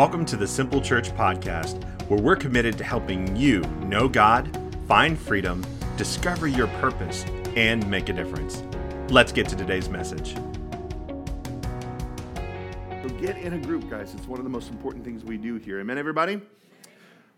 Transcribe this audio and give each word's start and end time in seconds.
Welcome 0.00 0.24
to 0.24 0.36
the 0.38 0.46
Simple 0.46 0.80
Church 0.80 1.10
Podcast, 1.10 1.84
where 2.08 2.18
we're 2.18 2.34
committed 2.34 2.78
to 2.78 2.84
helping 2.84 3.36
you 3.36 3.60
know 3.82 4.08
God, 4.08 4.56
find 4.88 5.18
freedom, 5.18 5.62
discover 5.98 6.46
your 6.46 6.68
purpose, 6.80 7.26
and 7.54 7.86
make 7.90 8.08
a 8.08 8.14
difference. 8.14 8.62
Let's 9.10 9.30
get 9.30 9.46
to 9.50 9.56
today's 9.56 9.90
message. 9.90 10.36
So 13.02 13.10
get 13.20 13.36
in 13.36 13.52
a 13.52 13.58
group, 13.58 13.90
guys. 13.90 14.14
It's 14.14 14.26
one 14.26 14.38
of 14.40 14.44
the 14.44 14.50
most 14.50 14.70
important 14.70 15.04
things 15.04 15.22
we 15.22 15.36
do 15.36 15.56
here. 15.56 15.80
Amen, 15.80 15.98
everybody? 15.98 16.40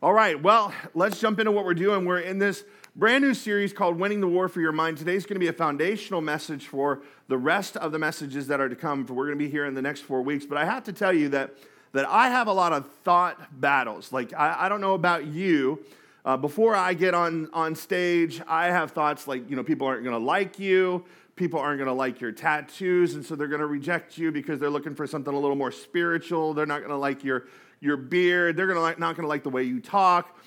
All 0.01 0.13
right, 0.13 0.41
well, 0.41 0.73
let's 0.95 1.19
jump 1.19 1.41
into 1.41 1.51
what 1.51 1.65
we're 1.65 1.75
doing. 1.75 2.05
We're 2.05 2.21
in 2.21 2.39
this 2.39 2.63
brand 2.95 3.25
new 3.25 3.35
series 3.35 3.73
called 3.73 3.99
Winning 3.99 4.21
the 4.21 4.29
War 4.29 4.49
for 4.49 4.61
Your 4.61 4.71
Mind. 4.71 4.99
Today's 4.99 5.27
going 5.27 5.35
to 5.35 5.41
be 5.41 5.49
a 5.49 5.53
foundational 5.53 6.21
message 6.21 6.69
for 6.69 7.03
the 7.27 7.39
rest 7.39 7.77
of 7.77 7.91
the 7.91 7.99
messages 7.99 8.47
that 8.47 8.61
are 8.61 8.69
to 8.69 8.77
come. 8.77 9.05
We're 9.05 9.27
going 9.27 9.37
to 9.37 9.45
be 9.45 9.51
here 9.51 9.67
in 9.67 9.75
the 9.75 9.83
next 9.83 10.03
four 10.03 10.23
weeks. 10.23 10.47
But 10.47 10.59
I 10.59 10.65
have 10.65 10.85
to 10.85 10.93
tell 10.93 11.13
you 11.13 11.29
that 11.31 11.57
that 11.93 12.07
I 12.09 12.29
have 12.29 12.49
a 12.49 12.53
lot 12.53 12.73
of 12.73 12.91
thought 13.05 13.61
battles. 13.61 14.13
Like, 14.13 14.33
I, 14.35 14.57
I 14.61 14.69
don't 14.69 14.81
know 14.81 14.95
about 14.95 15.27
you. 15.27 15.85
Uh, 16.25 16.37
before 16.37 16.75
I 16.75 16.95
get 16.95 17.15
on, 17.15 17.51
on 17.53 17.75
stage, 17.75 18.41
I 18.47 18.67
have 18.67 18.93
thoughts 18.93 19.27
like, 19.27 19.49
you 19.51 19.57
know, 19.57 19.65
people 19.65 19.87
aren't 19.87 20.05
going 20.05 20.19
to 20.19 20.25
like 20.25 20.59
you. 20.59 21.05
People 21.35 21.59
aren't 21.59 21.79
going 21.79 21.89
to 21.89 21.95
like 21.95 22.21
your 22.21 22.31
tattoos, 22.31 23.15
and 23.15 23.25
so 23.25 23.35
they're 23.35 23.49
going 23.49 23.61
to 23.61 23.67
reject 23.67 24.19
you 24.19 24.31
because 24.31 24.61
they're 24.61 24.71
looking 24.71 24.95
for 24.95 25.07
something 25.07 25.33
a 25.33 25.39
little 25.39 25.57
more 25.57 25.73
spiritual. 25.73 26.55
They're 26.55 26.67
not 26.67 26.81
going 26.81 26.91
to 26.91 26.97
like 26.97 27.25
your, 27.25 27.47
your 27.81 27.97
beard. 27.97 28.57
They're 28.57 28.67
gonna 28.67 28.81
like, 28.81 28.99
not 28.99 29.17
going 29.17 29.25
to 29.25 29.29
like 29.29 29.43
the 29.43 29.51
way 29.51 29.65
you 29.65 29.81
talk. 29.81 30.39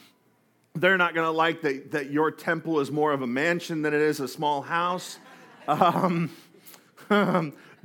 They're 0.76 0.98
not 0.98 1.14
going 1.14 1.26
to 1.26 1.32
like 1.32 1.62
that, 1.62 1.92
that 1.92 2.12
your 2.12 2.32
temple 2.32 2.80
is 2.80 2.92
more 2.92 3.14
of 3.14 3.22
a 3.22 3.28
mansion 3.28 3.82
than 3.82 3.94
it 3.94 4.02
is 4.02 4.20
a 4.20 4.28
small 4.28 4.62
house. 4.62 5.20
Um, 5.68 6.30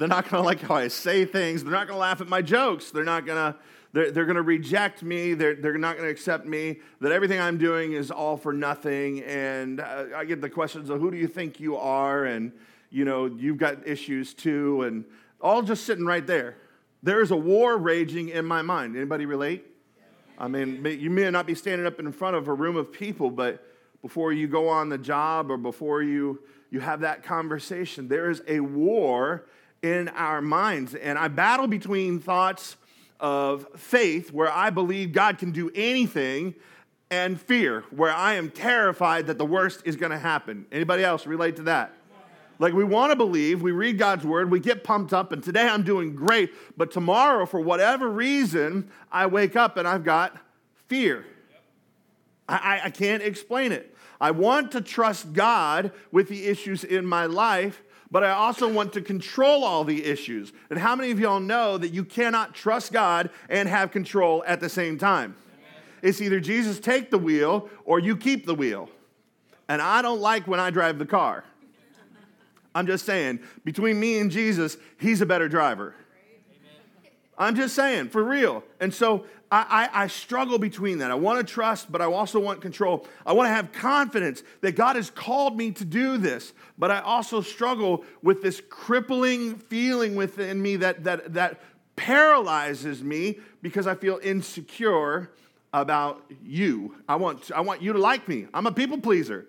They're 0.00 0.08
not 0.08 0.30
going 0.30 0.42
to 0.42 0.46
like 0.46 0.62
how 0.62 0.76
I 0.76 0.88
say 0.88 1.26
things. 1.26 1.62
They're 1.62 1.74
not 1.74 1.86
going 1.86 1.96
to 1.96 2.00
laugh 2.00 2.22
at 2.22 2.26
my 2.26 2.40
jokes. 2.40 2.90
They're 2.90 3.04
not 3.04 3.26
going 3.26 3.52
to 3.52 3.58
they're, 3.92 4.10
they're 4.10 4.24
going 4.24 4.36
to 4.36 4.42
reject 4.42 5.02
me. 5.02 5.34
They're, 5.34 5.56
they're 5.56 5.76
not 5.76 5.96
going 5.98 6.06
to 6.06 6.10
accept 6.10 6.46
me. 6.46 6.78
That 7.02 7.12
everything 7.12 7.38
I'm 7.38 7.58
doing 7.58 7.92
is 7.92 8.10
all 8.10 8.38
for 8.38 8.54
nothing. 8.54 9.22
And 9.24 9.78
uh, 9.78 10.06
I 10.16 10.24
get 10.24 10.40
the 10.40 10.48
questions 10.48 10.88
of 10.88 11.00
who 11.00 11.10
do 11.10 11.18
you 11.18 11.26
think 11.26 11.60
you 11.60 11.76
are? 11.76 12.24
And, 12.24 12.52
you 12.88 13.04
know, 13.04 13.26
you've 13.26 13.58
got 13.58 13.86
issues 13.86 14.32
too. 14.32 14.84
And 14.84 15.04
all 15.38 15.60
just 15.60 15.84
sitting 15.84 16.06
right 16.06 16.26
there. 16.26 16.56
There 17.02 17.20
is 17.20 17.30
a 17.30 17.36
war 17.36 17.76
raging 17.76 18.30
in 18.30 18.46
my 18.46 18.62
mind. 18.62 18.96
Anybody 18.96 19.26
relate? 19.26 19.66
I 20.38 20.48
mean, 20.48 20.82
you 20.82 21.10
may 21.10 21.28
not 21.28 21.46
be 21.46 21.54
standing 21.54 21.86
up 21.86 22.00
in 22.00 22.10
front 22.10 22.36
of 22.36 22.48
a 22.48 22.54
room 22.54 22.76
of 22.76 22.90
people, 22.90 23.30
but 23.30 23.62
before 24.00 24.32
you 24.32 24.48
go 24.48 24.66
on 24.66 24.88
the 24.88 24.96
job 24.96 25.50
or 25.50 25.58
before 25.58 26.02
you, 26.02 26.40
you 26.70 26.80
have 26.80 27.00
that 27.00 27.22
conversation, 27.22 28.08
there 28.08 28.30
is 28.30 28.40
a 28.48 28.60
war 28.60 29.44
in 29.82 30.08
our 30.08 30.40
minds. 30.40 30.94
And 30.94 31.18
I 31.18 31.28
battle 31.28 31.66
between 31.66 32.20
thoughts 32.20 32.76
of 33.18 33.66
faith, 33.76 34.32
where 34.32 34.50
I 34.50 34.70
believe 34.70 35.12
God 35.12 35.38
can 35.38 35.52
do 35.52 35.70
anything, 35.74 36.54
and 37.10 37.40
fear, 37.40 37.84
where 37.90 38.12
I 38.12 38.34
am 38.34 38.50
terrified 38.50 39.26
that 39.26 39.36
the 39.36 39.44
worst 39.44 39.82
is 39.84 39.96
going 39.96 40.12
to 40.12 40.18
happen. 40.18 40.66
Anybody 40.70 41.02
else 41.02 41.26
relate 41.26 41.56
to 41.56 41.62
that? 41.62 41.92
Like 42.60 42.74
we 42.74 42.84
want 42.84 43.10
to 43.10 43.16
believe, 43.16 43.62
we 43.62 43.72
read 43.72 43.98
God's 43.98 44.24
word, 44.24 44.50
we 44.50 44.60
get 44.60 44.84
pumped 44.84 45.14
up, 45.14 45.32
and 45.32 45.42
today 45.42 45.66
I'm 45.66 45.82
doing 45.82 46.14
great, 46.14 46.52
but 46.76 46.90
tomorrow, 46.90 47.46
for 47.46 47.58
whatever 47.58 48.08
reason, 48.08 48.90
I 49.10 49.26
wake 49.26 49.56
up 49.56 49.78
and 49.78 49.88
I've 49.88 50.04
got 50.04 50.36
fear. 50.86 51.24
I, 52.46 52.82
I, 52.84 52.90
can't 52.90 53.22
explain 53.22 53.72
it. 53.72 53.96
I 54.20 54.32
want 54.32 54.72
to 54.72 54.80
trust 54.80 55.32
God 55.32 55.92
with 56.10 56.28
the 56.28 56.48
issues 56.48 56.84
in 56.84 57.06
my 57.06 57.26
life, 57.26 57.80
but 58.10 58.24
I 58.24 58.30
also 58.30 58.68
want 58.68 58.92
to 58.94 59.00
control 59.00 59.64
all 59.64 59.84
the 59.84 60.04
issues. 60.04 60.52
And 60.68 60.78
how 60.78 60.96
many 60.96 61.10
of 61.10 61.20
y'all 61.20 61.40
know 61.40 61.78
that 61.78 61.92
you 61.92 62.04
cannot 62.04 62.54
trust 62.54 62.92
God 62.92 63.30
and 63.48 63.68
have 63.68 63.92
control 63.92 64.42
at 64.46 64.60
the 64.60 64.68
same 64.68 64.98
time? 64.98 65.36
Amen. 65.54 65.82
It's 66.02 66.20
either 66.20 66.40
Jesus 66.40 66.80
take 66.80 67.10
the 67.10 67.18
wheel 67.18 67.70
or 67.84 68.00
you 68.00 68.16
keep 68.16 68.46
the 68.46 68.54
wheel. 68.54 68.88
And 69.68 69.80
I 69.80 70.02
don't 70.02 70.20
like 70.20 70.48
when 70.48 70.58
I 70.58 70.70
drive 70.70 70.98
the 70.98 71.06
car. 71.06 71.44
I'm 72.74 72.86
just 72.86 73.04
saying, 73.04 73.40
between 73.64 73.98
me 73.98 74.18
and 74.18 74.30
Jesus, 74.30 74.76
he's 74.98 75.20
a 75.20 75.26
better 75.26 75.48
driver. 75.48 75.94
I'm 77.40 77.56
just 77.56 77.74
saying, 77.74 78.10
for 78.10 78.22
real. 78.22 78.62
And 78.80 78.92
so 78.92 79.24
I, 79.50 79.88
I, 79.92 80.04
I, 80.04 80.06
struggle 80.08 80.58
between 80.58 80.98
that. 80.98 81.10
I 81.10 81.14
want 81.14 81.44
to 81.44 81.52
trust, 81.52 81.90
but 81.90 82.02
I 82.02 82.04
also 82.04 82.38
want 82.38 82.60
control. 82.60 83.06
I 83.24 83.32
want 83.32 83.46
to 83.46 83.54
have 83.54 83.72
confidence 83.72 84.42
that 84.60 84.72
God 84.76 84.96
has 84.96 85.08
called 85.08 85.56
me 85.56 85.72
to 85.72 85.84
do 85.86 86.18
this, 86.18 86.52
but 86.76 86.90
I 86.90 87.00
also 87.00 87.40
struggle 87.40 88.04
with 88.22 88.42
this 88.42 88.60
crippling 88.68 89.56
feeling 89.56 90.16
within 90.16 90.60
me 90.60 90.76
that, 90.76 91.04
that, 91.04 91.32
that 91.32 91.62
paralyzes 91.96 93.02
me 93.02 93.38
because 93.62 93.86
I 93.86 93.94
feel 93.94 94.20
insecure 94.22 95.30
about 95.72 96.22
you. 96.44 96.94
I 97.08 97.16
want, 97.16 97.50
I 97.52 97.62
want 97.62 97.80
you 97.80 97.94
to 97.94 97.98
like 97.98 98.28
me. 98.28 98.48
I'm 98.52 98.66
a 98.66 98.72
people 98.72 98.98
pleaser. 98.98 99.46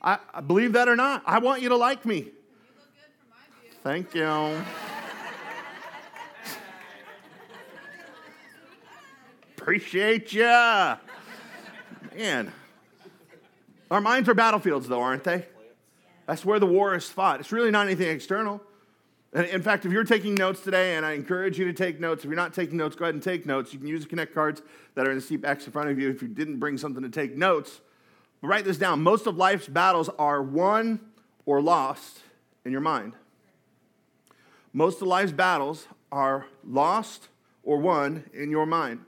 I, 0.00 0.18
I 0.32 0.40
believe 0.40 0.72
that 0.72 0.88
or 0.88 0.96
not. 0.96 1.22
I 1.26 1.40
want 1.40 1.60
you 1.60 1.68
to 1.68 1.76
like 1.76 2.06
me. 2.06 2.28
Thank 3.82 4.14
you. 4.14 4.64
Appreciate 9.64 10.30
ya. 10.30 10.98
Man. 12.14 12.52
Our 13.90 14.02
minds 14.02 14.28
are 14.28 14.34
battlefields, 14.34 14.86
though, 14.88 15.00
aren't 15.00 15.24
they? 15.24 15.46
That's 16.26 16.44
where 16.44 16.58
the 16.58 16.66
war 16.66 16.94
is 16.94 17.08
fought. 17.08 17.40
It's 17.40 17.50
really 17.50 17.70
not 17.70 17.86
anything 17.86 18.08
external. 18.08 18.60
In 19.32 19.62
fact, 19.62 19.86
if 19.86 19.90
you're 19.90 20.04
taking 20.04 20.34
notes 20.34 20.60
today, 20.60 20.96
and 20.96 21.06
I 21.06 21.12
encourage 21.12 21.58
you 21.58 21.64
to 21.64 21.72
take 21.72 21.98
notes, 21.98 22.24
if 22.24 22.28
you're 22.28 22.36
not 22.36 22.52
taking 22.52 22.76
notes, 22.76 22.94
go 22.94 23.06
ahead 23.06 23.14
and 23.14 23.22
take 23.22 23.46
notes. 23.46 23.72
You 23.72 23.78
can 23.78 23.88
use 23.88 24.02
the 24.02 24.08
Connect 24.10 24.34
cards 24.34 24.60
that 24.96 25.08
are 25.08 25.10
in 25.10 25.16
the 25.16 25.22
seat 25.22 25.38
backs 25.38 25.64
in 25.64 25.72
front 25.72 25.88
of 25.88 25.98
you 25.98 26.10
if 26.10 26.20
you 26.20 26.28
didn't 26.28 26.58
bring 26.58 26.76
something 26.76 27.02
to 27.02 27.08
take 27.08 27.34
notes. 27.34 27.80
But 28.42 28.48
write 28.48 28.66
this 28.66 28.76
down. 28.76 29.02
Most 29.02 29.26
of 29.26 29.38
life's 29.38 29.66
battles 29.66 30.10
are 30.18 30.42
won 30.42 31.00
or 31.46 31.62
lost 31.62 32.20
in 32.66 32.72
your 32.72 32.82
mind. 32.82 33.14
Most 34.74 35.00
of 35.00 35.08
life's 35.08 35.32
battles 35.32 35.86
are 36.12 36.44
lost 36.62 37.28
or 37.62 37.78
won 37.78 38.24
in 38.34 38.50
your 38.50 38.66
mind. 38.66 39.00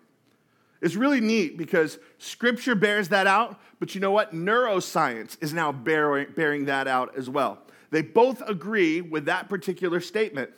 It's 0.80 0.94
really 0.94 1.20
neat 1.20 1.56
because 1.56 1.98
scripture 2.18 2.74
bears 2.74 3.08
that 3.08 3.26
out, 3.26 3.58
but 3.80 3.94
you 3.94 4.00
know 4.00 4.10
what? 4.10 4.34
Neuroscience 4.34 5.36
is 5.42 5.52
now 5.52 5.72
bearing, 5.72 6.28
bearing 6.34 6.66
that 6.66 6.86
out 6.86 7.16
as 7.16 7.30
well. 7.30 7.58
They 7.90 8.02
both 8.02 8.42
agree 8.46 9.00
with 9.00 9.26
that 9.26 9.48
particular 9.48 10.00
statement 10.00 10.50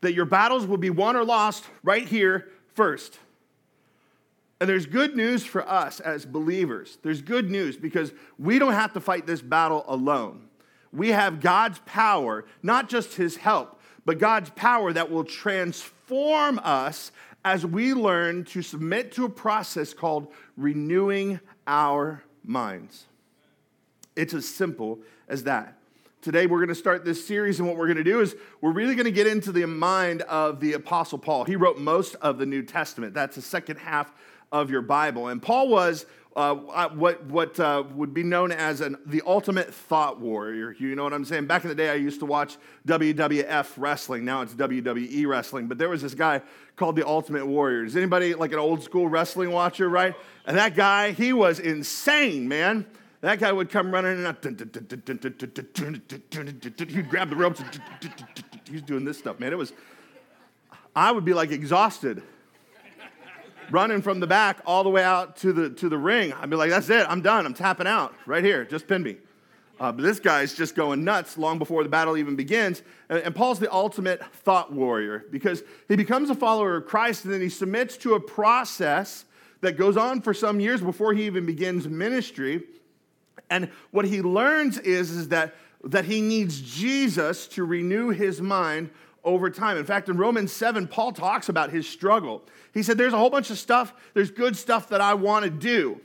that 0.00 0.14
your 0.14 0.24
battles 0.24 0.66
will 0.66 0.76
be 0.76 0.90
won 0.90 1.16
or 1.16 1.24
lost 1.24 1.64
right 1.82 2.06
here 2.06 2.48
first. 2.74 3.18
And 4.60 4.68
there's 4.68 4.86
good 4.86 5.16
news 5.16 5.44
for 5.44 5.68
us 5.68 5.98
as 5.98 6.24
believers. 6.24 6.98
There's 7.02 7.22
good 7.22 7.50
news 7.50 7.76
because 7.76 8.12
we 8.38 8.58
don't 8.58 8.74
have 8.74 8.92
to 8.92 9.00
fight 9.00 9.26
this 9.26 9.42
battle 9.42 9.84
alone. 9.88 10.48
We 10.92 11.08
have 11.08 11.40
God's 11.40 11.80
power, 11.86 12.44
not 12.62 12.88
just 12.88 13.14
His 13.14 13.36
help, 13.36 13.80
but 14.04 14.18
God's 14.18 14.50
power 14.50 14.92
that 14.92 15.10
will 15.10 15.24
transform 15.24 16.60
us 16.62 17.12
as 17.44 17.66
we 17.66 17.94
learn 17.94 18.44
to 18.44 18.62
submit 18.62 19.12
to 19.12 19.24
a 19.24 19.28
process 19.28 19.92
called 19.94 20.28
renewing 20.56 21.40
our 21.66 22.22
minds. 22.44 23.06
It's 24.14 24.34
as 24.34 24.48
simple 24.48 25.00
as 25.28 25.44
that. 25.44 25.78
Today, 26.20 26.46
we're 26.46 26.58
going 26.58 26.68
to 26.68 26.74
start 26.74 27.04
this 27.04 27.26
series, 27.26 27.58
and 27.58 27.66
what 27.66 27.76
we're 27.76 27.86
going 27.86 27.96
to 27.96 28.04
do 28.04 28.20
is 28.20 28.36
we're 28.60 28.72
really 28.72 28.94
going 28.94 29.06
to 29.06 29.10
get 29.10 29.26
into 29.26 29.50
the 29.50 29.66
mind 29.66 30.22
of 30.22 30.60
the 30.60 30.74
Apostle 30.74 31.18
Paul. 31.18 31.44
He 31.44 31.56
wrote 31.56 31.78
most 31.78 32.14
of 32.16 32.38
the 32.38 32.46
New 32.46 32.62
Testament, 32.62 33.12
that's 33.12 33.34
the 33.34 33.42
second 33.42 33.78
half 33.78 34.12
of 34.52 34.70
your 34.70 34.82
Bible. 34.82 35.28
And 35.28 35.42
Paul 35.42 35.68
was 35.68 36.06
uh, 36.34 36.54
what, 36.54 37.24
what 37.26 37.60
uh, 37.60 37.84
would 37.94 38.14
be 38.14 38.22
known 38.22 38.52
as 38.52 38.80
an, 38.80 38.96
the 39.04 39.22
ultimate 39.26 39.72
thought 39.72 40.18
warrior. 40.18 40.74
You 40.78 40.94
know 40.94 41.04
what 41.04 41.12
I'm 41.12 41.24
saying? 41.24 41.46
Back 41.46 41.64
in 41.64 41.68
the 41.68 41.74
day, 41.74 41.90
I 41.90 41.94
used 41.94 42.20
to 42.20 42.26
watch 42.26 42.56
WWF 42.86 43.72
wrestling. 43.76 44.24
Now 44.24 44.40
it's 44.42 44.54
WWE 44.54 45.26
wrestling. 45.26 45.68
But 45.68 45.78
there 45.78 45.88
was 45.88 46.00
this 46.00 46.14
guy 46.14 46.40
called 46.76 46.96
the 46.96 47.06
Ultimate 47.06 47.46
Warrior. 47.46 47.84
Is 47.84 47.96
anybody 47.96 48.34
like 48.34 48.52
an 48.52 48.58
old 48.58 48.82
school 48.82 49.08
wrestling 49.08 49.50
watcher, 49.50 49.88
right? 49.88 50.14
And 50.46 50.56
that 50.56 50.74
guy, 50.74 51.12
he 51.12 51.32
was 51.32 51.58
insane, 51.60 52.48
man. 52.48 52.86
That 53.20 53.38
guy 53.38 53.52
would 53.52 53.70
come 53.70 53.92
running 53.92 54.24
and 54.24 54.36
he'd 56.90 57.08
grab 57.08 57.30
the 57.30 57.36
ropes. 57.36 57.62
He's 58.68 58.82
doing 58.82 59.04
this 59.04 59.18
stuff, 59.18 59.38
man. 59.38 59.52
It 59.52 59.58
was, 59.58 59.72
I 60.96 61.12
would 61.12 61.24
be 61.24 61.34
like 61.34 61.52
exhausted 61.52 62.22
running 63.70 64.02
from 64.02 64.20
the 64.20 64.26
back 64.26 64.60
all 64.66 64.84
the 64.84 64.90
way 64.90 65.02
out 65.02 65.36
to 65.36 65.52
the, 65.52 65.70
to 65.70 65.88
the 65.88 65.98
ring. 65.98 66.32
I'd 66.32 66.50
be 66.50 66.56
like, 66.56 66.70
that's 66.70 66.90
it, 66.90 67.06
I'm 67.08 67.22
done, 67.22 67.46
I'm 67.46 67.54
tapping 67.54 67.86
out 67.86 68.14
right 68.26 68.44
here, 68.44 68.64
just 68.64 68.86
pin 68.86 69.02
me. 69.02 69.16
Uh, 69.80 69.90
but 69.90 70.02
this 70.02 70.20
guy's 70.20 70.54
just 70.54 70.76
going 70.76 71.02
nuts 71.02 71.36
long 71.36 71.58
before 71.58 71.82
the 71.82 71.88
battle 71.88 72.16
even 72.16 72.36
begins. 72.36 72.82
And, 73.08 73.18
and, 73.18 73.34
Paul's 73.34 73.58
the 73.58 73.72
ultimate 73.72 74.22
thought 74.32 74.72
warrior 74.72 75.24
because 75.30 75.64
he 75.88 75.96
becomes 75.96 76.30
a 76.30 76.36
follower 76.36 76.76
of 76.76 76.86
Christ 76.86 77.24
and 77.24 77.34
then 77.34 77.40
he 77.40 77.48
submits 77.48 77.96
to 77.98 78.14
a 78.14 78.20
process 78.20 79.24
that 79.60 79.76
goes 79.76 79.96
on 79.96 80.20
for 80.20 80.34
some 80.34 80.60
years 80.60 80.80
before 80.80 81.14
he 81.14 81.24
even 81.24 81.46
begins 81.46 81.88
ministry. 81.88 82.62
And 83.50 83.70
what 83.90 84.04
he 84.04 84.22
learns 84.22 84.78
is, 84.78 85.10
is 85.10 85.28
that, 85.28 85.54
that 85.84 86.04
he 86.04 86.20
needs 86.20 86.60
Jesus 86.60 87.48
to 87.48 87.64
renew 87.64 88.10
his 88.10 88.40
mind 88.40 88.90
over 89.24 89.50
time. 89.50 89.76
In 89.76 89.84
fact, 89.84 90.08
in 90.08 90.16
Romans 90.16 90.52
7, 90.52 90.88
Paul 90.88 91.12
talks 91.12 91.48
about 91.48 91.70
his 91.70 91.88
struggle. 91.88 92.42
He 92.74 92.82
said, 92.82 92.98
There's 92.98 93.12
a 93.12 93.18
whole 93.18 93.30
bunch 93.30 93.50
of 93.50 93.58
stuff, 93.58 93.92
there's 94.14 94.30
good 94.30 94.56
stuff 94.56 94.88
that 94.88 95.00
I 95.00 95.14
want 95.14 95.44
to 95.44 95.50
do, 95.50 96.00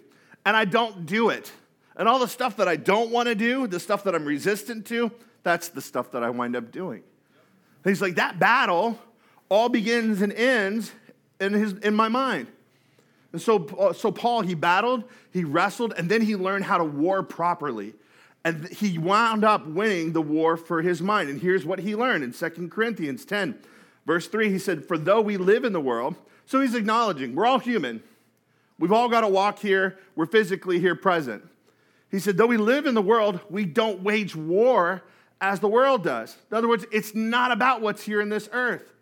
and 0.45 0.55
I 0.55 0.65
don't 0.65 1.05
do 1.05 1.29
it. 1.29 1.51
And 1.95 2.07
all 2.07 2.19
the 2.19 2.27
stuff 2.27 2.57
that 2.57 2.67
I 2.67 2.75
don't 2.75 3.11
want 3.11 3.27
to 3.27 3.35
do, 3.35 3.67
the 3.67 3.79
stuff 3.79 4.03
that 4.03 4.13
I'm 4.13 4.25
resistant 4.25 4.85
to, 4.87 5.11
that's 5.43 5.69
the 5.69 5.81
stuff 5.81 6.11
that 6.11 6.23
I 6.23 6.29
wind 6.29 6.55
up 6.55 6.71
doing. 6.71 7.01
And 7.83 7.91
he's 7.91 8.01
like, 8.01 8.15
That 8.15 8.39
battle 8.39 8.99
all 9.49 9.69
begins 9.69 10.21
and 10.21 10.33
ends 10.33 10.91
in, 11.39 11.53
his, 11.53 11.73
in 11.73 11.95
my 11.95 12.09
mind. 12.09 12.47
And 13.33 13.41
so, 13.41 13.65
uh, 13.77 13.93
so 13.93 14.11
Paul, 14.11 14.41
he 14.41 14.55
battled, 14.55 15.03
he 15.31 15.43
wrestled, 15.43 15.93
and 15.97 16.09
then 16.09 16.21
he 16.21 16.35
learned 16.35 16.65
how 16.65 16.77
to 16.77 16.83
war 16.83 17.23
properly. 17.23 17.93
And 18.47 18.69
he 18.69 18.97
wound 18.97 19.44
up 19.44 19.67
winning 19.67 20.13
the 20.13 20.21
war 20.21 20.55
for 20.55 20.81
his 20.81 21.01
mind. 21.01 21.29
And 21.29 21.41
here's 21.41 21.65
what 21.65 21.79
he 21.79 21.97
learned 21.97 22.23
in 22.23 22.31
2 22.31 22.69
Corinthians 22.69 23.25
10, 23.25 23.59
verse 24.05 24.29
3. 24.29 24.49
He 24.49 24.57
said, 24.57 24.85
For 24.85 24.97
though 24.97 25.19
we 25.19 25.35
live 25.35 25.65
in 25.65 25.73
the 25.73 25.81
world, 25.81 26.15
so 26.45 26.61
he's 26.61 26.73
acknowledging 26.73 27.35
we're 27.35 27.45
all 27.45 27.59
human. 27.59 28.01
We've 28.79 28.94
all 28.94 29.09
got 29.09 29.21
to 29.21 29.27
walk 29.27 29.59
here. 29.59 29.99
We're 30.15 30.27
physically 30.27 30.79
here 30.79 30.95
present. 30.95 31.44
He 32.09 32.19
said, 32.19 32.38
Though 32.38 32.47
we 32.47 32.55
live 32.55 32.85
in 32.85 32.95
the 32.95 33.01
world, 33.01 33.41
we 33.49 33.65
don't 33.65 34.01
wage 34.01 34.33
war 34.33 35.03
as 35.41 35.59
the 35.59 35.67
world 35.67 36.05
does. 36.05 36.38
In 36.49 36.55
other 36.55 36.69
words, 36.69 36.85
it's 36.89 37.13
not 37.13 37.51
about 37.51 37.81
what's 37.81 38.03
here 38.03 38.21
in 38.21 38.29
this 38.29 38.47
earth. 38.53 38.94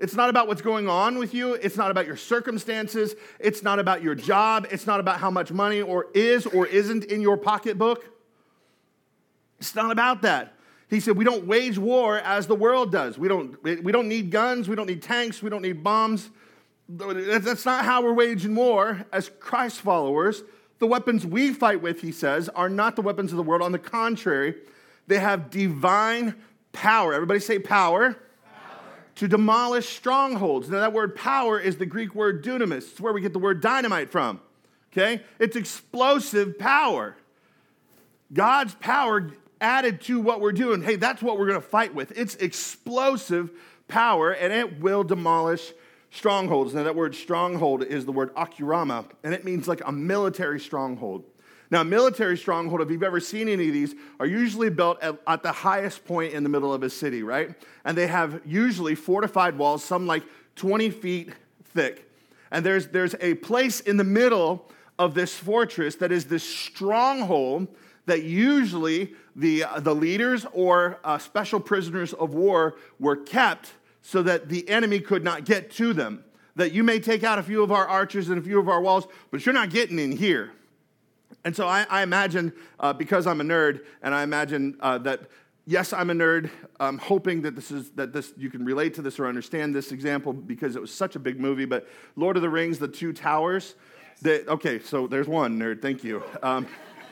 It's 0.00 0.16
not 0.16 0.30
about 0.30 0.48
what's 0.48 0.62
going 0.62 0.88
on 0.88 1.18
with 1.18 1.32
you. 1.32 1.54
It's 1.54 1.76
not 1.76 1.92
about 1.92 2.08
your 2.08 2.16
circumstances. 2.16 3.14
It's 3.38 3.62
not 3.62 3.78
about 3.78 4.02
your 4.02 4.16
job. 4.16 4.66
It's 4.72 4.84
not 4.84 4.98
about 4.98 5.20
how 5.20 5.30
much 5.30 5.52
money 5.52 5.80
or 5.80 6.06
is 6.12 6.44
or 6.46 6.66
isn't 6.66 7.04
in 7.04 7.20
your 7.20 7.36
pocketbook. 7.36 8.13
It's 9.64 9.74
not 9.74 9.90
about 9.90 10.20
that. 10.22 10.52
He 10.90 11.00
said, 11.00 11.16
We 11.16 11.24
don't 11.24 11.46
wage 11.46 11.78
war 11.78 12.18
as 12.18 12.46
the 12.46 12.54
world 12.54 12.92
does. 12.92 13.16
We 13.16 13.28
don't, 13.28 13.62
we 13.64 13.92
don't 13.92 14.08
need 14.08 14.30
guns. 14.30 14.68
We 14.68 14.76
don't 14.76 14.86
need 14.86 15.02
tanks. 15.02 15.42
We 15.42 15.48
don't 15.48 15.62
need 15.62 15.82
bombs. 15.82 16.28
That's 16.86 17.64
not 17.64 17.86
how 17.86 18.02
we're 18.02 18.12
waging 18.12 18.54
war 18.54 19.06
as 19.10 19.30
Christ 19.40 19.80
followers. 19.80 20.42
The 20.80 20.86
weapons 20.86 21.24
we 21.24 21.54
fight 21.54 21.80
with, 21.80 22.02
he 22.02 22.12
says, 22.12 22.50
are 22.50 22.68
not 22.68 22.94
the 22.94 23.00
weapons 23.00 23.32
of 23.32 23.38
the 23.38 23.42
world. 23.42 23.62
On 23.62 23.72
the 23.72 23.78
contrary, 23.78 24.54
they 25.06 25.18
have 25.18 25.48
divine 25.48 26.34
power. 26.72 27.14
Everybody 27.14 27.40
say 27.40 27.58
power 27.58 28.18
to 29.14 29.28
demolish 29.28 29.88
strongholds. 29.88 30.68
Now, 30.68 30.80
that 30.80 30.92
word 30.92 31.16
power 31.16 31.58
is 31.58 31.76
the 31.78 31.86
Greek 31.86 32.14
word 32.14 32.44
dunamis. 32.44 32.90
It's 32.90 33.00
where 33.00 33.14
we 33.14 33.22
get 33.22 33.32
the 33.32 33.38
word 33.38 33.62
dynamite 33.62 34.10
from. 34.10 34.40
Okay? 34.92 35.22
It's 35.38 35.56
explosive 35.56 36.58
power. 36.58 37.16
God's 38.32 38.74
power 38.74 39.30
added 39.64 40.02
to 40.02 40.20
what 40.20 40.42
we're 40.42 40.52
doing. 40.52 40.82
Hey, 40.82 40.96
that's 40.96 41.22
what 41.22 41.38
we're 41.38 41.46
going 41.46 41.60
to 41.60 41.66
fight 41.66 41.94
with. 41.94 42.12
It's 42.16 42.34
explosive 42.36 43.50
power, 43.88 44.30
and 44.30 44.52
it 44.52 44.80
will 44.80 45.02
demolish 45.02 45.72
strongholds. 46.10 46.74
Now, 46.74 46.82
that 46.82 46.94
word 46.94 47.14
stronghold 47.14 47.82
is 47.82 48.04
the 48.04 48.12
word 48.12 48.34
ochuroma, 48.34 49.06
and 49.24 49.32
it 49.32 49.42
means 49.42 49.66
like 49.66 49.80
a 49.86 49.90
military 49.90 50.60
stronghold. 50.60 51.24
Now, 51.70 51.82
military 51.82 52.36
stronghold, 52.36 52.82
if 52.82 52.90
you've 52.90 53.02
ever 53.02 53.20
seen 53.20 53.48
any 53.48 53.68
of 53.68 53.72
these, 53.72 53.94
are 54.20 54.26
usually 54.26 54.68
built 54.68 55.02
at, 55.02 55.16
at, 55.26 55.42
the 55.42 55.50
highest 55.50 56.04
point 56.04 56.34
in 56.34 56.42
the 56.42 56.50
middle 56.50 56.72
of 56.72 56.82
a 56.82 56.90
city, 56.90 57.22
right? 57.22 57.54
And 57.86 57.96
they 57.96 58.06
have 58.06 58.42
usually 58.44 58.94
fortified 58.94 59.56
walls, 59.56 59.82
some 59.82 60.06
like 60.06 60.24
20 60.56 60.90
feet 60.90 61.30
thick. 61.72 62.08
And 62.50 62.64
there's, 62.64 62.88
there's 62.88 63.14
a 63.18 63.34
place 63.36 63.80
in 63.80 63.96
the 63.96 64.04
middle 64.04 64.70
of 64.98 65.14
this 65.14 65.34
fortress 65.34 65.96
that 65.96 66.12
is 66.12 66.26
this 66.26 66.44
stronghold 66.44 67.66
that 68.06 68.22
usually 68.22 69.14
the, 69.36 69.64
uh, 69.64 69.80
the 69.80 69.94
leaders 69.94 70.46
or 70.52 70.98
uh, 71.04 71.18
special 71.18 71.60
prisoners 71.60 72.12
of 72.12 72.34
war 72.34 72.76
were 72.98 73.16
kept 73.16 73.72
so 74.02 74.22
that 74.22 74.48
the 74.48 74.68
enemy 74.68 75.00
could 75.00 75.24
not 75.24 75.44
get 75.44 75.70
to 75.72 75.92
them. 75.92 76.24
That 76.56 76.72
you 76.72 76.84
may 76.84 77.00
take 77.00 77.24
out 77.24 77.38
a 77.38 77.42
few 77.42 77.62
of 77.62 77.72
our 77.72 77.86
archers 77.86 78.28
and 78.28 78.38
a 78.38 78.42
few 78.42 78.60
of 78.60 78.68
our 78.68 78.80
walls, 78.80 79.06
but 79.30 79.44
you're 79.44 79.54
not 79.54 79.70
getting 79.70 79.98
in 79.98 80.12
here. 80.12 80.52
And 81.44 81.54
so 81.54 81.66
I, 81.66 81.86
I 81.90 82.02
imagine, 82.02 82.52
uh, 82.78 82.92
because 82.92 83.26
I'm 83.26 83.40
a 83.40 83.44
nerd, 83.44 83.80
and 84.02 84.14
I 84.14 84.22
imagine 84.22 84.76
uh, 84.80 84.98
that 84.98 85.22
yes, 85.66 85.92
I'm 85.92 86.10
a 86.10 86.14
nerd. 86.14 86.50
I'm 86.78 86.98
hoping 86.98 87.42
that 87.42 87.56
this 87.56 87.70
is 87.70 87.90
that 87.92 88.12
this 88.12 88.32
you 88.36 88.50
can 88.50 88.64
relate 88.64 88.94
to 88.94 89.02
this 89.02 89.18
or 89.18 89.26
understand 89.26 89.74
this 89.74 89.92
example 89.92 90.32
because 90.32 90.76
it 90.76 90.82
was 90.82 90.94
such 90.94 91.16
a 91.16 91.18
big 91.18 91.40
movie. 91.40 91.64
But 91.64 91.88
Lord 92.16 92.36
of 92.36 92.42
the 92.42 92.50
Rings, 92.50 92.78
the 92.78 92.88
Two 92.88 93.12
Towers. 93.12 93.74
Yes. 94.24 94.42
okay, 94.48 94.78
so 94.78 95.06
there's 95.06 95.28
one 95.28 95.58
nerd. 95.58 95.82
Thank 95.82 96.04
you. 96.04 96.22
Um, 96.42 96.66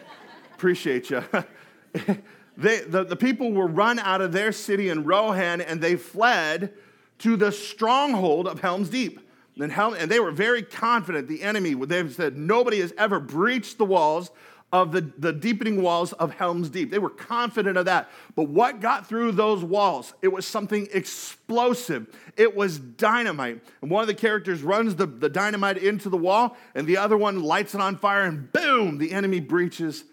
appreciate 0.55 1.11
you. 1.11 1.25
they, 2.57 2.81
the, 2.81 3.05
the 3.05 3.17
people 3.17 3.53
were 3.53 3.67
run 3.67 3.99
out 3.99 4.21
of 4.21 4.33
their 4.33 4.53
city 4.53 4.89
in 4.89 5.05
Rohan, 5.05 5.61
and 5.61 5.81
they 5.81 5.97
fled 5.97 6.73
to 7.19 7.37
the 7.37 7.53
stronghold 7.53 8.47
of 8.47 8.61
Helm's 8.61 8.89
Deep. 8.89 9.21
And, 9.61 9.71
Helm, 9.71 9.95
and 9.95 10.11
they 10.11 10.19
were 10.19 10.33
very 10.33 10.63
confident, 10.63 11.29
the 11.29 11.43
enemy, 11.43 11.75
they 11.75 12.09
said, 12.09 12.37
nobody 12.37 12.81
has 12.81 12.93
ever 12.97 13.21
breached 13.21 13.79
the 13.79 13.85
walls 13.85 14.31
of 14.73 14.91
the, 14.91 15.03
the 15.19 15.33
deepening 15.33 15.83
walls 15.83 16.15
of 16.15 16.33
Helm's 16.33 16.71
Deep. 16.71 16.91
They 16.91 16.99
were 16.99 17.11
confident 17.11 17.77
of 17.77 17.85
that. 17.85 18.11
But 18.35 18.45
what 18.49 18.81
got 18.81 19.07
through 19.07 19.33
those 19.33 19.63
walls? 19.63 20.15
It 20.23 20.29
was 20.29 20.47
something 20.47 20.89
explosive. 20.93 22.07
It 22.39 22.57
was 22.57 22.79
dynamite. 22.79 23.61
And 23.83 23.91
one 23.91 24.01
of 24.01 24.09
the 24.09 24.15
characters 24.15 24.63
runs 24.63 24.97
the, 24.97 25.05
the 25.05 25.29
dynamite 25.29 25.77
into 25.77 26.09
the 26.09 26.17
wall, 26.17 26.57
and 26.75 26.87
the 26.87 26.97
other 26.97 27.19
one 27.19 27.43
lights 27.43 27.75
it 27.75 27.83
on 27.83 27.99
fire, 27.99 28.23
and 28.23 28.51
boom, 28.51 28.97
the 28.97 29.13
enemy 29.13 29.41
breaches 29.41 30.05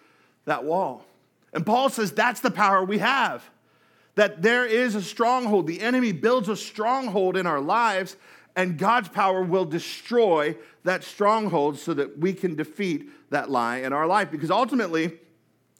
that 0.43 0.65
wall. 0.65 1.05
And 1.53 1.65
Paul 1.65 1.89
says 1.89 2.11
that's 2.11 2.41
the 2.41 2.51
power 2.51 2.83
we 2.83 2.99
have. 2.99 3.43
That 4.15 4.41
there 4.41 4.65
is 4.65 4.95
a 4.95 5.01
stronghold. 5.01 5.67
The 5.67 5.81
enemy 5.81 6.11
builds 6.11 6.49
a 6.49 6.55
stronghold 6.55 7.37
in 7.37 7.47
our 7.47 7.61
lives, 7.61 8.17
and 8.55 8.77
God's 8.77 9.09
power 9.09 9.41
will 9.41 9.65
destroy 9.65 10.57
that 10.83 11.03
stronghold 11.03 11.79
so 11.79 11.93
that 11.93 12.17
we 12.17 12.33
can 12.33 12.55
defeat 12.55 13.09
that 13.29 13.49
lie 13.49 13.77
in 13.77 13.93
our 13.93 14.07
life. 14.07 14.31
Because 14.31 14.51
ultimately, 14.51 15.19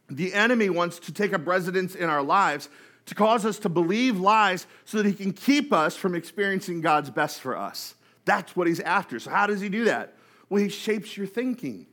the 0.10 0.34
enemy 0.34 0.70
wants 0.70 1.00
to 1.00 1.12
take 1.12 1.34
up 1.34 1.46
residence 1.46 1.96
in 1.96 2.10
our 2.10 2.24
lives 2.24 2.70
to 3.06 3.16
cause 3.16 3.46
us 3.46 3.58
to 3.60 3.70
believe 3.70 4.20
lies 4.20 4.68
so 4.86 4.98
that 4.98 5.06
he 5.06 5.14
can 5.14 5.34
keep 5.34 5.74
us 5.74 5.96
from 5.96 6.14
experiencing 6.14 6.82
God's 6.82 7.10
best 7.10 7.42
for 7.42 7.58
us. 7.58 7.96
That's 8.26 8.56
what 8.56 8.68
he's 8.68 8.80
after. 8.80 9.20
So, 9.20 9.32
how 9.32 9.48
does 9.48 9.62
he 9.62 9.70
do 9.70 9.86
that? 9.86 10.14
Well, 10.48 10.62
he 10.62 10.70
shapes 10.70 11.18
your 11.18 11.26
thinking. 11.26 11.88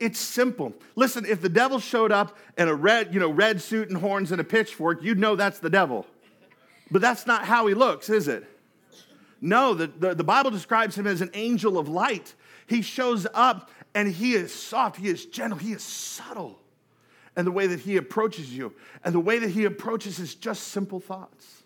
It's 0.00 0.18
simple. 0.18 0.74
Listen, 0.96 1.24
if 1.24 1.40
the 1.40 1.48
devil 1.48 1.78
showed 1.78 2.12
up 2.12 2.36
in 2.58 2.68
a 2.68 2.74
red, 2.74 3.14
you 3.14 3.20
know, 3.20 3.30
red 3.30 3.60
suit 3.60 3.88
and 3.88 3.98
horns 3.98 4.32
and 4.32 4.40
a 4.40 4.44
pitchfork, 4.44 5.02
you'd 5.02 5.18
know 5.18 5.36
that's 5.36 5.60
the 5.60 5.70
devil. 5.70 6.06
But 6.90 7.00
that's 7.00 7.26
not 7.26 7.44
how 7.44 7.66
he 7.66 7.74
looks, 7.74 8.10
is 8.10 8.28
it? 8.28 8.44
No, 9.40 9.74
the, 9.74 9.86
the, 9.86 10.14
the, 10.14 10.24
Bible 10.24 10.50
describes 10.50 10.96
him 10.96 11.06
as 11.06 11.20
an 11.20 11.30
angel 11.34 11.78
of 11.78 11.88
light. 11.88 12.34
He 12.66 12.82
shows 12.82 13.26
up 13.34 13.70
and 13.94 14.08
he 14.08 14.34
is 14.34 14.52
soft, 14.52 14.96
he 14.96 15.08
is 15.08 15.26
gentle, 15.26 15.58
he 15.58 15.72
is 15.72 15.82
subtle. 15.82 16.58
And 17.36 17.46
the 17.46 17.52
way 17.52 17.66
that 17.66 17.80
he 17.80 17.96
approaches 17.96 18.56
you, 18.56 18.72
and 19.04 19.14
the 19.14 19.20
way 19.20 19.38
that 19.38 19.50
he 19.50 19.64
approaches 19.64 20.18
is 20.18 20.34
just 20.34 20.68
simple 20.68 21.00
thoughts. 21.00 21.62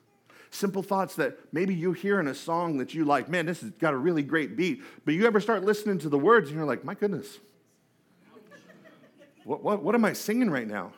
Simple 0.51 0.83
thoughts 0.83 1.15
that 1.17 1.39
maybe 1.53 1.75
you 1.75 1.93
hear 1.93 2.19
in 2.21 2.27
a 2.27 2.35
song 2.35 2.79
that 2.79 2.95
you 2.95 3.05
like, 3.05 3.29
man, 3.29 3.47
this 3.47 3.61
has 3.61 3.71
got 3.73 3.93
a 3.93 3.97
really 3.97 4.23
great 4.23 4.57
beat. 4.57 4.83
But 5.05 5.15
you 5.15 5.27
ever 5.27 5.41
start 5.41 5.63
listening 5.63 5.99
to 5.99 6.09
the 6.09 6.19
words 6.19 6.49
and 6.49 6.57
you're 6.57 6.67
like, 6.67 6.85
my 6.85 6.95
goodness, 6.95 7.39
what, 9.49 9.65
what, 9.65 9.83
what 9.83 9.95
am 9.95 10.05
I 10.05 10.13
singing 10.13 10.51
right 10.51 10.69
now? 10.69 10.93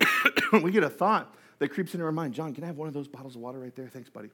we 0.62 0.72
get 0.72 0.82
a 0.82 0.88
thought 0.88 1.34
that 1.58 1.68
creeps 1.68 1.92
into 1.92 2.06
our 2.06 2.12
mind. 2.12 2.32
John, 2.32 2.54
can 2.54 2.64
I 2.64 2.68
have 2.68 2.78
one 2.78 2.88
of 2.88 2.94
those 2.94 3.08
bottles 3.08 3.36
of 3.36 3.42
water 3.42 3.58
right 3.58 3.76
there? 3.76 3.88
Thanks, 3.88 4.08
buddy. 4.08 4.30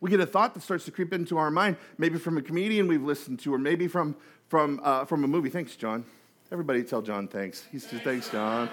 We 0.00 0.10
get 0.10 0.18
a 0.18 0.26
thought 0.26 0.54
that 0.54 0.64
starts 0.64 0.84
to 0.86 0.90
creep 0.90 1.12
into 1.12 1.38
our 1.38 1.52
mind, 1.52 1.76
maybe 1.98 2.18
from 2.18 2.36
a 2.36 2.42
comedian 2.42 2.88
we've 2.88 3.04
listened 3.04 3.38
to, 3.40 3.54
or 3.54 3.58
maybe 3.58 3.86
from, 3.86 4.16
from, 4.48 4.80
uh, 4.82 5.04
from 5.04 5.22
a 5.22 5.28
movie. 5.28 5.50
Thanks, 5.50 5.76
John. 5.76 6.04
Everybody 6.50 6.82
tell 6.82 7.00
John 7.00 7.28
thanks. 7.28 7.64
He's 7.70 7.86
just, 7.86 8.02
thanks, 8.02 8.28
John. 8.28 8.68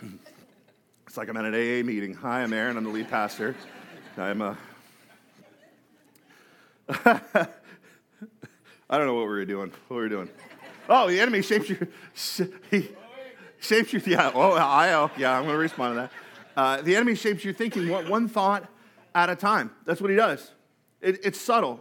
it's 1.08 1.16
like 1.16 1.28
I'm 1.28 1.36
at 1.36 1.46
an 1.46 1.54
AA 1.54 1.82
meeting. 1.84 2.14
Hi, 2.14 2.44
I'm 2.44 2.52
Aaron. 2.52 2.76
I'm 2.76 2.84
the 2.84 2.90
lead 2.90 3.08
pastor. 3.08 3.56
I'm 4.16 4.40
a. 4.40 4.56
I 8.88 8.98
don't 8.98 9.06
know 9.06 9.14
what 9.14 9.22
we 9.22 9.28
were 9.28 9.44
doing. 9.44 9.72
What 9.88 10.02
we 10.02 10.08
doing. 10.08 10.28
Oh, 10.88 11.08
the 11.08 11.18
enemy 11.18 11.42
shapes 11.42 11.68
your. 11.68 11.78
Shapes 13.60 13.94
your. 13.94 14.02
Yeah. 14.04 14.30
Oh, 14.34 14.52
I. 14.52 14.92
Oh, 14.92 15.10
yeah. 15.16 15.36
I'm 15.36 15.44
going 15.44 15.54
to 15.54 15.58
respond 15.58 15.94
to 15.94 16.00
that. 16.02 16.12
Uh, 16.56 16.82
the 16.82 16.94
enemy 16.94 17.14
shapes 17.14 17.44
your 17.44 17.54
thinking 17.54 17.88
one, 17.88 18.08
one 18.08 18.28
thought 18.28 18.68
at 19.14 19.30
a 19.30 19.36
time. 19.36 19.70
That's 19.86 20.00
what 20.00 20.10
he 20.10 20.16
does. 20.16 20.52
It, 21.00 21.24
it's 21.24 21.40
subtle, 21.40 21.80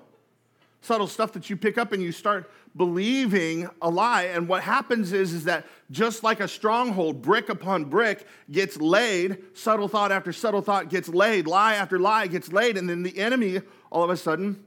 subtle 0.82 1.08
stuff 1.08 1.34
that 1.34 1.50
you 1.50 1.58
pick 1.58 1.78
up 1.78 1.92
and 1.92 2.02
you 2.02 2.12
start 2.12 2.50
believing 2.76 3.70
a 3.82 3.90
lie. 3.90 4.24
And 4.24 4.48
what 4.48 4.64
happens 4.64 5.12
is, 5.12 5.34
is 5.34 5.44
that 5.44 5.66
just 5.92 6.24
like 6.24 6.40
a 6.40 6.48
stronghold, 6.48 7.22
brick 7.22 7.50
upon 7.50 7.86
brick 7.86 8.26
gets 8.50 8.78
laid, 8.78 9.38
subtle 9.54 9.88
thought 9.88 10.12
after 10.12 10.34
subtle 10.34 10.62
thought 10.62 10.90
gets 10.90 11.10
laid, 11.10 11.48
lie 11.48 11.76
after 11.76 12.00
lie 12.00 12.28
gets 12.28 12.52
laid, 12.52 12.78
and 12.78 12.90
then 12.90 13.04
the 13.04 13.20
enemy 13.20 13.62
all 13.92 14.04
of 14.04 14.10
a 14.10 14.18
sudden 14.18 14.64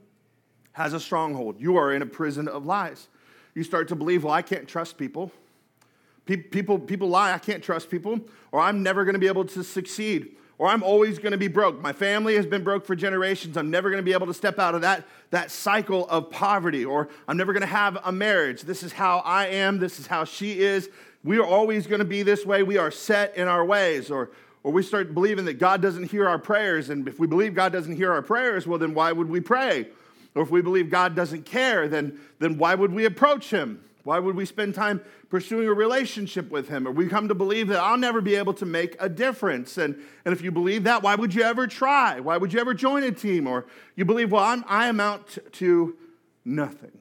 has 0.77 0.93
a 0.93 0.99
stronghold. 0.99 1.59
You 1.59 1.75
are 1.77 1.91
in 1.91 2.03
a 2.03 2.05
prison 2.05 2.47
of 2.47 2.67
lies. 2.67 3.07
You 3.55 3.63
start 3.63 3.87
to 3.87 3.95
believe, 3.95 4.23
well, 4.23 4.33
I 4.33 4.43
can't 4.43 4.67
trust 4.67 4.95
people. 4.95 5.31
People, 6.27 6.77
people 6.77 7.09
lie, 7.09 7.33
I 7.33 7.39
can't 7.39 7.63
trust 7.63 7.89
people, 7.89 8.19
or 8.51 8.59
I'm 8.59 8.83
never 8.83 9.03
to 9.13 9.19
be 9.19 9.25
able 9.25 9.45
to 9.45 9.63
succeed, 9.63 10.35
or 10.59 10.67
I'm 10.67 10.83
always 10.83 11.17
to 11.31 11.37
be 11.37 11.47
broke. 11.47 11.81
My 11.81 11.93
family 11.93 12.35
has 12.35 12.45
been 12.45 12.63
broke 12.63 12.85
for 12.85 12.95
generations. 12.95 13.57
I'm 13.57 13.71
never 13.71 13.89
to 13.97 14.03
be 14.03 14.13
able 14.13 14.27
to 14.27 14.35
step 14.35 14.59
out 14.59 14.75
of 14.75 14.81
that, 14.81 15.05
that 15.31 15.49
cycle 15.49 16.07
of 16.09 16.29
poverty, 16.29 16.85
or 16.85 17.09
I'm 17.27 17.37
never 17.37 17.53
to 17.61 17.65
have 17.65 17.97
a 18.05 18.11
marriage. 18.11 18.61
This 18.61 18.83
is 18.83 18.93
how 18.93 19.19
I 19.19 19.47
am. 19.47 19.79
This 19.79 19.99
is 19.99 20.05
how 20.05 20.25
she 20.25 20.59
is. 20.59 20.91
We 21.23 21.39
are 21.39 21.45
always 21.45 21.87
to 22.01 22.05
be 22.05 22.21
this 22.21 22.45
way. 22.45 22.61
We 22.61 22.77
are 22.77 22.91
set 22.91 23.35
in 23.35 23.47
our 23.47 23.65
ways. 23.65 24.11
Or, 24.11 24.29
or 24.61 24.71
we 24.71 24.83
start 24.83 25.15
believing 25.15 25.45
that 25.45 25.57
God 25.57 25.81
doesn't 25.81 26.11
hear 26.11 26.29
our 26.29 26.37
prayers. 26.37 26.91
And 26.91 27.07
if 27.07 27.17
we 27.17 27.25
believe 27.25 27.55
God 27.55 27.71
doesn't 27.71 27.95
hear 27.95 28.11
our 28.11 28.21
prayers, 28.21 28.67
well, 28.67 28.77
then 28.77 28.93
why 28.93 29.11
would 29.11 29.29
we 29.29 29.39
pray? 29.39 29.87
Or 30.37 30.43
if 30.43 30.51
we 30.51 30.61
believe 30.61 30.91
God 30.91 31.15
doesn't 31.15 31.45
care, 31.45 31.87
then, 31.87 32.19
then 32.37 32.59
why 32.59 32.75
would 32.75 32.93
we 32.93 33.05
approach 33.05 33.49
Him? 33.49 33.83
Why 34.03 34.19
would 34.19 34.35
we 34.35 34.45
spend 34.45 34.75
time 34.75 35.01
pursuing 35.29 35.67
a 35.67 35.73
relationship 35.73 36.51
with 36.51 36.69
Him? 36.69 36.87
Or 36.87 36.91
we 36.91 37.07
come 37.07 37.27
to 37.27 37.33
believe 37.33 37.69
that 37.69 37.79
I'll 37.79 37.97
never 37.97 38.21
be 38.21 38.35
able 38.35 38.53
to 38.53 38.65
make 38.65 38.95
a 38.99 39.09
difference. 39.09 39.79
And, 39.79 39.95
and 40.25 40.33
if 40.33 40.43
you 40.43 40.51
believe 40.51 40.83
that, 40.83 41.01
why 41.01 41.15
would 41.15 41.33
you 41.33 41.41
ever 41.41 41.65
try? 41.65 42.19
Why 42.19 42.37
would 42.37 42.53
you 42.53 42.59
ever 42.59 42.75
join 42.75 43.01
a 43.01 43.11
team? 43.11 43.47
Or 43.47 43.65
you 43.95 44.05
believe, 44.05 44.31
well, 44.31 44.43
I'm, 44.43 44.63
I 44.67 44.89
amount 44.89 45.39
to 45.53 45.97
nothing. 46.45 46.99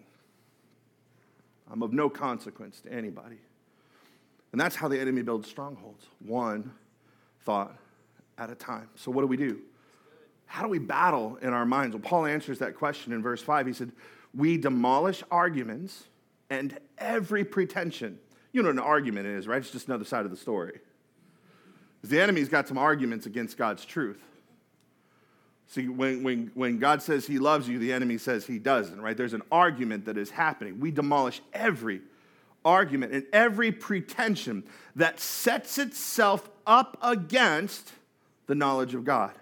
I'm 1.71 1.83
of 1.83 1.93
no 1.93 2.09
consequence 2.09 2.81
to 2.81 2.93
anybody. 2.93 3.37
And 4.53 4.59
that's 4.59 4.77
how 4.77 4.89
the 4.89 4.99
enemy 4.99 5.21
builds 5.21 5.47
strongholds, 5.47 6.07
one 6.25 6.71
thought 7.45 7.77
at 8.39 8.49
a 8.49 8.55
time. 8.55 8.89
So, 8.95 9.11
what 9.11 9.21
do 9.21 9.27
we 9.27 9.37
do? 9.37 9.61
How 10.47 10.63
do 10.63 10.69
we 10.69 10.79
battle 10.79 11.39
in 11.43 11.53
our 11.53 11.67
minds? 11.67 11.95
Well, 11.95 12.03
Paul 12.03 12.27
answers 12.27 12.59
that 12.61 12.77
question 12.77 13.13
in 13.13 13.23
verse 13.23 13.43
5. 13.43 13.67
He 13.67 13.73
said, 13.73 13.93
We 14.35 14.57
demolish 14.57 15.23
arguments 15.31 16.05
and 16.49 16.79
every 16.99 17.45
pretension. 17.45 18.19
You 18.53 18.63
know 18.63 18.69
what 18.69 18.77
an 18.77 18.81
argument 18.81 19.27
is, 19.27 19.47
right? 19.47 19.59
It's 19.59 19.71
just 19.71 19.89
another 19.89 20.05
side 20.05 20.25
of 20.25 20.31
the 20.31 20.37
story. 20.37 20.81
The 22.03 22.21
enemy's 22.21 22.49
got 22.49 22.69
some 22.69 22.79
arguments 22.79 23.27
against 23.27 23.57
God's 23.57 23.85
truth. 23.85 24.23
See, 25.69 25.89
when, 25.89 26.23
when, 26.23 26.51
when 26.55 26.79
God 26.79 27.03
says 27.03 27.27
he 27.27 27.39
loves 27.39 27.69
you, 27.69 27.79
the 27.79 27.93
enemy 27.93 28.19
says 28.19 28.47
he 28.47 28.59
doesn't, 28.59 29.01
right? 29.01 29.17
There's 29.17 29.35
an 29.35 29.43
argument 29.51 30.05
that 30.05 30.17
is 30.17 30.31
happening. 30.31 30.79
We 30.79 30.93
demolish 30.93 31.43
every 31.53 32.03
argument 32.65 33.13
and 33.13 33.25
every 33.33 33.73
pretension 33.73 34.65
that 34.95 35.19
sets 35.19 35.79
itself 35.79 36.49
up 36.67 36.97
against 37.03 37.93
the 38.47 38.55
knowledge 38.55 38.95
of 38.95 39.05
God. 39.05 39.33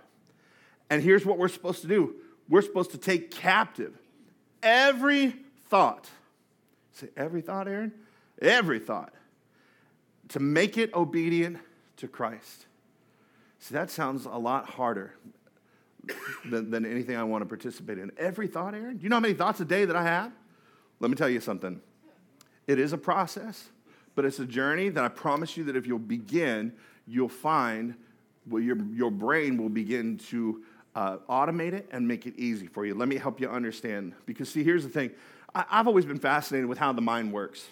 And 0.94 1.02
here's 1.02 1.26
what 1.26 1.38
we're 1.38 1.48
supposed 1.48 1.82
to 1.82 1.88
do 1.88 2.14
we're 2.48 2.62
supposed 2.62 2.92
to 2.92 2.98
take 2.98 3.32
captive 3.32 3.98
every 4.62 5.34
thought 5.66 6.08
Say, 6.92 7.08
every 7.16 7.40
thought, 7.40 7.66
Aaron? 7.66 7.92
Every 8.40 8.78
thought. 8.78 9.12
To 10.28 10.38
make 10.38 10.78
it 10.78 10.94
obedient 10.94 11.58
to 11.96 12.06
Christ. 12.06 12.66
See, 13.58 13.74
that 13.74 13.90
sounds 13.90 14.26
a 14.26 14.38
lot 14.38 14.66
harder 14.66 15.14
than, 16.48 16.70
than 16.70 16.86
anything 16.86 17.16
I 17.16 17.24
want 17.24 17.42
to 17.42 17.46
participate 17.46 17.98
in. 17.98 18.12
Every 18.16 18.46
thought, 18.46 18.74
Aaron? 18.74 18.98
Do 18.98 19.02
you 19.02 19.08
know 19.08 19.16
how 19.16 19.20
many 19.20 19.34
thoughts 19.34 19.58
a 19.58 19.64
day 19.64 19.84
that 19.86 19.96
I 19.96 20.04
have? 20.04 20.30
Let 21.00 21.10
me 21.10 21.16
tell 21.16 21.28
you 21.28 21.40
something. 21.40 21.80
It 22.68 22.78
is 22.78 22.92
a 22.92 22.98
process, 22.98 23.70
but 24.14 24.24
it's 24.24 24.38
a 24.38 24.46
journey 24.46 24.90
that 24.90 25.02
I 25.02 25.08
promise 25.08 25.56
you 25.56 25.64
that 25.64 25.74
if 25.74 25.88
you'll 25.88 25.98
begin, 25.98 26.72
you'll 27.08 27.28
find 27.28 27.96
well, 28.46 28.62
your, 28.62 28.76
your 28.92 29.10
brain 29.10 29.56
will 29.56 29.68
begin 29.68 30.18
to 30.28 30.62
uh, 30.94 31.18
automate 31.28 31.72
it 31.72 31.88
and 31.92 32.06
make 32.06 32.26
it 32.26 32.34
easy 32.36 32.66
for 32.66 32.86
you. 32.86 32.94
Let 32.94 33.08
me 33.08 33.16
help 33.16 33.40
you 33.40 33.48
understand. 33.48 34.14
Because, 34.26 34.48
see, 34.48 34.62
here's 34.62 34.84
the 34.84 34.90
thing 34.90 35.10
I've 35.54 35.86
always 35.86 36.04
been 36.04 36.18
fascinated 36.18 36.68
with 36.68 36.78
how 36.78 36.92
the 36.92 37.02
mind 37.02 37.32
works. 37.32 37.66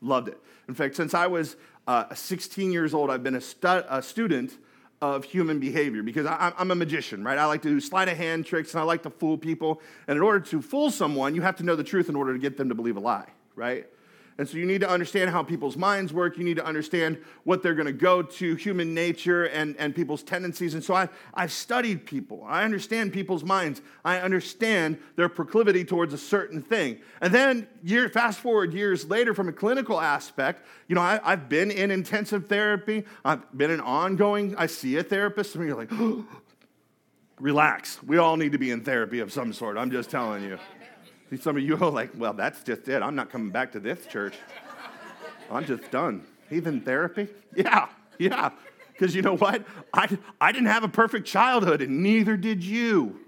Loved 0.00 0.28
it. 0.28 0.38
In 0.68 0.74
fact, 0.74 0.96
since 0.96 1.14
I 1.14 1.26
was 1.26 1.56
uh, 1.86 2.14
16 2.14 2.72
years 2.72 2.94
old, 2.94 3.10
I've 3.10 3.22
been 3.22 3.34
a, 3.34 3.40
stu- 3.40 3.84
a 3.88 4.02
student 4.02 4.52
of 5.02 5.24
human 5.24 5.60
behavior 5.60 6.02
because 6.02 6.26
I, 6.26 6.52
am 6.58 6.70
a 6.70 6.74
magician, 6.74 7.22
right? 7.22 7.38
I 7.38 7.44
like 7.46 7.62
to 7.62 7.68
do 7.68 7.80
sleight 7.80 8.08
of 8.08 8.16
hand 8.16 8.46
tricks 8.46 8.72
and 8.72 8.80
I 8.80 8.84
like 8.84 9.02
to 9.02 9.10
fool 9.10 9.36
people. 9.36 9.80
And 10.08 10.16
in 10.16 10.22
order 10.22 10.40
to 10.40 10.62
fool 10.62 10.90
someone, 10.90 11.34
you 11.34 11.42
have 11.42 11.56
to 11.56 11.62
know 11.62 11.76
the 11.76 11.84
truth 11.84 12.08
in 12.08 12.16
order 12.16 12.32
to 12.32 12.38
get 12.38 12.56
them 12.56 12.68
to 12.70 12.74
believe 12.74 12.96
a 12.96 13.00
lie, 13.00 13.28
right? 13.54 13.86
And 14.38 14.46
so 14.46 14.58
you 14.58 14.66
need 14.66 14.82
to 14.82 14.88
understand 14.88 15.30
how 15.30 15.42
people's 15.42 15.78
minds 15.78 16.12
work. 16.12 16.36
You 16.36 16.44
need 16.44 16.56
to 16.56 16.64
understand 16.64 17.18
what 17.44 17.62
they're 17.62 17.74
going 17.74 17.86
to 17.86 17.92
go 17.92 18.20
to, 18.20 18.54
human 18.54 18.92
nature 18.92 19.44
and, 19.44 19.74
and 19.78 19.94
people's 19.94 20.22
tendencies. 20.22 20.74
And 20.74 20.84
so 20.84 20.94
I, 20.94 21.08
I've 21.32 21.52
studied 21.52 22.04
people. 22.04 22.44
I 22.46 22.64
understand 22.64 23.14
people's 23.14 23.44
minds. 23.44 23.80
I 24.04 24.18
understand 24.20 24.98
their 25.16 25.30
proclivity 25.30 25.84
towards 25.84 26.12
a 26.12 26.18
certain 26.18 26.60
thing. 26.60 26.98
And 27.22 27.32
then, 27.32 27.66
year, 27.82 28.10
fast 28.10 28.40
forward 28.40 28.74
years 28.74 29.08
later, 29.08 29.32
from 29.32 29.48
a 29.48 29.52
clinical 29.52 30.00
aspect, 30.00 30.66
you 30.86 30.94
know, 30.94 31.00
I, 31.02 31.18
have 31.24 31.48
been 31.48 31.70
in 31.70 31.90
intensive 31.90 32.46
therapy. 32.46 33.04
I've 33.24 33.56
been 33.56 33.70
in 33.70 33.80
ongoing, 33.80 34.54
I 34.56 34.66
see 34.66 34.96
a 34.96 35.02
therapist. 35.02 35.54
And 35.54 35.66
you're 35.66 35.76
like, 35.76 35.90
relax. 37.40 38.02
We 38.02 38.18
all 38.18 38.36
need 38.36 38.52
to 38.52 38.58
be 38.58 38.70
in 38.70 38.82
therapy 38.82 39.20
of 39.20 39.32
some 39.32 39.54
sort. 39.54 39.78
I'm 39.78 39.90
just 39.90 40.10
telling 40.10 40.42
you. 40.42 40.58
See, 41.30 41.36
some 41.36 41.56
of 41.56 41.62
you 41.62 41.76
are 41.76 41.90
like, 41.90 42.10
well, 42.16 42.32
that's 42.32 42.62
just 42.62 42.88
it. 42.88 43.02
I'm 43.02 43.14
not 43.14 43.30
coming 43.30 43.50
back 43.50 43.72
to 43.72 43.80
this 43.80 44.06
church. 44.06 44.34
I'm 45.50 45.64
just 45.64 45.90
done. 45.90 46.24
Heathen 46.48 46.80
therapy? 46.80 47.28
Yeah, 47.54 47.88
yeah. 48.18 48.50
Because 48.92 49.14
you 49.14 49.22
know 49.22 49.36
what? 49.36 49.64
I, 49.92 50.16
I 50.40 50.52
didn't 50.52 50.68
have 50.68 50.84
a 50.84 50.88
perfect 50.88 51.26
childhood, 51.26 51.82
and 51.82 52.02
neither 52.02 52.36
did 52.36 52.62
you. 52.62 53.20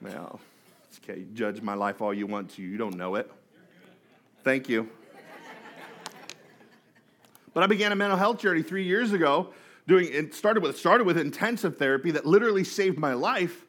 Well, 0.00 0.40
it's 0.88 1.00
okay. 1.02 1.24
Judge 1.34 1.60
my 1.60 1.74
life 1.74 2.00
all 2.00 2.14
you 2.14 2.26
want 2.26 2.50
to. 2.52 2.62
You 2.62 2.76
don't 2.76 2.96
know 2.96 3.16
it. 3.16 3.30
Thank 4.44 4.68
you. 4.68 4.88
But 7.52 7.64
I 7.64 7.66
began 7.66 7.92
a 7.92 7.96
mental 7.96 8.16
health 8.16 8.38
journey 8.38 8.62
three 8.62 8.84
years 8.84 9.12
ago. 9.12 9.52
Doing 9.88 10.08
it 10.12 10.34
started 10.34 10.62
with 10.62 10.78
started 10.78 11.04
with 11.04 11.18
intensive 11.18 11.76
therapy 11.76 12.12
that 12.12 12.24
literally 12.24 12.62
saved 12.62 12.96
my 12.96 13.14
life 13.14 13.64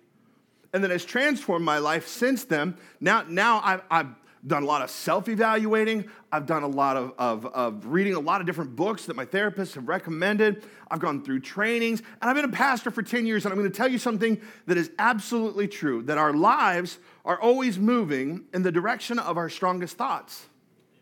and 0.74 0.84
that 0.84 0.92
has 0.92 1.06
transformed 1.06 1.66
my 1.66 1.78
life 1.78 2.08
since 2.08 2.44
then. 2.46 2.76
Now, 3.00 3.24
now 3.28 3.62
I've, 3.64 3.82
I've 3.90 4.08
done 4.46 4.64
a 4.64 4.66
lot 4.66 4.82
of 4.82 4.90
self 4.90 5.30
evaluating. 5.30 6.06
I've 6.32 6.46
done 6.46 6.64
a 6.64 6.68
lot 6.68 6.98
of, 6.98 7.14
of, 7.18 7.46
of, 7.48 7.86
reading 7.86 8.14
a 8.16 8.20
lot 8.20 8.42
of 8.42 8.48
different 8.48 8.76
books 8.76 9.06
that 9.06 9.16
my 9.16 9.26
therapists 9.26 9.76
have 9.76 9.88
recommended. 9.88 10.64
I've 10.90 11.00
gone 11.00 11.24
through 11.24 11.42
trainings, 11.42 12.02
and 12.22 12.30
I've 12.30 12.36
been 12.36 12.46
a 12.46 12.50
pastor 12.50 12.90
for 12.90 13.04
10 13.04 13.26
years. 13.26 13.46
And 13.46 13.54
I'm 13.54 13.60
going 13.60 13.70
to 13.70 13.76
tell 13.76 13.88
you 13.88 13.98
something 13.98 14.42
that 14.68 14.78
is 14.78 14.92
absolutely 14.98 15.68
true 15.68 16.02
that 16.04 16.18
our 16.18 16.34
lives 16.34 17.00
are 17.26 17.40
always 17.40 17.78
moving 17.78 18.46
in 18.54 18.64
the 18.64 18.72
direction 18.72 19.20
of 19.20 19.38
our 19.38 19.50
strongest 19.50 19.98
thoughts. 19.98 20.46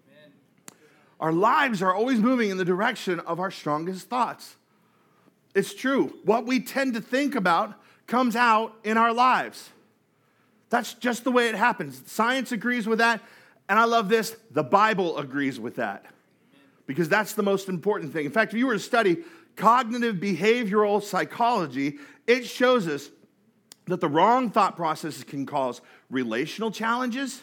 Amen. 0.09 0.31
Our 1.19 1.31
lives 1.31 1.81
are 1.81 1.93
always 1.93 2.19
moving 2.19 2.49
in 2.49 2.57
the 2.57 2.65
direction 2.65 3.19
of 3.21 3.39
our 3.39 3.51
strongest 3.51 4.09
thoughts. 4.09 4.57
It's 5.55 5.73
true. 5.73 6.13
What 6.25 6.45
we 6.45 6.59
tend 6.59 6.93
to 6.95 7.01
think 7.01 7.35
about 7.35 7.78
comes 8.09 8.35
out 8.35 8.75
in 8.83 8.97
our 8.97 9.13
lives. 9.13 9.69
That's 10.69 10.93
just 10.95 11.23
the 11.23 11.31
way 11.31 11.47
it 11.47 11.55
happens. 11.55 12.01
Science 12.11 12.51
agrees 12.51 12.87
with 12.87 12.99
that. 12.99 13.21
And 13.69 13.79
I 13.79 13.85
love 13.85 14.09
this 14.09 14.35
the 14.51 14.63
Bible 14.63 15.17
agrees 15.17 15.59
with 15.59 15.75
that 15.77 16.05
because 16.87 17.07
that's 17.07 17.33
the 17.33 17.43
most 17.43 17.69
important 17.69 18.11
thing. 18.11 18.25
In 18.25 18.31
fact, 18.31 18.53
if 18.53 18.59
you 18.59 18.67
were 18.67 18.73
to 18.73 18.79
study 18.79 19.17
cognitive 19.55 20.15
behavioral 20.15 21.03
psychology, 21.03 21.99
it 22.25 22.47
shows 22.47 22.87
us 22.87 23.09
that 23.85 24.01
the 24.01 24.07
wrong 24.07 24.49
thought 24.49 24.75
processes 24.75 25.23
can 25.23 25.45
cause 25.45 25.81
relational 26.09 26.71
challenges, 26.71 27.41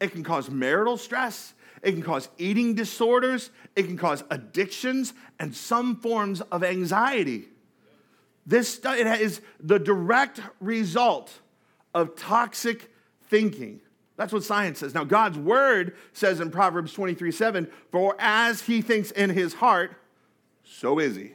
it 0.00 0.12
can 0.12 0.22
cause 0.22 0.50
marital 0.50 0.96
stress, 0.96 1.54
it 1.82 1.92
can 1.92 2.02
cause 2.02 2.28
eating 2.38 2.74
disorders, 2.74 3.50
it 3.76 3.84
can 3.84 3.96
cause 3.96 4.24
addictions, 4.30 5.12
and 5.38 5.54
some 5.54 5.96
forms 5.96 6.40
of 6.40 6.62
anxiety. 6.62 7.46
This 8.46 8.80
it 8.84 9.20
is 9.20 9.40
the 9.60 9.78
direct 9.78 10.40
result 10.60 11.32
of 11.94 12.16
toxic 12.16 12.90
thinking. 13.28 13.80
That's 14.16 14.32
what 14.32 14.44
science 14.44 14.80
says. 14.80 14.94
Now, 14.94 15.04
God's 15.04 15.38
word 15.38 15.96
says 16.12 16.40
in 16.40 16.50
Proverbs 16.50 16.92
23 16.92 17.30
7, 17.32 17.70
for 17.90 18.16
as 18.18 18.62
he 18.62 18.82
thinks 18.82 19.10
in 19.10 19.30
his 19.30 19.54
heart, 19.54 19.94
so 20.64 20.98
is 20.98 21.16
he. 21.16 21.32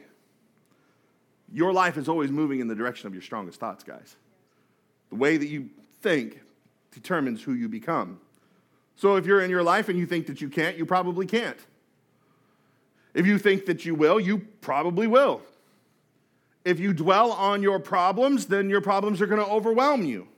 Your 1.52 1.72
life 1.72 1.96
is 1.96 2.08
always 2.08 2.30
moving 2.30 2.60
in 2.60 2.68
the 2.68 2.74
direction 2.74 3.06
of 3.06 3.14
your 3.14 3.22
strongest 3.22 3.58
thoughts, 3.58 3.82
guys. 3.82 4.16
The 5.10 5.16
way 5.16 5.36
that 5.36 5.48
you 5.48 5.70
think 6.02 6.40
determines 6.92 7.42
who 7.42 7.54
you 7.54 7.68
become. 7.68 8.20
So 8.96 9.16
if 9.16 9.26
you're 9.26 9.40
in 9.40 9.50
your 9.50 9.62
life 9.62 9.88
and 9.88 9.98
you 9.98 10.06
think 10.06 10.26
that 10.26 10.40
you 10.40 10.48
can't, 10.48 10.76
you 10.76 10.84
probably 10.84 11.24
can't. 11.24 11.58
If 13.14 13.26
you 13.26 13.38
think 13.38 13.66
that 13.66 13.84
you 13.84 13.94
will, 13.94 14.20
you 14.20 14.38
probably 14.60 15.06
will. 15.06 15.40
If 16.64 16.80
you 16.80 16.92
dwell 16.92 17.32
on 17.32 17.62
your 17.62 17.78
problems, 17.78 18.46
then 18.46 18.68
your 18.68 18.80
problems 18.80 19.20
are 19.22 19.26
going 19.26 19.40
to 19.40 19.50
overwhelm 19.50 20.04
you. 20.04 20.28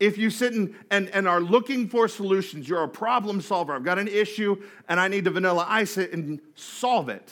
If 0.00 0.16
you 0.16 0.30
sit 0.30 0.52
and, 0.52 0.74
and, 0.90 1.08
and 1.10 1.26
are 1.26 1.40
looking 1.40 1.88
for 1.88 2.06
solutions, 2.06 2.68
you're 2.68 2.84
a 2.84 2.88
problem 2.88 3.40
solver. 3.40 3.74
I've 3.74 3.84
got 3.84 3.98
an 3.98 4.08
issue 4.08 4.62
and 4.88 5.00
I 5.00 5.08
need 5.08 5.24
to 5.24 5.30
vanilla 5.30 5.66
ice 5.68 5.96
it 5.96 6.12
and 6.12 6.40
solve 6.54 7.08
it. 7.08 7.30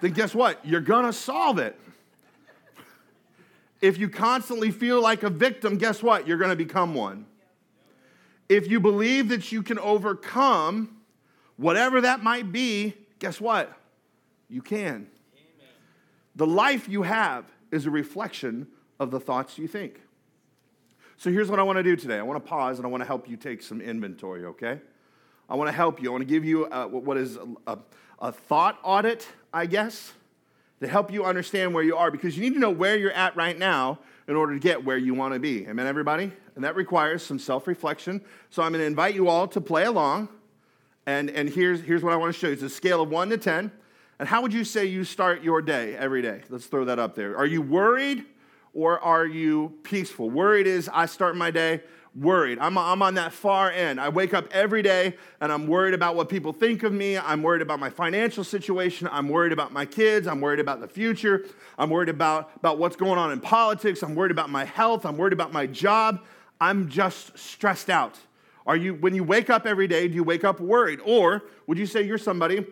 Then 0.00 0.12
guess 0.12 0.34
what? 0.34 0.64
You're 0.64 0.80
going 0.80 1.06
to 1.06 1.12
solve 1.12 1.58
it. 1.58 1.78
If 3.80 3.98
you 3.98 4.10
constantly 4.10 4.70
feel 4.70 5.00
like 5.00 5.22
a 5.22 5.30
victim, 5.30 5.78
guess 5.78 6.02
what? 6.02 6.28
You're 6.28 6.36
going 6.36 6.50
to 6.50 6.56
become 6.56 6.94
one. 6.94 7.24
If 8.48 8.68
you 8.68 8.80
believe 8.80 9.28
that 9.28 9.52
you 9.52 9.62
can 9.62 9.78
overcome 9.78 10.96
whatever 11.56 12.02
that 12.02 12.22
might 12.22 12.52
be, 12.52 12.94
guess 13.18 13.40
what? 13.40 13.72
You 14.48 14.60
can. 14.60 15.06
The 16.36 16.46
life 16.46 16.88
you 16.88 17.02
have 17.02 17.44
is 17.70 17.86
a 17.86 17.90
reflection 17.90 18.68
of 18.98 19.10
the 19.10 19.20
thoughts 19.20 19.58
you 19.58 19.66
think. 19.66 20.00
So 21.16 21.30
here's 21.30 21.50
what 21.50 21.58
I 21.58 21.62
want 21.62 21.76
to 21.76 21.82
do 21.82 21.96
today 21.96 22.18
I 22.18 22.22
want 22.22 22.42
to 22.42 22.48
pause 22.48 22.78
and 22.78 22.86
I 22.86 22.88
want 22.88 23.02
to 23.02 23.06
help 23.06 23.28
you 23.28 23.36
take 23.36 23.62
some 23.62 23.80
inventory, 23.80 24.44
okay? 24.46 24.80
I 25.48 25.54
want 25.54 25.68
to 25.68 25.72
help 25.72 26.02
you. 26.02 26.08
I 26.08 26.12
want 26.12 26.22
to 26.22 26.32
give 26.32 26.44
you 26.44 26.66
uh, 26.66 26.84
a, 26.84 26.88
what 26.88 27.16
is 27.16 27.36
a, 27.36 27.46
a, 27.66 27.78
a 28.20 28.32
thought 28.32 28.78
audit, 28.82 29.28
I 29.52 29.66
guess, 29.66 30.12
to 30.80 30.88
help 30.88 31.12
you 31.12 31.24
understand 31.24 31.74
where 31.74 31.84
you 31.84 31.96
are 31.96 32.10
because 32.10 32.38
you 32.38 32.42
need 32.42 32.54
to 32.54 32.60
know 32.60 32.70
where 32.70 32.96
you're 32.96 33.12
at 33.12 33.36
right 33.36 33.58
now 33.58 33.98
in 34.28 34.36
order 34.36 34.54
to 34.54 34.60
get 34.60 34.84
where 34.84 34.96
you 34.96 35.12
want 35.12 35.34
to 35.34 35.40
be. 35.40 35.66
Amen, 35.66 35.86
everybody? 35.86 36.32
And 36.54 36.64
that 36.64 36.76
requires 36.76 37.22
some 37.22 37.38
self 37.38 37.66
reflection. 37.66 38.22
So 38.48 38.62
I'm 38.62 38.72
going 38.72 38.80
to 38.80 38.86
invite 38.86 39.14
you 39.14 39.28
all 39.28 39.48
to 39.48 39.60
play 39.60 39.84
along. 39.84 40.28
And, 41.04 41.28
and 41.30 41.48
here's, 41.48 41.82
here's 41.82 42.02
what 42.02 42.12
I 42.12 42.16
want 42.16 42.32
to 42.32 42.38
show 42.38 42.46
you 42.46 42.52
it's 42.52 42.62
a 42.62 42.70
scale 42.70 43.02
of 43.02 43.10
1 43.10 43.30
to 43.30 43.38
10. 43.38 43.72
And 44.20 44.28
how 44.28 44.42
would 44.42 44.52
you 44.52 44.64
say 44.64 44.84
you 44.84 45.02
start 45.02 45.42
your 45.42 45.62
day 45.62 45.96
every 45.96 46.20
day? 46.20 46.42
Let's 46.50 46.66
throw 46.66 46.84
that 46.84 46.98
up 46.98 47.14
there. 47.14 47.38
Are 47.38 47.46
you 47.46 47.62
worried 47.62 48.26
or 48.74 49.00
are 49.00 49.24
you 49.24 49.78
peaceful? 49.82 50.28
Worried 50.28 50.66
is 50.66 50.90
I 50.92 51.06
start 51.06 51.36
my 51.36 51.50
day 51.50 51.80
worried. 52.14 52.58
I'm, 52.58 52.76
I'm 52.76 53.00
on 53.00 53.14
that 53.14 53.32
far 53.32 53.70
end. 53.70 53.98
I 53.98 54.10
wake 54.10 54.34
up 54.34 54.46
every 54.52 54.82
day 54.82 55.16
and 55.40 55.50
I'm 55.50 55.66
worried 55.66 55.94
about 55.94 56.16
what 56.16 56.28
people 56.28 56.52
think 56.52 56.82
of 56.82 56.92
me. 56.92 57.16
I'm 57.16 57.42
worried 57.42 57.62
about 57.62 57.80
my 57.80 57.88
financial 57.88 58.44
situation. 58.44 59.08
I'm 59.10 59.26
worried 59.26 59.52
about 59.52 59.72
my 59.72 59.86
kids. 59.86 60.26
I'm 60.26 60.42
worried 60.42 60.60
about 60.60 60.80
the 60.80 60.88
future. 60.88 61.46
I'm 61.78 61.88
worried 61.88 62.10
about, 62.10 62.50
about 62.56 62.76
what's 62.76 62.96
going 62.96 63.18
on 63.18 63.32
in 63.32 63.40
politics. 63.40 64.02
I'm 64.02 64.14
worried 64.14 64.32
about 64.32 64.50
my 64.50 64.66
health. 64.66 65.06
I'm 65.06 65.16
worried 65.16 65.32
about 65.32 65.54
my 65.54 65.64
job. 65.66 66.20
I'm 66.60 66.90
just 66.90 67.38
stressed 67.38 67.88
out. 67.88 68.18
Are 68.66 68.76
you, 68.76 68.96
when 68.96 69.14
you 69.14 69.24
wake 69.24 69.48
up 69.48 69.64
every 69.64 69.88
day, 69.88 70.08
do 70.08 70.14
you 70.14 70.24
wake 70.24 70.44
up 70.44 70.60
worried? 70.60 71.00
Or 71.06 71.44
would 71.66 71.78
you 71.78 71.86
say 71.86 72.02
you're 72.02 72.18
somebody 72.18 72.66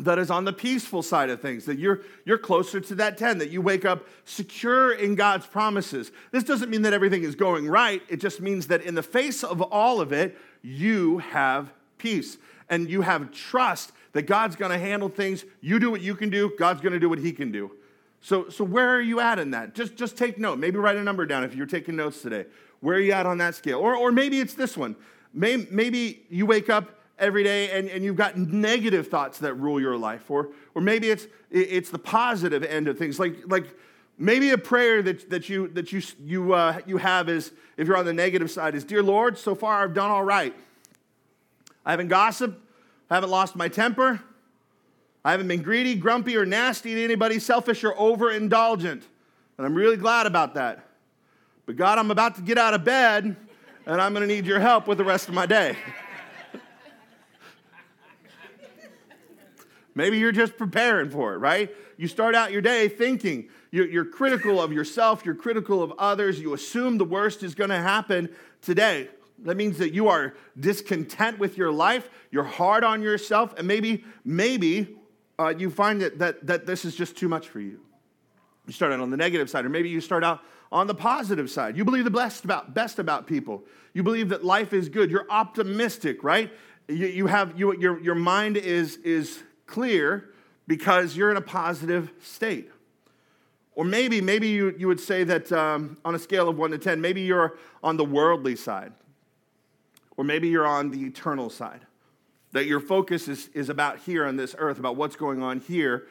that 0.00 0.18
is 0.18 0.30
on 0.30 0.44
the 0.44 0.52
peaceful 0.52 1.02
side 1.02 1.28
of 1.28 1.42
things, 1.42 1.64
that 1.64 1.78
you're, 1.78 2.02
you're 2.24 2.38
closer 2.38 2.80
to 2.80 2.94
that 2.94 3.18
10, 3.18 3.38
that 3.38 3.50
you 3.50 3.60
wake 3.60 3.84
up 3.84 4.06
secure 4.24 4.92
in 4.92 5.16
God's 5.16 5.46
promises. 5.46 6.12
This 6.30 6.44
doesn't 6.44 6.70
mean 6.70 6.82
that 6.82 6.92
everything 6.92 7.24
is 7.24 7.34
going 7.34 7.68
right. 7.68 8.00
It 8.08 8.18
just 8.18 8.40
means 8.40 8.68
that 8.68 8.82
in 8.82 8.94
the 8.94 9.02
face 9.02 9.42
of 9.42 9.60
all 9.60 10.00
of 10.00 10.12
it, 10.12 10.38
you 10.62 11.18
have 11.18 11.72
peace 11.98 12.38
and 12.68 12.88
you 12.88 13.02
have 13.02 13.32
trust 13.32 13.92
that 14.12 14.22
God's 14.22 14.54
to 14.70 14.78
handle 14.78 15.08
things. 15.08 15.44
You 15.60 15.80
do 15.80 15.90
what 15.90 16.00
you 16.00 16.14
can 16.14 16.30
do, 16.30 16.52
God's 16.56 16.80
to 16.80 17.00
do 17.00 17.08
what 17.08 17.18
he 17.18 17.32
can 17.32 17.50
do. 17.50 17.72
So, 18.20 18.48
so 18.48 18.64
where 18.64 18.90
are 18.90 19.00
you 19.00 19.20
at 19.20 19.38
in 19.38 19.50
that? 19.50 19.74
Just, 19.74 19.96
just 19.96 20.16
take 20.16 20.38
note. 20.38 20.58
Maybe 20.58 20.78
write 20.78 20.96
a 20.96 21.02
number 21.02 21.26
down 21.26 21.44
if 21.44 21.54
you're 21.54 21.66
taking 21.66 21.96
notes 21.96 22.22
today. 22.22 22.46
Where 22.80 22.96
are 22.96 23.00
you 23.00 23.12
at 23.12 23.26
on 23.26 23.38
that 23.38 23.56
scale? 23.56 23.78
Or, 23.78 23.96
or 23.96 24.12
maybe 24.12 24.38
it's 24.38 24.54
this 24.54 24.76
one. 24.76 24.94
Maybe 25.34 26.22
you 26.30 26.46
wake 26.46 26.70
up 26.70 26.97
every 27.18 27.42
day 27.42 27.70
and, 27.70 27.88
and 27.88 28.04
you've 28.04 28.16
got 28.16 28.36
negative 28.36 29.08
thoughts 29.08 29.38
that 29.38 29.54
rule 29.54 29.80
your 29.80 29.96
life. 29.96 30.30
Or, 30.30 30.50
or 30.74 30.82
maybe 30.82 31.10
it's, 31.10 31.26
it's 31.50 31.90
the 31.90 31.98
positive 31.98 32.62
end 32.62 32.88
of 32.88 32.98
things. 32.98 33.18
Like, 33.18 33.36
like 33.46 33.66
maybe 34.16 34.50
a 34.50 34.58
prayer 34.58 35.02
that, 35.02 35.30
that, 35.30 35.48
you, 35.48 35.68
that 35.68 35.92
you, 35.92 36.02
you, 36.24 36.52
uh, 36.52 36.80
you 36.86 36.96
have 36.98 37.28
is, 37.28 37.52
if 37.76 37.86
you're 37.86 37.96
on 37.96 38.04
the 38.04 38.12
negative 38.12 38.50
side, 38.50 38.74
is 38.74 38.84
Dear 38.84 39.02
Lord, 39.02 39.38
so 39.38 39.54
far 39.54 39.82
I've 39.82 39.94
done 39.94 40.10
all 40.10 40.24
right. 40.24 40.54
I 41.84 41.92
haven't 41.92 42.08
gossiped, 42.08 42.60
I 43.10 43.14
haven't 43.14 43.30
lost 43.30 43.56
my 43.56 43.68
temper, 43.68 44.20
I 45.24 45.30
haven't 45.30 45.48
been 45.48 45.62
greedy, 45.62 45.94
grumpy, 45.94 46.36
or 46.36 46.46
nasty 46.46 46.94
to 46.94 47.04
anybody, 47.04 47.38
selfish, 47.38 47.82
or 47.84 47.94
overindulgent. 47.94 49.02
And 49.56 49.66
I'm 49.66 49.74
really 49.74 49.96
glad 49.96 50.26
about 50.26 50.54
that. 50.54 50.84
But 51.66 51.76
God, 51.76 51.98
I'm 51.98 52.10
about 52.10 52.36
to 52.36 52.42
get 52.42 52.56
out 52.56 52.74
of 52.74 52.84
bed 52.84 53.36
and 53.86 54.00
I'm 54.00 54.12
going 54.12 54.26
to 54.26 54.32
need 54.32 54.46
your 54.46 54.60
help 54.60 54.86
with 54.86 54.98
the 54.98 55.04
rest 55.04 55.28
of 55.28 55.34
my 55.34 55.46
day. 55.46 55.76
Maybe 59.98 60.16
you're 60.16 60.30
just 60.30 60.56
preparing 60.56 61.10
for 61.10 61.34
it, 61.34 61.38
right? 61.38 61.74
You 61.96 62.06
start 62.06 62.36
out 62.36 62.52
your 62.52 62.62
day 62.62 62.88
thinking 62.88 63.48
you're, 63.72 64.04
critical 64.04 64.62
of 64.62 64.72
yourself, 64.72 65.26
you're 65.26 65.34
critical 65.34 65.82
of 65.82 65.92
others, 65.98 66.38
you 66.38 66.54
assume 66.54 66.98
the 66.98 67.04
worst 67.04 67.42
is 67.42 67.56
going 67.56 67.70
to 67.70 67.80
happen 67.80 68.28
today. 68.62 69.08
That 69.40 69.56
means 69.56 69.76
that 69.78 69.92
you 69.92 70.06
are 70.06 70.34
discontent 70.58 71.40
with 71.40 71.58
your 71.58 71.72
life, 71.72 72.10
you're 72.30 72.44
hard 72.44 72.84
on 72.84 73.02
yourself, 73.02 73.58
and 73.58 73.66
maybe, 73.66 74.04
maybe 74.24 74.96
uh, 75.36 75.54
you 75.58 75.68
find 75.68 76.00
that, 76.00 76.20
that, 76.20 76.46
that 76.46 76.64
this 76.64 76.84
is 76.84 76.94
just 76.94 77.16
too 77.16 77.28
much 77.28 77.48
for 77.48 77.58
you. 77.58 77.80
You 78.68 78.74
start 78.74 78.92
out 78.92 79.00
on 79.00 79.10
the 79.10 79.16
negative 79.16 79.50
side, 79.50 79.64
or 79.64 79.68
maybe 79.68 79.88
you 79.88 80.00
start 80.00 80.22
out 80.22 80.42
on 80.70 80.86
the 80.86 80.94
positive 80.94 81.50
side. 81.50 81.76
You 81.76 81.84
believe 81.84 82.04
the 82.04 82.10
best 82.10 82.44
about, 82.44 82.72
best 82.72 83.00
about 83.00 83.26
people. 83.26 83.64
You 83.94 84.04
believe 84.04 84.28
that 84.28 84.44
life 84.44 84.72
is 84.72 84.88
good. 84.88 85.10
You're 85.10 85.26
optimistic, 85.28 86.22
right? 86.22 86.52
You, 86.86 87.08
you 87.08 87.26
have, 87.26 87.58
you, 87.58 87.76
your, 87.80 88.00
your 88.00 88.14
mind 88.14 88.56
is, 88.56 88.98
is 88.98 89.42
clear 89.68 90.30
because 90.66 91.16
you're 91.16 91.30
in 91.30 91.36
a 91.36 91.42
positive 91.42 92.10
state. 92.20 92.70
Or 93.78 93.84
maybe, 93.84 94.20
maybe 94.20 94.48
you, 94.48 94.74
you 94.76 94.88
would 94.88 94.98
say 94.98 95.22
that 95.22 95.52
um, 95.52 95.98
on 96.04 96.16
a 96.16 96.18
scale 96.18 96.48
of 96.48 96.58
one 96.58 96.72
to 96.72 96.78
10, 96.78 97.00
maybe 97.00 97.20
you're 97.20 97.56
on 97.80 97.96
the 97.96 98.04
worldly 98.04 98.56
side. 98.56 98.92
Or 100.16 100.24
maybe 100.24 100.48
you're 100.48 100.66
on 100.66 100.90
the 100.90 101.04
eternal 101.04 101.48
side. 101.48 101.82
That 102.50 102.66
your 102.66 102.80
focus 102.80 103.28
is, 103.28 103.48
is 103.54 103.68
about 103.68 104.00
here 104.00 104.26
on 104.26 104.36
this 104.36 104.56
earth, 104.58 104.80
about 104.80 104.96
what's 104.96 105.14
going 105.14 105.44
on 105.44 105.60
here, 105.60 106.08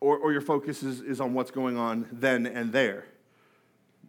or, 0.00 0.18
or 0.18 0.32
your 0.32 0.42
focus 0.42 0.82
is, 0.82 1.00
is 1.00 1.18
on 1.18 1.32
what's 1.32 1.50
going 1.50 1.78
on 1.78 2.06
then 2.12 2.46
and 2.46 2.72
there. 2.72 3.06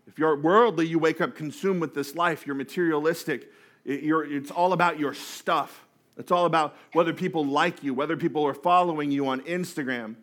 If 0.05 0.19
you're 0.19 0.35
worldly, 0.35 0.85
you 0.85 0.99
wake 0.99 1.21
up 1.21 1.35
consumed 1.35 1.79
with 1.79 1.93
this 1.93 2.15
life, 2.15 2.45
you're 2.45 2.55
materialistic, 2.55 3.49
you're, 3.85 4.25
it's 4.25 4.51
all 4.51 4.73
about 4.73 4.99
your 4.99 5.13
stuff. 5.13 5.85
It's 6.19 6.31
all 6.31 6.45
about 6.45 6.75
whether 6.91 7.13
people 7.13 7.45
like 7.45 7.81
you, 7.81 7.93
whether 7.93 8.17
people 8.17 8.45
are 8.45 8.53
following 8.53 9.09
you 9.09 9.27
on 9.29 9.39
Instagram. 9.41 10.15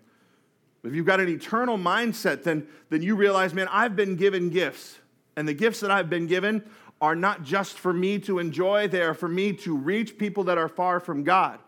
If 0.84 0.94
you've 0.94 1.06
got 1.06 1.20
an 1.20 1.28
eternal 1.28 1.78
mindset, 1.78 2.44
then, 2.44 2.68
then 2.90 3.02
you 3.02 3.16
realize, 3.16 3.54
man, 3.54 3.66
I've 3.72 3.96
been 3.96 4.14
given 4.14 4.50
gifts. 4.50 4.98
And 5.36 5.48
the 5.48 5.54
gifts 5.54 5.80
that 5.80 5.90
I've 5.90 6.10
been 6.10 6.26
given 6.26 6.62
are 7.00 7.16
not 7.16 7.42
just 7.42 7.78
for 7.78 7.92
me 7.92 8.18
to 8.20 8.38
enjoy, 8.38 8.88
they 8.88 9.00
are 9.02 9.14
for 9.14 9.28
me 9.28 9.54
to 9.54 9.74
reach 9.74 10.18
people 10.18 10.44
that 10.44 10.58
are 10.58 10.68
far 10.68 11.00
from 11.00 11.24
God. 11.24 11.58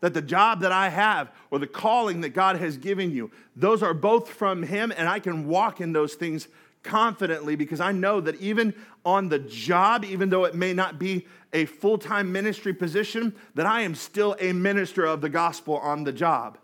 That 0.00 0.14
the 0.14 0.22
job 0.22 0.60
that 0.60 0.72
I 0.72 0.88
have 0.88 1.32
or 1.50 1.58
the 1.58 1.66
calling 1.66 2.20
that 2.20 2.30
God 2.30 2.56
has 2.56 2.76
given 2.76 3.10
you, 3.10 3.30
those 3.56 3.82
are 3.82 3.94
both 3.94 4.30
from 4.30 4.62
Him, 4.62 4.92
and 4.96 5.08
I 5.08 5.18
can 5.18 5.48
walk 5.48 5.80
in 5.80 5.92
those 5.92 6.14
things 6.14 6.46
confidently 6.88 7.54
because 7.54 7.80
I 7.80 7.92
know 7.92 8.20
that 8.22 8.36
even 8.36 8.74
on 9.04 9.28
the 9.28 9.38
job, 9.38 10.04
even 10.04 10.30
though 10.30 10.44
it 10.44 10.54
may 10.54 10.72
not 10.72 10.98
be 10.98 11.26
a 11.52 11.66
full 11.66 11.98
time 11.98 12.32
ministry 12.32 12.72
position, 12.72 13.34
that 13.54 13.66
I 13.66 13.82
am 13.82 13.94
still 13.94 14.34
a 14.40 14.52
minister 14.52 15.04
of 15.04 15.20
the 15.20 15.28
gospel 15.28 15.76
on 15.76 16.04
the 16.04 16.12
job. 16.12 16.58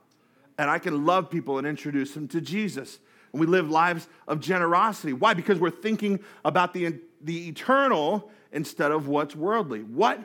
And 0.56 0.70
I 0.70 0.78
can 0.78 1.04
love 1.04 1.30
people 1.30 1.58
and 1.58 1.66
introduce 1.66 2.12
them 2.14 2.26
to 2.28 2.40
Jesus. 2.40 2.98
And 3.32 3.40
we 3.40 3.46
live 3.46 3.68
lives 3.68 4.08
of 4.26 4.40
generosity. 4.40 5.12
Why? 5.12 5.34
Because 5.34 5.58
we're 5.58 5.70
thinking 5.70 6.20
about 6.44 6.72
the, 6.72 7.00
the 7.20 7.48
eternal 7.48 8.30
instead 8.50 8.92
of 8.92 9.08
what's 9.08 9.36
worldly. 9.36 9.80
What 9.82 10.20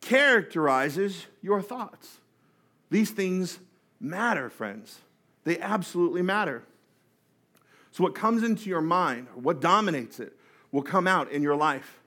characterizes 0.00 1.26
your 1.40 1.62
thoughts? 1.62 2.18
These 2.90 3.12
things 3.12 3.58
matter, 4.00 4.50
friends. 4.50 4.98
They 5.44 5.58
absolutely 5.60 6.22
matter. 6.22 6.64
So, 7.92 8.04
what 8.04 8.14
comes 8.14 8.42
into 8.42 8.68
your 8.68 8.80
mind, 8.80 9.26
what 9.34 9.60
dominates 9.60 10.20
it, 10.20 10.34
will 10.72 10.82
come 10.82 11.06
out 11.06 11.30
in 11.32 11.42
your 11.42 11.56
life. 11.56 12.00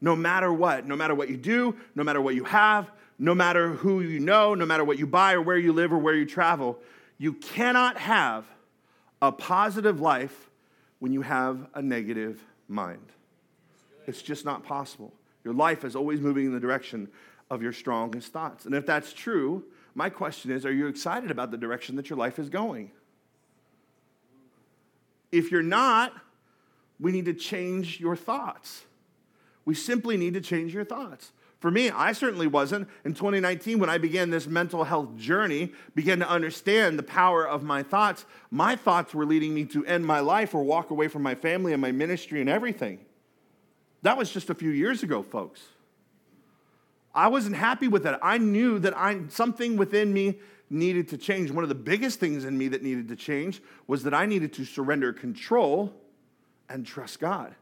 No 0.00 0.14
matter 0.14 0.52
what, 0.52 0.86
no 0.86 0.96
matter 0.96 1.14
what 1.14 1.30
you 1.30 1.36
do, 1.36 1.74
no 1.94 2.04
matter 2.04 2.20
what 2.20 2.34
you 2.34 2.44
have, 2.44 2.90
no 3.18 3.34
matter 3.34 3.70
who 3.70 4.02
you 4.02 4.20
know, 4.20 4.54
no 4.54 4.66
matter 4.66 4.84
what 4.84 4.98
you 4.98 5.06
buy 5.06 5.32
or 5.32 5.40
where 5.40 5.56
you 5.56 5.72
live 5.72 5.92
or 5.92 5.98
where 5.98 6.14
you 6.14 6.26
travel, 6.26 6.78
you 7.18 7.32
cannot 7.32 7.96
have 7.96 8.44
a 9.22 9.32
positive 9.32 10.00
life 10.00 10.50
when 10.98 11.12
you 11.12 11.22
have 11.22 11.66
a 11.74 11.80
negative 11.80 12.42
mind. 12.68 13.06
It's 14.06 14.20
just 14.20 14.44
not 14.44 14.64
possible. 14.64 15.12
Your 15.44 15.54
life 15.54 15.84
is 15.84 15.96
always 15.96 16.20
moving 16.20 16.46
in 16.46 16.52
the 16.52 16.60
direction 16.60 17.08
of 17.50 17.62
your 17.62 17.72
strongest 17.72 18.32
thoughts. 18.32 18.66
And 18.66 18.74
if 18.74 18.84
that's 18.84 19.12
true, 19.12 19.64
my 19.94 20.10
question 20.10 20.50
is 20.50 20.66
are 20.66 20.72
you 20.72 20.88
excited 20.88 21.30
about 21.30 21.50
the 21.50 21.56
direction 21.56 21.96
that 21.96 22.10
your 22.10 22.18
life 22.18 22.38
is 22.38 22.48
going? 22.48 22.90
If 25.32 25.50
you're 25.50 25.62
not, 25.62 26.12
we 26.98 27.12
need 27.12 27.26
to 27.26 27.34
change 27.34 28.00
your 28.00 28.16
thoughts. 28.16 28.84
We 29.64 29.74
simply 29.74 30.16
need 30.16 30.34
to 30.34 30.40
change 30.40 30.72
your 30.72 30.84
thoughts. 30.84 31.32
For 31.58 31.70
me, 31.70 31.90
I 31.90 32.12
certainly 32.12 32.46
wasn't. 32.46 32.88
In 33.04 33.14
2019, 33.14 33.78
when 33.78 33.90
I 33.90 33.98
began 33.98 34.30
this 34.30 34.46
mental 34.46 34.84
health 34.84 35.16
journey, 35.16 35.72
began 35.94 36.18
to 36.20 36.28
understand 36.28 36.98
the 36.98 37.02
power 37.02 37.46
of 37.46 37.62
my 37.62 37.82
thoughts, 37.82 38.26
my 38.50 38.76
thoughts 38.76 39.14
were 39.14 39.24
leading 39.24 39.54
me 39.54 39.64
to 39.66 39.84
end 39.86 40.06
my 40.06 40.20
life 40.20 40.54
or 40.54 40.62
walk 40.62 40.90
away 40.90 41.08
from 41.08 41.22
my 41.22 41.34
family 41.34 41.72
and 41.72 41.80
my 41.80 41.92
ministry 41.92 42.40
and 42.40 42.50
everything. 42.50 43.00
That 44.02 44.18
was 44.18 44.30
just 44.30 44.50
a 44.50 44.54
few 44.54 44.70
years 44.70 45.02
ago, 45.02 45.22
folks. 45.22 45.62
I 47.14 47.28
wasn't 47.28 47.56
happy 47.56 47.88
with 47.88 48.02
that. 48.02 48.20
I 48.22 48.36
knew 48.36 48.78
that 48.80 48.96
I, 48.96 49.22
something 49.28 49.78
within 49.78 50.12
me 50.12 50.38
needed 50.68 51.08
to 51.08 51.18
change. 51.18 51.50
One 51.50 51.62
of 51.62 51.68
the 51.68 51.74
biggest 51.74 52.20
things 52.20 52.44
in 52.44 52.56
me 52.56 52.68
that 52.68 52.82
needed 52.82 53.08
to 53.08 53.16
change 53.16 53.62
was 53.86 54.02
that 54.04 54.14
I 54.14 54.26
needed 54.26 54.52
to 54.54 54.64
surrender 54.64 55.12
control 55.12 55.92
and 56.68 56.84
trust 56.84 57.20
God. 57.20 57.54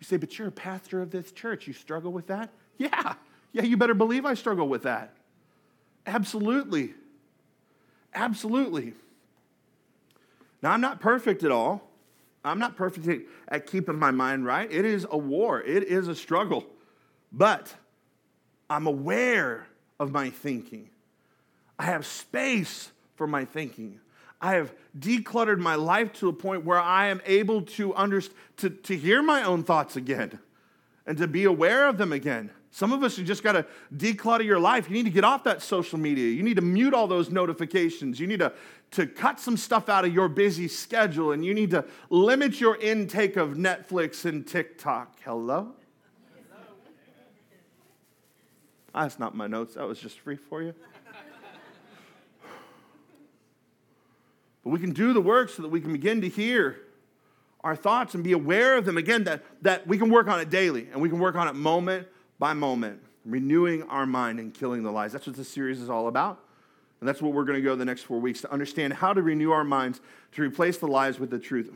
You 0.00 0.04
say, 0.04 0.16
but 0.16 0.38
you're 0.38 0.48
a 0.48 0.52
pastor 0.52 1.02
of 1.02 1.10
this 1.10 1.30
church. 1.32 1.66
You 1.66 1.72
struggle 1.72 2.12
with 2.12 2.26
that? 2.28 2.50
Yeah. 2.78 3.14
Yeah, 3.52 3.62
you 3.62 3.76
better 3.76 3.94
believe 3.94 4.24
I 4.24 4.34
struggle 4.34 4.68
with 4.68 4.84
that. 4.84 5.14
Absolutely. 6.06 6.94
Absolutely. 8.14 8.94
Now, 10.62 10.72
I'm 10.72 10.80
not 10.80 11.00
perfect 11.00 11.44
at 11.44 11.50
all. 11.50 11.88
I'm 12.44 12.58
not 12.58 12.76
perfect 12.76 13.28
at 13.48 13.66
keeping 13.66 13.98
my 13.98 14.10
mind 14.10 14.46
right. 14.46 14.70
It 14.70 14.84
is 14.84 15.06
a 15.10 15.18
war, 15.18 15.60
it 15.60 15.84
is 15.84 16.08
a 16.08 16.14
struggle. 16.14 16.64
But 17.32 17.74
I'm 18.68 18.86
aware 18.86 19.66
of 19.98 20.10
my 20.10 20.30
thinking. 20.30 20.88
I 21.80 21.84
have 21.84 22.04
space 22.04 22.92
for 23.16 23.26
my 23.26 23.46
thinking. 23.46 24.00
I 24.38 24.52
have 24.56 24.74
decluttered 24.98 25.56
my 25.56 25.76
life 25.76 26.12
to 26.14 26.28
a 26.28 26.32
point 26.32 26.62
where 26.62 26.78
I 26.78 27.06
am 27.06 27.22
able 27.24 27.62
to, 27.62 27.94
understand, 27.94 28.36
to, 28.58 28.68
to 28.68 28.98
hear 28.98 29.22
my 29.22 29.44
own 29.44 29.64
thoughts 29.64 29.96
again 29.96 30.38
and 31.06 31.16
to 31.16 31.26
be 31.26 31.44
aware 31.44 31.88
of 31.88 31.96
them 31.96 32.12
again. 32.12 32.50
Some 32.70 32.92
of 32.92 33.02
us, 33.02 33.16
have 33.16 33.24
just 33.24 33.42
got 33.42 33.52
to 33.52 33.64
declutter 33.96 34.44
your 34.44 34.58
life. 34.58 34.90
You 34.90 34.94
need 34.94 35.06
to 35.06 35.10
get 35.10 35.24
off 35.24 35.42
that 35.44 35.62
social 35.62 35.98
media. 35.98 36.30
You 36.30 36.42
need 36.42 36.56
to 36.56 36.62
mute 36.62 36.92
all 36.92 37.06
those 37.06 37.30
notifications. 37.30 38.20
You 38.20 38.26
need 38.26 38.40
to, 38.40 38.52
to 38.90 39.06
cut 39.06 39.40
some 39.40 39.56
stuff 39.56 39.88
out 39.88 40.04
of 40.04 40.12
your 40.12 40.28
busy 40.28 40.68
schedule, 40.68 41.32
and 41.32 41.42
you 41.42 41.54
need 41.54 41.70
to 41.70 41.86
limit 42.10 42.60
your 42.60 42.76
intake 42.76 43.38
of 43.38 43.54
Netflix 43.54 44.26
and 44.26 44.46
TikTok. 44.46 45.16
Hello? 45.24 45.72
Ah, 48.94 49.02
that's 49.02 49.18
not 49.18 49.34
my 49.34 49.46
notes. 49.46 49.76
That 49.76 49.88
was 49.88 49.98
just 49.98 50.18
free 50.18 50.36
for 50.36 50.62
you. 50.62 50.74
But 54.64 54.70
we 54.70 54.78
can 54.78 54.92
do 54.92 55.12
the 55.12 55.20
work 55.20 55.48
so 55.48 55.62
that 55.62 55.68
we 55.68 55.80
can 55.80 55.92
begin 55.92 56.20
to 56.20 56.28
hear 56.28 56.80
our 57.62 57.76
thoughts 57.76 58.14
and 58.14 58.24
be 58.24 58.32
aware 58.32 58.76
of 58.76 58.84
them. 58.84 58.96
Again, 58.96 59.24
that, 59.24 59.42
that 59.62 59.86
we 59.86 59.98
can 59.98 60.10
work 60.10 60.28
on 60.28 60.40
it 60.40 60.50
daily 60.50 60.88
and 60.92 61.00
we 61.00 61.08
can 61.08 61.18
work 61.18 61.34
on 61.34 61.48
it 61.48 61.54
moment 61.54 62.08
by 62.38 62.52
moment, 62.54 63.00
renewing 63.24 63.82
our 63.84 64.06
mind 64.06 64.38
and 64.38 64.52
killing 64.52 64.82
the 64.82 64.90
lies. 64.90 65.12
That's 65.12 65.26
what 65.26 65.36
this 65.36 65.48
series 65.48 65.80
is 65.80 65.90
all 65.90 66.08
about. 66.08 66.40
And 67.00 67.08
that's 67.08 67.22
what 67.22 67.32
we're 67.32 67.44
going 67.44 67.56
to 67.56 67.62
go 67.62 67.74
the 67.76 67.84
next 67.84 68.02
four 68.02 68.18
weeks 68.18 68.42
to 68.42 68.52
understand 68.52 68.92
how 68.92 69.12
to 69.12 69.22
renew 69.22 69.52
our 69.52 69.64
minds 69.64 70.00
to 70.32 70.42
replace 70.42 70.76
the 70.78 70.86
lies 70.86 71.18
with 71.18 71.30
the 71.30 71.38
truth. 71.38 71.72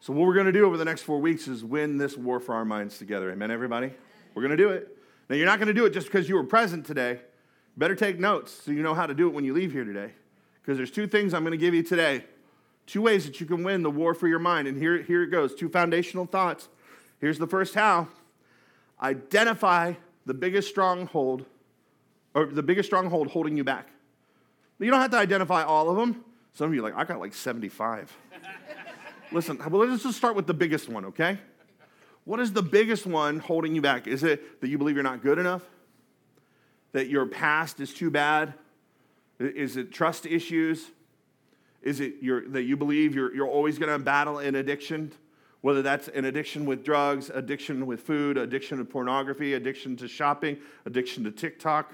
So, 0.00 0.12
what 0.12 0.26
we're 0.26 0.34
going 0.34 0.46
to 0.46 0.52
do 0.52 0.64
over 0.64 0.76
the 0.76 0.84
next 0.84 1.02
four 1.02 1.20
weeks 1.20 1.48
is 1.48 1.64
win 1.64 1.96
this 1.96 2.16
war 2.16 2.38
for 2.40 2.54
our 2.54 2.64
minds 2.64 2.98
together. 2.98 3.30
Amen, 3.30 3.50
everybody? 3.50 3.92
We're 4.34 4.42
going 4.42 4.56
to 4.56 4.56
do 4.56 4.70
it. 4.70 4.96
Now, 5.28 5.36
you're 5.36 5.46
not 5.46 5.58
going 5.58 5.68
to 5.68 5.74
do 5.74 5.84
it 5.84 5.90
just 5.90 6.06
because 6.06 6.28
you 6.28 6.36
were 6.36 6.44
present 6.44 6.86
today. 6.86 7.20
Better 7.76 7.94
take 7.94 8.18
notes 8.18 8.52
so 8.52 8.72
you 8.72 8.82
know 8.82 8.94
how 8.94 9.06
to 9.06 9.14
do 9.14 9.28
it 9.28 9.34
when 9.34 9.44
you 9.44 9.54
leave 9.54 9.72
here 9.72 9.84
today. 9.84 10.12
Because 10.62 10.76
there's 10.76 10.90
two 10.90 11.06
things 11.06 11.34
I'm 11.34 11.42
going 11.42 11.52
to 11.52 11.58
give 11.58 11.74
you 11.74 11.82
today. 11.82 12.24
Two 12.86 13.02
ways 13.02 13.26
that 13.26 13.40
you 13.40 13.46
can 13.46 13.62
win 13.64 13.82
the 13.82 13.90
war 13.90 14.14
for 14.14 14.28
your 14.28 14.38
mind. 14.38 14.68
And 14.68 14.76
here, 14.76 15.02
here 15.02 15.22
it 15.22 15.28
goes 15.28 15.54
two 15.54 15.68
foundational 15.68 16.26
thoughts. 16.26 16.68
Here's 17.20 17.38
the 17.38 17.46
first 17.46 17.74
how 17.74 18.08
identify 19.00 19.94
the 20.26 20.34
biggest 20.34 20.68
stronghold, 20.68 21.44
or 22.34 22.46
the 22.46 22.62
biggest 22.62 22.88
stronghold 22.88 23.28
holding 23.28 23.56
you 23.56 23.64
back. 23.64 23.88
You 24.78 24.90
don't 24.90 25.00
have 25.00 25.10
to 25.12 25.16
identify 25.16 25.64
all 25.64 25.90
of 25.90 25.96
them. 25.96 26.24
Some 26.54 26.68
of 26.68 26.74
you 26.74 26.82
like, 26.82 26.94
I 26.96 27.04
got 27.04 27.20
like 27.20 27.34
75. 27.34 28.16
Listen, 29.32 29.58
well, 29.58 29.86
let's 29.86 30.02
just 30.02 30.16
start 30.16 30.36
with 30.36 30.46
the 30.46 30.54
biggest 30.54 30.88
one, 30.88 31.06
okay? 31.06 31.38
What 32.24 32.40
is 32.40 32.52
the 32.52 32.62
biggest 32.62 33.06
one 33.06 33.38
holding 33.38 33.74
you 33.74 33.80
back? 33.80 34.06
Is 34.06 34.22
it 34.22 34.60
that 34.60 34.68
you 34.68 34.78
believe 34.78 34.96
you're 34.96 35.02
not 35.02 35.22
good 35.22 35.38
enough? 35.38 35.62
That 36.92 37.08
your 37.08 37.26
past 37.26 37.80
is 37.80 37.92
too 37.92 38.10
bad? 38.10 38.54
Is 39.38 39.76
it 39.76 39.92
trust 39.92 40.26
issues? 40.26 40.90
Is 41.82 42.00
it 42.00 42.16
your, 42.20 42.48
that 42.48 42.62
you 42.62 42.76
believe 42.76 43.14
you're, 43.14 43.34
you're 43.34 43.48
always 43.48 43.78
going 43.78 43.92
to 43.92 43.98
battle 43.98 44.38
an 44.38 44.56
addiction? 44.56 45.12
Whether 45.60 45.82
that's 45.82 46.08
an 46.08 46.24
addiction 46.24 46.66
with 46.66 46.84
drugs, 46.84 47.30
addiction 47.30 47.86
with 47.86 48.00
food, 48.00 48.36
addiction 48.36 48.78
to 48.78 48.84
pornography, 48.84 49.54
addiction 49.54 49.96
to 49.96 50.08
shopping, 50.08 50.58
addiction 50.86 51.24
to 51.24 51.30
TikTok, 51.30 51.92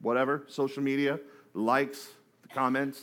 whatever, 0.00 0.44
social 0.48 0.82
media, 0.82 1.20
likes, 1.54 2.08
comments. 2.54 3.00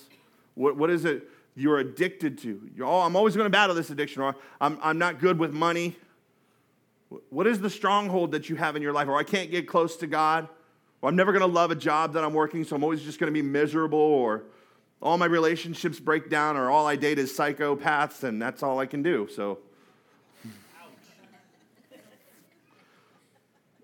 What, 0.56 0.78
what 0.78 0.90
is 0.90 1.06
it 1.06 1.30
you're 1.56 1.80
addicted 1.80 2.38
to? 2.40 2.70
You're, 2.76 2.88
oh, 2.88 3.02
I'm 3.02 3.16
always 3.16 3.36
going 3.36 3.46
to 3.46 3.52
battle 3.52 3.76
this 3.76 3.90
addiction, 3.90 4.22
or 4.22 4.36
I'm, 4.60 4.80
I'm 4.82 4.98
not 4.98 5.20
good 5.20 5.40
with 5.40 5.54
money. 5.54 5.96
What 7.30 7.48
is 7.48 7.60
the 7.60 7.70
stronghold 7.70 8.32
that 8.32 8.50
you 8.50 8.56
have 8.56 8.76
in 8.76 8.82
your 8.82 8.94
life? 8.94 9.08
Or 9.08 9.16
I 9.16 9.24
can't 9.24 9.50
get 9.50 9.68
close 9.68 9.96
to 9.98 10.08
God. 10.08 10.48
Or 11.02 11.10
I'm 11.10 11.16
never 11.16 11.32
going 11.32 11.42
to 11.42 11.54
love 11.54 11.72
a 11.72 11.76
job 11.76 12.14
that 12.14 12.24
I'm 12.24 12.34
working, 12.34 12.64
so 12.64 12.76
I'm 12.76 12.84
always 12.84 13.02
just 13.02 13.20
going 13.20 13.32
to 13.32 13.34
be 13.34 13.46
miserable. 13.46 14.00
Or 14.00 14.44
all 15.02 15.18
my 15.18 15.26
relationships 15.26 16.00
break 16.00 16.30
down, 16.30 16.58
or 16.58 16.70
all 16.70 16.86
I 16.86 16.96
date 16.96 17.20
is 17.20 17.32
psychopaths, 17.32 18.24
and 18.24 18.42
that's 18.42 18.64
all 18.64 18.80
I 18.80 18.86
can 18.86 19.02
do. 19.02 19.28
So, 19.34 19.60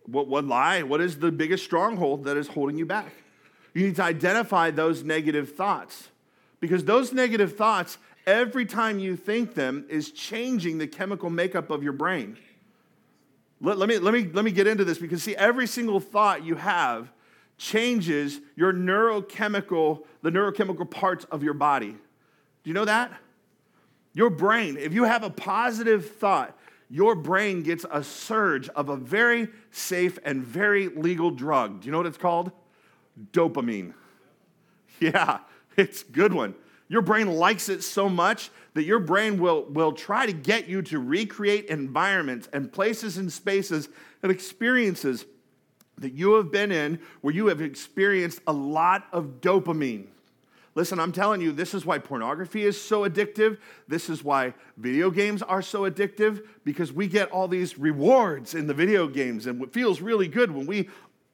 what, 0.05 0.27
what 0.27 0.45
lie? 0.45 0.83
What 0.83 1.01
is 1.01 1.19
the 1.19 1.31
biggest 1.31 1.63
stronghold 1.63 2.25
that 2.25 2.37
is 2.37 2.47
holding 2.47 2.77
you 2.77 2.85
back? 2.85 3.13
You 3.73 3.87
need 3.87 3.95
to 3.97 4.03
identify 4.03 4.71
those 4.71 5.03
negative 5.03 5.55
thoughts 5.55 6.09
because 6.59 6.85
those 6.85 7.13
negative 7.13 7.57
thoughts, 7.57 7.97
every 8.25 8.65
time 8.65 8.99
you 8.99 9.15
think 9.15 9.53
them, 9.53 9.85
is 9.89 10.11
changing 10.11 10.77
the 10.77 10.87
chemical 10.87 11.29
makeup 11.29 11.69
of 11.69 11.83
your 11.83 11.93
brain. 11.93 12.37
Let, 13.65 13.79
let, 13.79 13.89
me, 13.89 13.97
let, 13.97 14.13
me, 14.13 14.29
let 14.31 14.45
me 14.45 14.51
get 14.51 14.67
into 14.67 14.85
this 14.85 14.99
because, 14.99 15.23
see, 15.23 15.35
every 15.35 15.65
single 15.65 15.99
thought 15.99 16.45
you 16.45 16.53
have 16.53 17.11
changes 17.57 18.39
your 18.55 18.71
neurochemical, 18.71 20.03
the 20.21 20.29
neurochemical 20.29 20.89
parts 20.89 21.25
of 21.31 21.41
your 21.41 21.55
body. 21.55 21.89
Do 21.89 22.69
you 22.69 22.75
know 22.75 22.85
that? 22.85 23.11
Your 24.13 24.29
brain, 24.29 24.77
if 24.77 24.93
you 24.93 25.05
have 25.05 25.23
a 25.23 25.31
positive 25.31 26.11
thought, 26.11 26.55
your 26.91 27.15
brain 27.15 27.63
gets 27.63 27.87
a 27.91 28.03
surge 28.03 28.69
of 28.69 28.89
a 28.89 28.95
very 28.95 29.47
safe 29.71 30.19
and 30.23 30.43
very 30.43 30.87
legal 30.89 31.31
drug. 31.31 31.81
Do 31.81 31.87
you 31.87 31.91
know 31.91 31.97
what 31.97 32.07
it's 32.07 32.17
called? 32.17 32.51
Dopamine. 33.31 33.93
Yeah, 35.01 35.39
it's 35.75 36.03
good 36.03 36.33
one. 36.33 36.55
Your 36.87 37.01
brain 37.01 37.31
likes 37.31 37.69
it 37.69 37.83
so 37.83 38.07
much 38.07 38.51
that 38.73 38.83
your 38.83 38.99
brain 38.99 39.39
will, 39.39 39.63
will 39.63 39.93
try 39.93 40.25
to 40.25 40.33
get 40.33 40.67
you 40.67 40.81
to 40.83 40.99
recreate 40.99 41.65
environments 41.65 42.47
and 42.53 42.71
places 42.71 43.17
and 43.17 43.31
spaces 43.31 43.89
and 44.21 44.31
experiences 44.31 45.25
that 45.97 46.13
you 46.13 46.33
have 46.33 46.51
been 46.51 46.71
in 46.71 46.99
where 47.21 47.33
you 47.33 47.47
have 47.47 47.61
experienced 47.61 48.41
a 48.47 48.53
lot 48.53 49.07
of 49.11 49.41
dopamine. 49.41 50.07
Listen, 50.75 50.99
I'm 50.99 51.13
telling 51.13 51.39
you, 51.39 51.53
this 51.53 51.73
is 51.73 51.85
why 51.85 51.99
pornography 51.99 52.63
is 52.63 52.79
so 52.79 53.07
addictive. 53.07 53.57
This 53.87 54.09
is 54.09 54.25
why 54.25 54.53
video 54.75 55.09
games 55.09 55.41
are 55.41 55.61
so 55.61 55.89
addictive 55.89 56.45
because 56.65 56.91
we 56.91 57.07
get 57.07 57.31
all 57.31 57.47
these 57.47 57.79
rewards 57.79 58.53
in 58.53 58.67
the 58.67 58.73
video 58.73 59.07
games 59.07 59.47
and 59.47 59.61
it 59.63 59.71
feels 59.71 60.01
really 60.01 60.27
good 60.27 60.51
when 60.51 60.67
we 60.67 60.89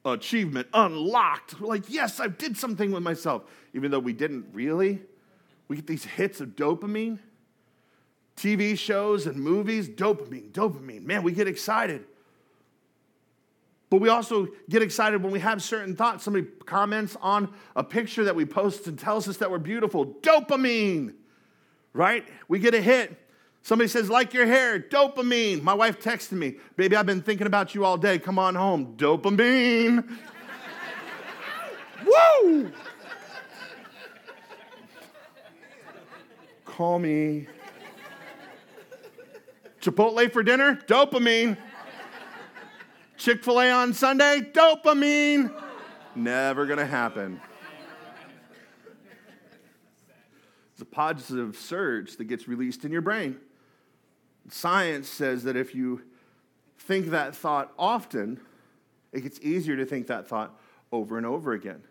achievement 0.05 0.67
unlocked. 0.75 1.59
We're 1.59 1.67
like, 1.67 1.89
yes, 1.89 2.19
I 2.19 2.27
did 2.27 2.55
something 2.55 2.91
with 2.91 3.01
myself, 3.01 3.43
even 3.73 3.89
though 3.89 3.99
we 3.99 4.13
didn't 4.13 4.45
really. 4.53 5.01
We 5.71 5.77
get 5.77 5.87
these 5.87 6.03
hits 6.03 6.41
of 6.41 6.49
dopamine. 6.49 7.17
TV 8.35 8.77
shows 8.77 9.25
and 9.25 9.37
movies, 9.37 9.87
dopamine, 9.87 10.51
dopamine. 10.51 11.05
Man, 11.05 11.23
we 11.23 11.31
get 11.31 11.47
excited. 11.47 12.03
But 13.89 14.01
we 14.01 14.09
also 14.09 14.49
get 14.69 14.81
excited 14.81 15.23
when 15.23 15.31
we 15.31 15.39
have 15.39 15.63
certain 15.63 15.95
thoughts. 15.95 16.25
Somebody 16.25 16.45
comments 16.65 17.15
on 17.21 17.53
a 17.73 17.85
picture 17.85 18.25
that 18.25 18.35
we 18.35 18.43
post 18.43 18.85
and 18.87 18.99
tells 18.99 19.29
us 19.29 19.37
that 19.37 19.49
we're 19.49 19.59
beautiful. 19.59 20.07
Dopamine, 20.07 21.13
right? 21.93 22.27
We 22.49 22.59
get 22.59 22.73
a 22.73 22.81
hit. 22.81 23.17
Somebody 23.61 23.87
says, 23.87 24.09
like 24.09 24.33
your 24.33 24.47
hair, 24.47 24.77
dopamine. 24.77 25.61
My 25.61 25.73
wife 25.73 26.01
texted 26.01 26.33
me, 26.33 26.57
baby, 26.75 26.97
I've 26.97 27.05
been 27.05 27.21
thinking 27.21 27.47
about 27.47 27.73
you 27.73 27.85
all 27.85 27.95
day. 27.95 28.19
Come 28.19 28.37
on 28.37 28.55
home. 28.55 28.97
Dopamine. 28.97 30.05
Woo! 32.05 32.73
Call 36.81 36.97
me. 36.97 37.45
Chipotle 39.81 40.31
for 40.33 40.41
dinner? 40.41 40.79
Dopamine. 40.87 41.55
Chick 43.17 43.43
fil 43.43 43.61
A 43.61 43.69
on 43.69 43.93
Sunday? 43.93 44.41
Dopamine. 44.51 45.53
Never 46.15 46.65
gonna 46.65 46.87
happen. 46.87 47.39
It's 50.73 50.81
a 50.81 50.85
positive 50.85 51.55
surge 51.55 52.17
that 52.17 52.23
gets 52.23 52.47
released 52.47 52.83
in 52.83 52.91
your 52.91 53.01
brain. 53.01 53.37
Science 54.49 55.07
says 55.07 55.43
that 55.43 55.55
if 55.55 55.75
you 55.75 56.01
think 56.79 57.11
that 57.11 57.35
thought 57.35 57.71
often, 57.77 58.39
it 59.11 59.21
gets 59.21 59.39
easier 59.41 59.77
to 59.77 59.85
think 59.85 60.07
that 60.07 60.27
thought 60.27 60.59
over 60.91 61.17
and 61.17 61.27
over 61.27 61.53
again. 61.53 61.83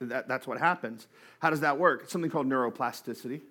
That, 0.00 0.26
that's 0.26 0.44
what 0.44 0.58
happens. 0.58 1.06
How 1.38 1.50
does 1.50 1.60
that 1.60 1.78
work? 1.78 2.00
It's 2.02 2.12
something 2.12 2.32
called 2.32 2.48
neuroplasticity. 2.48 3.42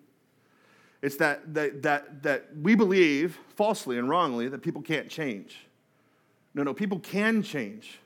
It's 1.04 1.18
that, 1.18 1.54
that, 1.54 1.82
that, 1.84 2.24
that 2.24 2.46
we 2.56 2.76
believe, 2.76 3.38
falsely 3.58 3.98
and 3.98 4.08
wrongly, 4.08 4.48
that 4.48 4.62
people 4.62 4.82
can't 4.82 5.10
change. 5.10 5.68
No, 6.54 6.64
no, 6.64 6.74
people 6.74 6.98
can 6.98 7.44
change. 7.44 8.00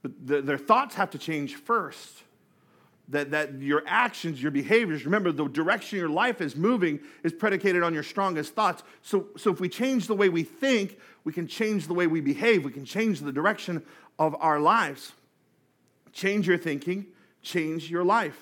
But 0.00 0.12
the, 0.24 0.40
their 0.40 0.56
thoughts 0.56 0.94
have 0.94 1.10
to 1.10 1.18
change 1.18 1.56
first. 1.56 2.22
That, 3.08 3.32
that 3.32 3.60
your 3.60 3.82
actions, 3.84 4.40
your 4.40 4.52
behaviors, 4.52 5.04
remember 5.04 5.32
the 5.32 5.48
direction 5.48 5.98
your 5.98 6.08
life 6.08 6.40
is 6.40 6.54
moving 6.54 7.00
is 7.24 7.32
predicated 7.32 7.82
on 7.82 7.92
your 7.92 8.04
strongest 8.04 8.54
thoughts. 8.54 8.84
So, 9.02 9.26
so 9.36 9.50
if 9.50 9.58
we 9.58 9.68
change 9.68 10.06
the 10.06 10.14
way 10.14 10.28
we 10.28 10.44
think, 10.44 11.00
we 11.24 11.32
can 11.32 11.48
change 11.48 11.88
the 11.88 11.94
way 11.94 12.06
we 12.06 12.20
behave, 12.20 12.64
we 12.64 12.70
can 12.70 12.84
change 12.84 13.20
the 13.20 13.32
direction 13.32 13.82
of 14.20 14.36
our 14.38 14.60
lives. 14.60 15.12
Change 16.12 16.46
your 16.46 16.58
thinking, 16.58 17.06
change 17.42 17.90
your 17.90 18.04
life. 18.04 18.40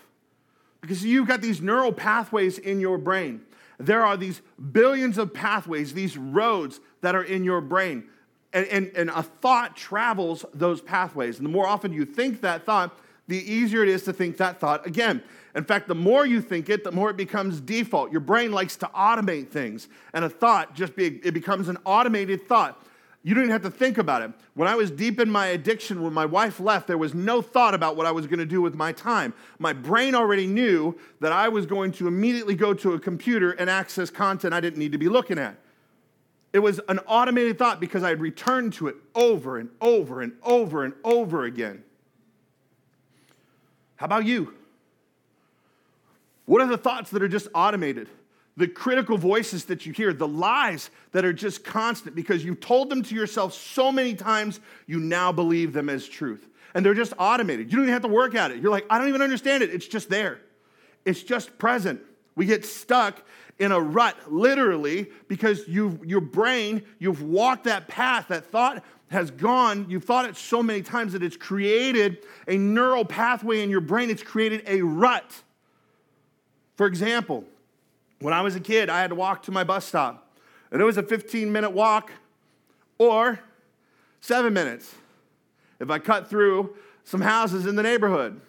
Because 0.82 1.02
you've 1.02 1.26
got 1.26 1.40
these 1.40 1.62
neural 1.62 1.92
pathways 1.92 2.58
in 2.58 2.78
your 2.78 2.98
brain. 2.98 3.40
There 3.86 4.04
are 4.04 4.16
these 4.16 4.42
billions 4.72 5.18
of 5.18 5.34
pathways, 5.34 5.92
these 5.92 6.16
roads 6.16 6.80
that 7.00 7.14
are 7.14 7.22
in 7.22 7.44
your 7.44 7.60
brain. 7.60 8.04
And, 8.52 8.66
and, 8.66 8.92
and 8.94 9.10
a 9.10 9.22
thought 9.22 9.76
travels 9.76 10.44
those 10.52 10.80
pathways. 10.80 11.38
And 11.38 11.46
the 11.46 11.50
more 11.50 11.66
often 11.66 11.92
you 11.92 12.04
think 12.04 12.42
that 12.42 12.66
thought, 12.66 12.98
the 13.28 13.38
easier 13.38 13.82
it 13.82 13.88
is 13.88 14.02
to 14.04 14.12
think 14.12 14.36
that 14.36 14.60
thought 14.60 14.86
again. 14.86 15.22
In 15.54 15.64
fact, 15.64 15.88
the 15.88 15.94
more 15.94 16.26
you 16.26 16.40
think 16.40 16.68
it, 16.68 16.84
the 16.84 16.92
more 16.92 17.10
it 17.10 17.16
becomes 17.16 17.60
default. 17.60 18.10
Your 18.10 18.20
brain 18.20 18.52
likes 18.52 18.76
to 18.78 18.86
automate 18.86 19.48
things, 19.50 19.88
and 20.12 20.24
a 20.24 20.28
thought 20.28 20.74
just 20.74 20.96
be, 20.96 21.20
it 21.24 21.32
becomes 21.32 21.68
an 21.68 21.78
automated 21.84 22.46
thought. 22.48 22.84
You 23.24 23.36
even 23.36 23.50
have 23.50 23.62
to 23.62 23.70
think 23.70 23.98
about 23.98 24.22
it. 24.22 24.32
When 24.54 24.66
I 24.66 24.74
was 24.74 24.90
deep 24.90 25.20
in 25.20 25.30
my 25.30 25.46
addiction, 25.46 26.02
when 26.02 26.12
my 26.12 26.26
wife 26.26 26.58
left, 26.58 26.88
there 26.88 26.98
was 26.98 27.14
no 27.14 27.40
thought 27.40 27.72
about 27.72 27.96
what 27.96 28.04
I 28.04 28.10
was 28.10 28.26
going 28.26 28.40
to 28.40 28.46
do 28.46 28.60
with 28.60 28.74
my 28.74 28.90
time. 28.92 29.32
My 29.60 29.72
brain 29.72 30.16
already 30.16 30.46
knew 30.46 30.98
that 31.20 31.30
I 31.30 31.48
was 31.48 31.64
going 31.64 31.92
to 31.92 32.08
immediately 32.08 32.56
go 32.56 32.74
to 32.74 32.94
a 32.94 32.98
computer 32.98 33.52
and 33.52 33.70
access 33.70 34.10
content 34.10 34.52
I 34.52 34.60
didn't 34.60 34.80
need 34.80 34.90
to 34.90 34.98
be 34.98 35.08
looking 35.08 35.38
at. 35.38 35.56
It 36.52 36.58
was 36.58 36.80
an 36.88 36.98
automated 37.06 37.58
thought 37.58 37.78
because 37.78 38.02
I 38.02 38.08
had 38.08 38.20
returned 38.20 38.72
to 38.74 38.88
it 38.88 38.96
over 39.14 39.56
and 39.56 39.70
over 39.80 40.20
and 40.20 40.32
over 40.42 40.84
and 40.84 40.92
over 41.04 41.44
again. 41.44 41.84
How 43.96 44.06
about 44.06 44.26
you? 44.26 44.52
What 46.46 46.60
are 46.60 46.66
the 46.66 46.76
thoughts 46.76 47.10
that 47.10 47.22
are 47.22 47.28
just 47.28 47.46
automated? 47.54 48.08
The 48.56 48.68
critical 48.68 49.16
voices 49.16 49.64
that 49.66 49.86
you 49.86 49.92
hear, 49.92 50.12
the 50.12 50.28
lies 50.28 50.90
that 51.12 51.24
are 51.24 51.32
just 51.32 51.64
constant 51.64 52.14
because 52.14 52.44
you've 52.44 52.60
told 52.60 52.90
them 52.90 53.02
to 53.02 53.14
yourself 53.14 53.54
so 53.54 53.90
many 53.90 54.14
times, 54.14 54.60
you 54.86 55.00
now 55.00 55.32
believe 55.32 55.72
them 55.72 55.88
as 55.88 56.06
truth. 56.06 56.46
And 56.74 56.84
they're 56.84 56.94
just 56.94 57.14
automated. 57.18 57.70
You 57.70 57.76
don't 57.76 57.84
even 57.84 57.92
have 57.92 58.02
to 58.02 58.08
work 58.08 58.34
at 58.34 58.50
it. 58.50 58.62
You're 58.62 58.70
like, 58.70 58.86
I 58.90 58.98
don't 58.98 59.08
even 59.08 59.22
understand 59.22 59.62
it. 59.62 59.70
It's 59.70 59.86
just 59.86 60.10
there, 60.10 60.40
it's 61.04 61.22
just 61.22 61.58
present. 61.58 62.00
We 62.34 62.46
get 62.46 62.64
stuck 62.64 63.22
in 63.58 63.72
a 63.72 63.80
rut, 63.80 64.16
literally, 64.32 65.10
because 65.28 65.68
you've 65.68 66.04
your 66.04 66.20
brain, 66.20 66.82
you've 66.98 67.22
walked 67.22 67.64
that 67.64 67.88
path, 67.88 68.28
that 68.28 68.46
thought 68.46 68.82
has 69.10 69.30
gone, 69.30 69.86
you've 69.88 70.04
thought 70.04 70.24
it 70.24 70.36
so 70.36 70.62
many 70.62 70.82
times 70.82 71.12
that 71.12 71.22
it's 71.22 71.36
created 71.36 72.24
a 72.48 72.56
neural 72.56 73.04
pathway 73.04 73.62
in 73.62 73.68
your 73.68 73.82
brain, 73.82 74.10
it's 74.10 74.22
created 74.22 74.62
a 74.66 74.80
rut. 74.80 75.42
For 76.76 76.86
example, 76.86 77.44
when 78.22 78.32
I 78.32 78.40
was 78.40 78.54
a 78.54 78.60
kid, 78.60 78.88
I 78.88 79.00
had 79.00 79.10
to 79.10 79.14
walk 79.14 79.42
to 79.44 79.50
my 79.50 79.64
bus 79.64 79.84
stop, 79.84 80.32
and 80.70 80.80
it 80.80 80.84
was 80.84 80.96
a 80.96 81.02
15 81.02 81.50
minute 81.50 81.70
walk 81.70 82.10
or 82.98 83.40
seven 84.20 84.52
minutes 84.52 84.94
if 85.80 85.90
I 85.90 85.98
cut 85.98 86.30
through 86.30 86.76
some 87.04 87.20
houses 87.20 87.66
in 87.66 87.74
the 87.74 87.82
neighborhood. 87.82 88.40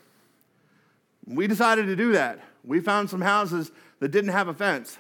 We 1.26 1.48
decided 1.48 1.88
to 1.88 1.96
do 1.96 2.12
that. 2.12 2.40
We 2.64 2.80
found 2.80 3.10
some 3.10 3.22
houses 3.22 3.72
that 4.00 4.10
didn't 4.10 4.32
have 4.32 4.48
a 4.48 4.54
fence. 4.54 4.98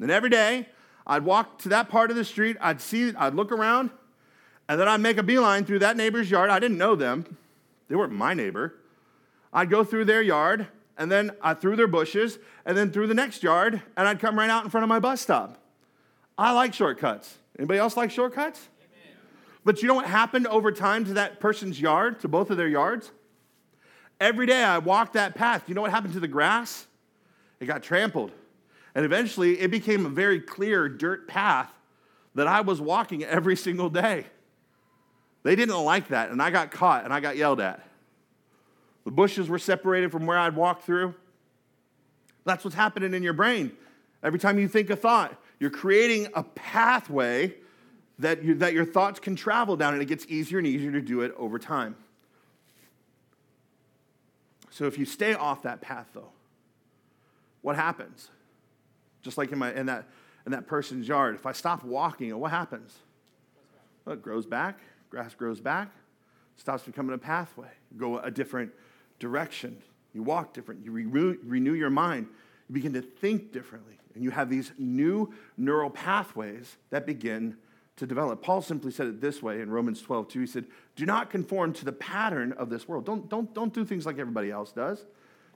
And 0.00 0.10
every 0.10 0.30
day, 0.30 0.68
I'd 1.06 1.24
walk 1.24 1.58
to 1.60 1.68
that 1.70 1.88
part 1.88 2.10
of 2.10 2.16
the 2.16 2.24
street, 2.24 2.56
I'd 2.60 2.80
see, 2.80 3.12
I'd 3.14 3.34
look 3.34 3.50
around, 3.50 3.90
and 4.68 4.80
then 4.80 4.86
I'd 4.86 5.00
make 5.00 5.18
a 5.18 5.22
beeline 5.22 5.64
through 5.64 5.80
that 5.80 5.96
neighbor's 5.96 6.30
yard. 6.30 6.50
I 6.50 6.60
didn't 6.60 6.78
know 6.78 6.94
them, 6.94 7.36
they 7.88 7.96
weren't 7.96 8.12
my 8.12 8.34
neighbor. 8.34 8.74
I'd 9.52 9.68
go 9.68 9.84
through 9.84 10.06
their 10.06 10.22
yard, 10.22 10.68
and 11.02 11.10
then 11.10 11.32
I 11.42 11.54
threw 11.54 11.74
their 11.74 11.88
bushes, 11.88 12.38
and 12.64 12.78
then 12.78 12.92
through 12.92 13.08
the 13.08 13.14
next 13.14 13.42
yard, 13.42 13.82
and 13.96 14.06
I'd 14.06 14.20
come 14.20 14.38
right 14.38 14.48
out 14.48 14.62
in 14.62 14.70
front 14.70 14.84
of 14.84 14.88
my 14.88 15.00
bus 15.00 15.20
stop. 15.20 15.58
I 16.38 16.52
like 16.52 16.74
shortcuts. 16.74 17.38
Anybody 17.58 17.80
else 17.80 17.96
like 17.96 18.12
shortcuts? 18.12 18.68
Amen. 18.78 19.18
But 19.64 19.82
you 19.82 19.88
know 19.88 19.94
what 19.94 20.06
happened 20.06 20.46
over 20.46 20.70
time 20.70 21.04
to 21.06 21.14
that 21.14 21.40
person's 21.40 21.80
yard, 21.80 22.20
to 22.20 22.28
both 22.28 22.50
of 22.50 22.56
their 22.56 22.68
yards? 22.68 23.10
Every 24.20 24.46
day 24.46 24.62
I 24.62 24.78
walked 24.78 25.14
that 25.14 25.34
path. 25.34 25.64
You 25.66 25.74
know 25.74 25.82
what 25.82 25.90
happened 25.90 26.14
to 26.14 26.20
the 26.20 26.28
grass? 26.28 26.86
It 27.58 27.66
got 27.66 27.82
trampled. 27.82 28.30
And 28.94 29.04
eventually 29.04 29.58
it 29.58 29.72
became 29.72 30.06
a 30.06 30.08
very 30.08 30.38
clear 30.38 30.88
dirt 30.88 31.26
path 31.26 31.72
that 32.36 32.46
I 32.46 32.60
was 32.60 32.80
walking 32.80 33.24
every 33.24 33.56
single 33.56 33.90
day. 33.90 34.26
They 35.42 35.56
didn't 35.56 35.82
like 35.82 36.08
that, 36.08 36.30
and 36.30 36.40
I 36.40 36.50
got 36.50 36.70
caught 36.70 37.04
and 37.04 37.12
I 37.12 37.18
got 37.18 37.36
yelled 37.36 37.60
at. 37.60 37.84
The 39.04 39.10
bushes 39.10 39.48
were 39.48 39.58
separated 39.58 40.12
from 40.12 40.26
where 40.26 40.38
I'd 40.38 40.54
walk 40.54 40.82
through. 40.82 41.14
That's 42.44 42.64
what's 42.64 42.76
happening 42.76 43.14
in 43.14 43.22
your 43.22 43.32
brain. 43.32 43.72
Every 44.22 44.38
time 44.38 44.58
you 44.58 44.68
think 44.68 44.90
a 44.90 44.96
thought, 44.96 45.36
you're 45.58 45.70
creating 45.70 46.28
a 46.34 46.42
pathway 46.42 47.54
that, 48.18 48.44
you, 48.44 48.54
that 48.56 48.72
your 48.72 48.84
thoughts 48.84 49.18
can 49.18 49.34
travel 49.34 49.76
down, 49.76 49.94
and 49.94 50.02
it 50.02 50.06
gets 50.06 50.26
easier 50.28 50.58
and 50.58 50.66
easier 50.66 50.92
to 50.92 51.00
do 51.00 51.22
it 51.22 51.32
over 51.36 51.58
time. 51.58 51.96
So 54.70 54.86
if 54.86 54.98
you 54.98 55.04
stay 55.04 55.34
off 55.34 55.62
that 55.62 55.80
path, 55.80 56.08
though, 56.14 56.30
what 57.62 57.76
happens? 57.76 58.30
Just 59.22 59.38
like 59.38 59.52
in, 59.52 59.58
my, 59.58 59.72
in, 59.72 59.86
that, 59.86 60.08
in 60.46 60.52
that 60.52 60.66
person's 60.66 61.06
yard, 61.06 61.34
if 61.34 61.46
I 61.46 61.52
stop 61.52 61.84
walking, 61.84 62.36
what 62.38 62.50
happens? 62.50 62.96
Well, 64.04 64.14
it 64.14 64.22
grows 64.22 64.46
back, 64.46 64.80
grass 65.10 65.34
grows 65.34 65.60
back, 65.60 65.90
stops 66.56 66.84
becoming 66.84 67.14
a 67.14 67.18
pathway, 67.18 67.70
go 67.96 68.18
a 68.18 68.30
different 68.30 68.72
direction. 69.22 69.80
You 70.12 70.22
walk 70.22 70.52
different, 70.52 70.84
you 70.84 70.90
re- 70.90 71.38
renew 71.42 71.72
your 71.72 71.88
mind, 71.88 72.26
you 72.68 72.74
begin 72.74 72.92
to 72.94 73.00
think 73.00 73.52
differently, 73.52 73.98
and 74.14 74.22
you 74.22 74.30
have 74.30 74.50
these 74.50 74.72
new 74.76 75.32
neural 75.56 75.88
pathways 75.88 76.76
that 76.90 77.06
begin 77.06 77.56
to 77.96 78.06
develop. 78.06 78.42
Paul 78.42 78.60
simply 78.60 78.90
said 78.90 79.06
it 79.06 79.20
this 79.20 79.40
way 79.40 79.60
in 79.60 79.70
Romans 79.70 80.02
12, 80.02 80.28
2. 80.28 80.40
He 80.40 80.46
said, 80.46 80.66
Do 80.96 81.06
not 81.06 81.30
conform 81.30 81.72
to 81.74 81.84
the 81.84 81.92
pattern 81.92 82.52
of 82.54 82.68
this 82.68 82.88
world. 82.88 83.06
Don't, 83.06 83.28
don't, 83.28 83.54
don't 83.54 83.72
do 83.72 83.84
things 83.84 84.04
like 84.04 84.18
everybody 84.18 84.50
else 84.50 84.72
does. 84.72 85.04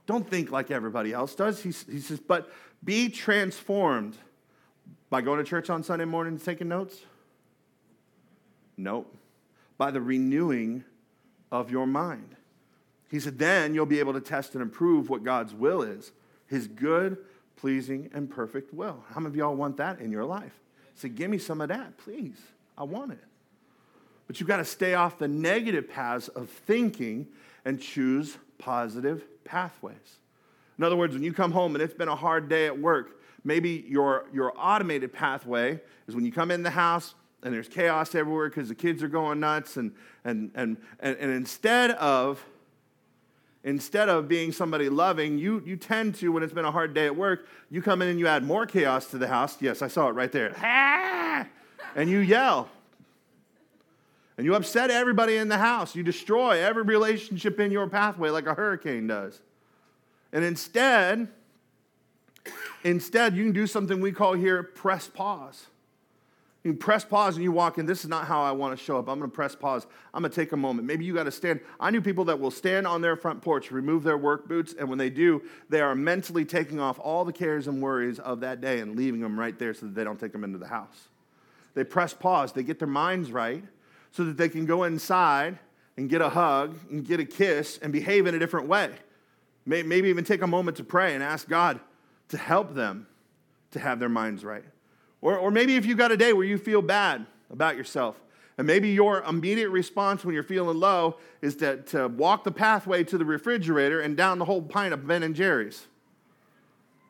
Don't 0.06 0.30
think 0.30 0.52
like 0.52 0.70
everybody 0.70 1.12
else 1.12 1.34
does. 1.34 1.60
He, 1.60 1.70
he 1.92 2.00
says, 2.00 2.20
But 2.20 2.50
be 2.84 3.08
transformed 3.08 4.16
by 5.10 5.22
going 5.22 5.38
to 5.38 5.44
church 5.44 5.70
on 5.70 5.82
Sunday 5.82 6.04
morning 6.04 6.34
and 6.34 6.44
taking 6.44 6.68
notes? 6.68 7.00
Nope. 8.76 9.12
By 9.76 9.90
the 9.90 10.00
renewing 10.00 10.84
of 11.50 11.70
your 11.70 11.86
mind. 11.86 12.36
He 13.10 13.20
said, 13.20 13.38
Then 13.38 13.74
you'll 13.74 13.86
be 13.86 13.98
able 13.98 14.12
to 14.12 14.20
test 14.20 14.54
and 14.54 14.62
improve 14.62 15.08
what 15.08 15.24
God's 15.24 15.54
will 15.54 15.82
is 15.82 16.12
his 16.46 16.68
good, 16.68 17.18
pleasing, 17.56 18.08
and 18.14 18.30
perfect 18.30 18.72
will. 18.72 19.02
How 19.08 19.20
many 19.20 19.32
of 19.32 19.36
y'all 19.36 19.56
want 19.56 19.76
that 19.78 20.00
in 20.00 20.12
your 20.12 20.24
life? 20.24 20.52
Say, 20.94 21.08
Give 21.08 21.30
me 21.30 21.38
some 21.38 21.60
of 21.60 21.68
that, 21.68 21.98
please. 21.98 22.40
I 22.78 22.84
want 22.84 23.12
it. 23.12 23.24
But 24.26 24.40
you've 24.40 24.48
got 24.48 24.58
to 24.58 24.64
stay 24.64 24.94
off 24.94 25.18
the 25.18 25.28
negative 25.28 25.88
paths 25.88 26.28
of 26.28 26.48
thinking 26.48 27.28
and 27.64 27.80
choose 27.80 28.38
positive 28.58 29.24
pathways. 29.44 30.18
In 30.78 30.84
other 30.84 30.96
words, 30.96 31.14
when 31.14 31.22
you 31.22 31.32
come 31.32 31.52
home 31.52 31.74
and 31.74 31.82
it's 31.82 31.94
been 31.94 32.08
a 32.08 32.16
hard 32.16 32.48
day 32.48 32.66
at 32.66 32.78
work, 32.78 33.22
maybe 33.44 33.84
your, 33.88 34.26
your 34.32 34.52
automated 34.56 35.12
pathway 35.12 35.80
is 36.06 36.14
when 36.14 36.24
you 36.24 36.32
come 36.32 36.50
in 36.50 36.62
the 36.62 36.70
house 36.70 37.14
and 37.42 37.54
there's 37.54 37.68
chaos 37.68 38.14
everywhere 38.14 38.48
because 38.48 38.68
the 38.68 38.74
kids 38.74 39.02
are 39.02 39.08
going 39.08 39.40
nuts, 39.40 39.76
and, 39.76 39.94
and, 40.24 40.50
and, 40.54 40.76
and, 41.00 41.16
and 41.18 41.30
instead 41.30 41.92
of 41.92 42.44
instead 43.66 44.08
of 44.08 44.28
being 44.28 44.52
somebody 44.52 44.88
loving, 44.88 45.36
you, 45.38 45.60
you 45.66 45.76
tend 45.76 46.14
to, 46.14 46.30
when 46.30 46.44
it's 46.44 46.52
been 46.52 46.64
a 46.64 46.70
hard 46.70 46.94
day 46.94 47.04
at 47.04 47.16
work, 47.16 47.48
you 47.68 47.82
come 47.82 48.00
in 48.00 48.08
and 48.08 48.18
you 48.18 48.28
add 48.28 48.44
more 48.44 48.64
chaos 48.64 49.08
to 49.08 49.18
the 49.18 49.26
house. 49.26 49.60
Yes, 49.60 49.82
I 49.82 49.88
saw 49.88 50.08
it 50.08 50.12
right 50.12 50.32
there. 50.32 51.50
And 51.94 52.10
you 52.10 52.18
yell. 52.18 52.68
And 54.36 54.44
you 54.44 54.54
upset 54.54 54.90
everybody 54.90 55.36
in 55.36 55.48
the 55.48 55.56
house. 55.56 55.96
You 55.96 56.02
destroy 56.02 56.62
every 56.62 56.82
relationship 56.82 57.58
in 57.58 57.72
your 57.72 57.88
pathway 57.88 58.28
like 58.28 58.46
a 58.46 58.52
hurricane 58.52 59.06
does. 59.06 59.40
And 60.30 60.44
instead, 60.44 61.28
instead, 62.84 63.34
you 63.34 63.44
can 63.44 63.52
do 63.52 63.66
something 63.66 64.02
we 64.02 64.12
call 64.12 64.34
here 64.34 64.62
press 64.62 65.08
pause. 65.08 65.64
You 66.66 66.74
press 66.74 67.04
pause 67.04 67.36
and 67.36 67.44
you 67.44 67.52
walk 67.52 67.78
in. 67.78 67.86
This 67.86 68.02
is 68.02 68.10
not 68.10 68.26
how 68.26 68.42
I 68.42 68.50
want 68.50 68.76
to 68.76 68.84
show 68.84 68.98
up. 68.98 69.08
I'm 69.08 69.20
going 69.20 69.30
to 69.30 69.34
press 69.34 69.54
pause. 69.54 69.86
I'm 70.12 70.22
going 70.22 70.32
to 70.32 70.34
take 70.34 70.50
a 70.50 70.56
moment. 70.56 70.84
Maybe 70.84 71.04
you 71.04 71.14
got 71.14 71.22
to 71.22 71.30
stand. 71.30 71.60
I 71.78 71.92
knew 71.92 72.00
people 72.00 72.24
that 72.24 72.40
will 72.40 72.50
stand 72.50 72.88
on 72.88 73.02
their 73.02 73.14
front 73.14 73.40
porch, 73.40 73.70
remove 73.70 74.02
their 74.02 74.18
work 74.18 74.48
boots, 74.48 74.74
and 74.76 74.88
when 74.88 74.98
they 74.98 75.08
do, 75.08 75.42
they 75.68 75.80
are 75.80 75.94
mentally 75.94 76.44
taking 76.44 76.80
off 76.80 76.98
all 76.98 77.24
the 77.24 77.32
cares 77.32 77.68
and 77.68 77.80
worries 77.80 78.18
of 78.18 78.40
that 78.40 78.60
day 78.60 78.80
and 78.80 78.96
leaving 78.96 79.20
them 79.20 79.38
right 79.38 79.56
there 79.60 79.74
so 79.74 79.86
that 79.86 79.94
they 79.94 80.02
don't 80.02 80.18
take 80.18 80.32
them 80.32 80.42
into 80.42 80.58
the 80.58 80.66
house. 80.66 81.06
They 81.74 81.84
press 81.84 82.12
pause. 82.12 82.50
They 82.50 82.64
get 82.64 82.80
their 82.80 82.88
minds 82.88 83.30
right 83.30 83.62
so 84.10 84.24
that 84.24 84.36
they 84.36 84.48
can 84.48 84.66
go 84.66 84.82
inside 84.82 85.60
and 85.96 86.10
get 86.10 86.20
a 86.20 86.30
hug 86.30 86.76
and 86.90 87.06
get 87.06 87.20
a 87.20 87.24
kiss 87.24 87.78
and 87.80 87.92
behave 87.92 88.26
in 88.26 88.34
a 88.34 88.40
different 88.40 88.66
way. 88.66 88.90
Maybe 89.66 90.08
even 90.08 90.24
take 90.24 90.42
a 90.42 90.48
moment 90.48 90.78
to 90.78 90.84
pray 90.84 91.14
and 91.14 91.22
ask 91.22 91.48
God 91.48 91.78
to 92.30 92.36
help 92.36 92.74
them 92.74 93.06
to 93.70 93.78
have 93.78 94.00
their 94.00 94.08
minds 94.08 94.44
right. 94.44 94.64
Or, 95.20 95.36
or 95.36 95.50
maybe 95.50 95.76
if 95.76 95.86
you've 95.86 95.98
got 95.98 96.12
a 96.12 96.16
day 96.16 96.32
where 96.32 96.46
you 96.46 96.58
feel 96.58 96.82
bad 96.82 97.26
about 97.50 97.76
yourself, 97.76 98.20
and 98.58 98.66
maybe 98.66 98.88
your 98.88 99.22
immediate 99.22 99.68
response 99.68 100.24
when 100.24 100.34
you're 100.34 100.42
feeling 100.42 100.78
low 100.78 101.18
is 101.42 101.56
to, 101.56 101.82
to 101.82 102.08
walk 102.08 102.44
the 102.44 102.50
pathway 102.50 103.04
to 103.04 103.18
the 103.18 103.24
refrigerator 103.24 104.00
and 104.00 104.16
down 104.16 104.38
the 104.38 104.46
whole 104.46 104.62
pint 104.62 104.94
of 104.94 105.06
Ben 105.06 105.22
and 105.22 105.34
Jerry's. 105.34 105.86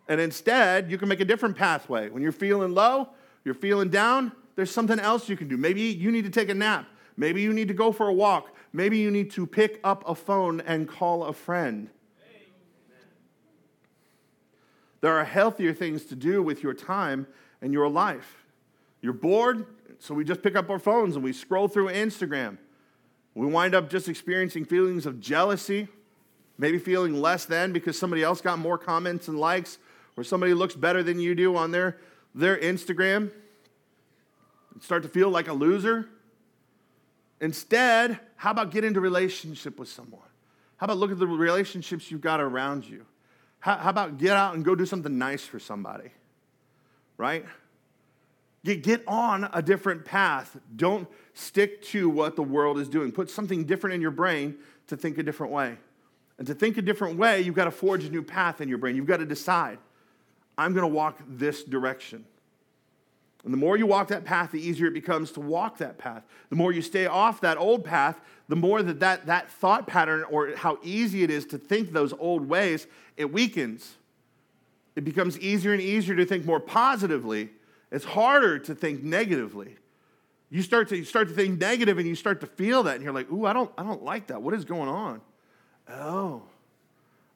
And 0.09 0.21
instead, 0.21 0.91
you 0.91 0.99
can 0.99 1.09
make 1.09 1.21
a 1.21 1.25
different 1.25 1.57
pathway. 1.57 2.09
When 2.09 2.23
you're 2.23 2.33
feeling 2.33 2.75
low, 2.75 3.11
you're 3.45 3.55
feeling 3.55 3.91
down, 3.91 4.33
there's 4.57 4.71
something 4.71 4.99
else 4.99 5.29
you 5.29 5.37
can 5.37 5.49
do. 5.49 5.57
Maybe 5.57 5.83
you 5.83 6.11
need 6.11 6.25
to 6.25 6.31
take 6.31 6.49
a 6.49 6.55
nap. 6.55 6.87
Maybe 7.17 7.43
you 7.43 7.53
need 7.53 7.69
to 7.69 7.75
go 7.75 7.93
for 7.93 8.09
a 8.09 8.13
walk. 8.13 8.55
Maybe 8.73 8.99
you 8.99 9.11
need 9.11 9.31
to 9.33 9.47
pick 9.47 9.81
up 9.85 10.03
a 10.09 10.15
phone 10.15 10.61
and 10.61 10.89
call 10.89 11.25
a 11.25 11.33
friend. 11.33 11.91
There 15.01 15.13
are 15.13 15.25
healthier 15.25 15.73
things 15.73 16.05
to 16.07 16.17
do 16.17 16.43
with 16.43 16.63
your 16.63 16.75
time 16.75 17.27
and 17.67 17.73
your 17.73 17.89
life. 17.89 18.47
You're 19.03 19.13
bored, 19.13 19.67
so 19.99 20.15
we 20.15 20.25
just 20.25 20.41
pick 20.41 20.55
up 20.55 20.71
our 20.71 20.79
phones 20.79 21.17
and 21.17 21.25
we 21.25 21.33
scroll 21.33 21.67
through 21.67 21.89
Instagram. 21.89 22.59
We 23.35 23.45
wind 23.45 23.75
up 23.75 23.91
just 23.91 24.09
experiencing 24.09 24.65
feelings 24.65 25.05
of 25.05 25.19
jealousy, 25.19 25.89
maybe 26.59 26.79
feeling 26.79 27.21
less 27.21 27.45
than 27.45 27.73
because 27.73 27.99
somebody 27.99 28.23
else 28.23 28.41
got 28.41 28.61
more 28.61 28.79
comments 28.79 29.27
and 29.27 29.37
likes, 29.37 29.79
or 30.17 30.23
somebody 30.23 30.55
looks 30.55 30.77
better 30.77 31.03
than 31.03 31.19
you 31.19 31.35
do 31.35 31.57
on 31.57 31.73
their, 31.73 31.99
their 32.37 32.57
Instagram. 32.57 33.33
And 34.73 34.81
start 34.81 35.03
to 35.03 35.09
feel 35.09 35.29
like 35.29 35.49
a 35.49 35.53
loser. 35.53 36.09
Instead, 37.41 38.21
how 38.37 38.53
about 38.53 38.71
get 38.71 38.85
into 38.85 39.01
relationship 39.01 39.77
with 39.77 39.89
someone? 39.89 40.21
How 40.77 40.85
about 40.85 40.99
look 40.99 41.11
at 41.11 41.19
the 41.19 41.27
relationships 41.27 42.13
you've 42.13 42.21
got 42.21 42.41
around 42.41 42.89
you? 42.89 43.07
How, 43.59 43.75
how 43.75 43.91
about 43.91 44.19
get 44.19 44.37
out 44.37 44.55
and 44.55 44.65
go 44.65 44.77
do 44.77 44.87
something 44.87 45.19
nice 45.19 45.45
for 45.45 45.59
somebody? 45.59 46.13
Right? 47.19 47.45
Get, 48.65 48.83
get 48.83 49.05
on 49.07 49.49
a 49.53 49.63
different 49.63 50.05
path. 50.05 50.57
Don't 50.75 51.09
stick 51.35 51.83
to 51.85 52.09
what 52.09 52.37
the 52.37 52.43
world 52.43 52.79
is 52.79 52.89
doing. 52.89 53.13
Put 53.13 53.31
something 53.31 53.65
different 53.65 53.95
in 53.95 54.01
your 54.01 54.11
brain 54.11 54.57
to 54.89 54.97
think 54.97 55.19
a 55.19 55.23
different 55.23 55.53
way. 55.53 55.77
And 56.39 56.47
to 56.47 56.55
think 56.55 56.77
a 56.77 56.83
different 56.83 57.17
way, 57.17 57.41
you've 57.41 57.55
got 57.55 57.65
to 57.65 57.71
forge 57.71 58.05
a 58.05 58.11
new 58.11 58.23
path 58.23 58.61
in 58.61 58.69
your 58.69 58.79
brain. 58.79 58.97
You've 58.97 59.07
got 59.07 59.19
to 59.19 59.27
decide, 59.27 59.79
I'm 60.59 60.73
going 60.73 60.83
to 60.83 60.95
walk 60.95 61.19
this 61.29 61.65
direction. 61.65 62.25
And 63.45 63.53
the 63.53 63.59
more 63.59 63.77
you 63.77 63.87
walk 63.87 64.09
that 64.09 64.25
path, 64.25 64.51
the 64.51 64.61
easier 64.61 64.89
it 64.89 64.95
becomes 64.95 65.31
to 65.33 65.41
walk 65.41 65.79
that 65.79 65.99
path. 65.99 66.25
The 66.51 66.57
more 66.57 66.73
you 66.73 66.83
stay 66.83 67.07
off 67.07 67.41
that 67.43 67.57
old 67.57 67.85
path, 67.85 68.21
the 68.49 68.57
more 68.57 68.83
that, 68.83 68.99
that 68.99 69.27
that 69.27 69.51
thought 69.51 69.87
pattern 69.87 70.25
or 70.25 70.57
how 70.57 70.79
easy 70.83 71.23
it 71.23 71.31
is 71.31 71.47
to 71.47 71.59
think 71.59 71.93
those 71.93 72.13
old 72.15 72.49
ways, 72.49 72.89
it 73.17 73.33
weakens. 73.33 73.95
It 74.97 75.05
becomes 75.05 75.39
easier 75.39 75.73
and 75.73 75.81
easier 75.81 76.17
to 76.17 76.25
think 76.25 76.45
more 76.47 76.59
positively. 76.59 77.51
It's 77.93 78.05
harder 78.05 78.59
to 78.61 78.75
think 78.75 79.03
negatively. 79.03 79.77
You 80.51 80.63
start 80.63 80.89
to, 80.89 80.97
you 80.97 81.05
start 81.05 81.29
to 81.29 81.35
think 81.35 81.61
negative 81.61 81.99
and 81.99 82.07
you 82.07 82.15
start 82.15 82.41
to 82.41 82.47
feel 82.47 82.83
that, 82.85 82.97
and 82.97 83.05
you're 83.05 83.13
like, 83.13 83.31
ooh, 83.31 83.47
I 83.47 83.53
don't, 83.53 83.71
I 83.77 83.83
don't 83.83 84.03
like 84.03 84.29
that. 84.29 84.41
What 84.41 84.55
is 84.55 84.65
going 84.65 84.89
on? 84.89 85.21
Oh, 85.89 86.43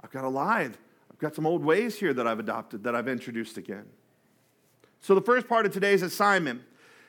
I've 0.03 0.11
got 0.11 0.25
a 0.25 0.29
lie. 0.29 0.63
I've 0.63 1.19
got 1.19 1.35
some 1.35 1.47
old 1.47 1.65
ways 1.65 1.99
here 1.99 2.15
that 2.15 2.27
I've 2.27 2.39
adopted, 2.39 2.85
that 2.85 2.95
I've 2.95 3.09
introduced 3.09 3.59
again. 3.59 3.85
So, 5.01 5.15
the 5.15 5.21
first 5.21 5.49
part 5.49 5.67
of 5.67 5.73
today's 5.73 6.03
assignment 6.03 6.63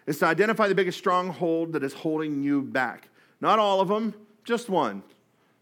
is 0.07 0.19
to 0.19 0.25
identify 0.25 0.67
the 0.67 0.75
biggest 0.75 0.97
stronghold 0.97 1.73
that 1.73 1.83
is 1.83 1.93
holding 1.93 2.43
you 2.43 2.61
back. 2.61 3.09
Not 3.39 3.59
all 3.59 3.81
of 3.81 3.87
them, 3.87 4.13
just 4.43 4.69
one. 4.69 5.03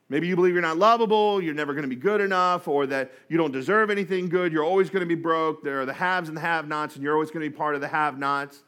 Maybe 0.09 0.25
you 0.25 0.35
believe 0.35 0.53
you're 0.53 0.61
not 0.61 0.77
lovable, 0.77 1.41
you're 1.41 1.53
never 1.53 1.73
going 1.73 1.83
to 1.83 1.89
be 1.89 1.95
good 1.95 2.19
enough, 2.19 2.67
or 2.67 2.87
that 2.87 3.11
you 3.29 3.37
don't 3.37 3.51
deserve 3.51 3.91
anything 3.91 4.27
good, 4.27 4.51
you're 4.51 4.63
always 4.63 4.89
going 4.89 5.01
to 5.01 5.05
be 5.05 5.13
broke. 5.13 5.63
There 5.63 5.81
are 5.81 5.85
the 5.85 5.93
haves 5.93 6.29
and 6.29 6.35
the 6.35 6.41
have 6.41 6.67
nots, 6.67 6.95
and 6.95 7.03
you're 7.03 7.13
always 7.13 7.29
going 7.29 7.43
to 7.43 7.49
be 7.49 7.55
part 7.55 7.75
of 7.75 7.81
the 7.81 7.87
have 7.87 8.17
nots. 8.17 8.63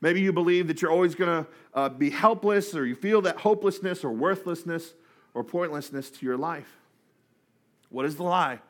Maybe 0.00 0.22
you 0.22 0.32
believe 0.32 0.68
that 0.68 0.80
you're 0.80 0.90
always 0.90 1.14
going 1.14 1.44
to 1.44 1.50
uh, 1.74 1.88
be 1.90 2.08
helpless, 2.08 2.74
or 2.74 2.86
you 2.86 2.94
feel 2.94 3.20
that 3.22 3.36
hopelessness 3.36 4.04
or 4.04 4.10
worthlessness 4.10 4.94
or 5.34 5.44
pointlessness 5.44 6.10
to 6.10 6.24
your 6.24 6.38
life. 6.38 6.78
What 7.90 8.06
is 8.06 8.16
the 8.16 8.22
lie? 8.22 8.60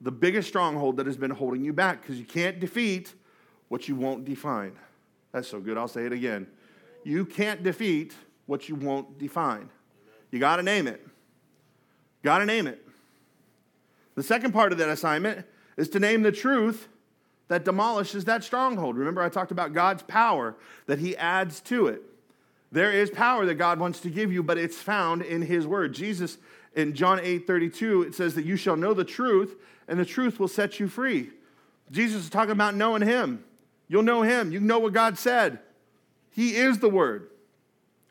The 0.00 0.12
biggest 0.12 0.48
stronghold 0.48 0.96
that 0.98 1.06
has 1.06 1.16
been 1.16 1.30
holding 1.30 1.64
you 1.64 1.72
back 1.72 2.00
because 2.00 2.18
you 2.18 2.24
can't 2.24 2.60
defeat 2.60 3.12
what 3.68 3.88
you 3.88 3.96
won't 3.96 4.24
define. 4.24 4.76
That's 5.32 5.48
so 5.48 5.60
good, 5.60 5.76
I'll 5.76 5.88
say 5.88 6.06
it 6.06 6.12
again. 6.12 6.46
You 7.04 7.24
can't 7.24 7.62
defeat 7.62 8.14
what 8.46 8.68
you 8.68 8.76
won't 8.76 9.18
define. 9.18 9.68
You 10.30 10.38
got 10.38 10.56
to 10.56 10.62
name 10.62 10.86
it. 10.86 11.06
Got 12.22 12.38
to 12.38 12.46
name 12.46 12.66
it. 12.66 12.86
The 14.14 14.22
second 14.22 14.52
part 14.52 14.72
of 14.72 14.78
that 14.78 14.88
assignment 14.88 15.46
is 15.76 15.88
to 15.90 16.00
name 16.00 16.22
the 16.22 16.32
truth 16.32 16.88
that 17.48 17.64
demolishes 17.64 18.24
that 18.26 18.44
stronghold. 18.44 18.96
Remember, 18.96 19.22
I 19.22 19.28
talked 19.28 19.50
about 19.50 19.72
God's 19.72 20.02
power 20.02 20.54
that 20.86 20.98
He 20.98 21.16
adds 21.16 21.60
to 21.62 21.86
it. 21.86 22.02
There 22.72 22.92
is 22.92 23.10
power 23.10 23.46
that 23.46 23.54
God 23.54 23.80
wants 23.80 24.00
to 24.00 24.10
give 24.10 24.32
you, 24.32 24.42
but 24.42 24.58
it's 24.58 24.76
found 24.76 25.22
in 25.22 25.42
His 25.42 25.66
Word. 25.66 25.92
Jesus, 25.92 26.38
in 26.74 26.94
John 26.94 27.18
8 27.20 27.46
32, 27.46 28.02
it 28.02 28.14
says 28.14 28.34
that 28.34 28.44
you 28.44 28.56
shall 28.56 28.76
know 28.76 28.94
the 28.94 29.04
truth, 29.04 29.56
and 29.88 29.98
the 29.98 30.04
truth 30.04 30.38
will 30.38 30.48
set 30.48 30.78
you 30.78 30.86
free. 30.86 31.30
Jesus 31.90 32.24
is 32.24 32.30
talking 32.30 32.52
about 32.52 32.74
knowing 32.76 33.02
Him. 33.02 33.44
You'll 33.90 34.04
know 34.04 34.22
him. 34.22 34.52
You 34.52 34.60
know 34.60 34.78
what 34.78 34.92
God 34.92 35.18
said. 35.18 35.58
He 36.30 36.54
is 36.54 36.78
the 36.78 36.88
word. 36.88 37.28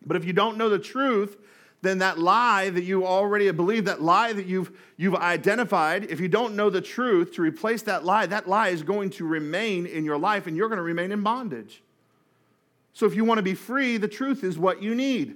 But 0.06 0.18
if 0.18 0.26
you 0.26 0.34
don't 0.34 0.58
know 0.58 0.68
the 0.68 0.78
truth, 0.78 1.38
then 1.82 2.00
that 2.00 2.20
lie 2.20 2.70
that 2.70 2.84
you 2.84 3.06
already 3.06 3.50
believe, 3.52 3.86
that 3.86 4.02
lie 4.02 4.34
that 4.34 4.46
you've, 4.46 4.78
you've 4.98 5.16
identified, 5.16 6.06
if 6.06 6.20
you 6.20 6.28
don't 6.28 6.56
know 6.56 6.70
the 6.70 6.82
truth 6.82 7.34
to 7.36 7.42
replace 7.42 7.84
that 7.84 8.04
lie, 8.04 8.26
that 8.26 8.48
lie 8.48 8.70
is 8.70 8.84
going 8.84 9.10
to 9.12 9.26
remain 9.26 9.86
in 9.86 10.04
your 10.04 10.18
life 10.18 10.46
and 10.46 10.58
you're 10.58 10.68
going 10.68 10.78
to 10.78 10.84
remain 10.84 11.12
in 11.12 11.24
bondage. 11.24 11.82
So 12.94 13.06
if 13.06 13.16
you 13.16 13.24
want 13.24 13.38
to 13.38 13.44
be 13.44 13.54
free, 13.54 13.98
the 13.98 14.10
truth 14.10 14.44
is 14.44 14.58
what 14.58 14.84
you 14.84 14.94
need 14.94 15.36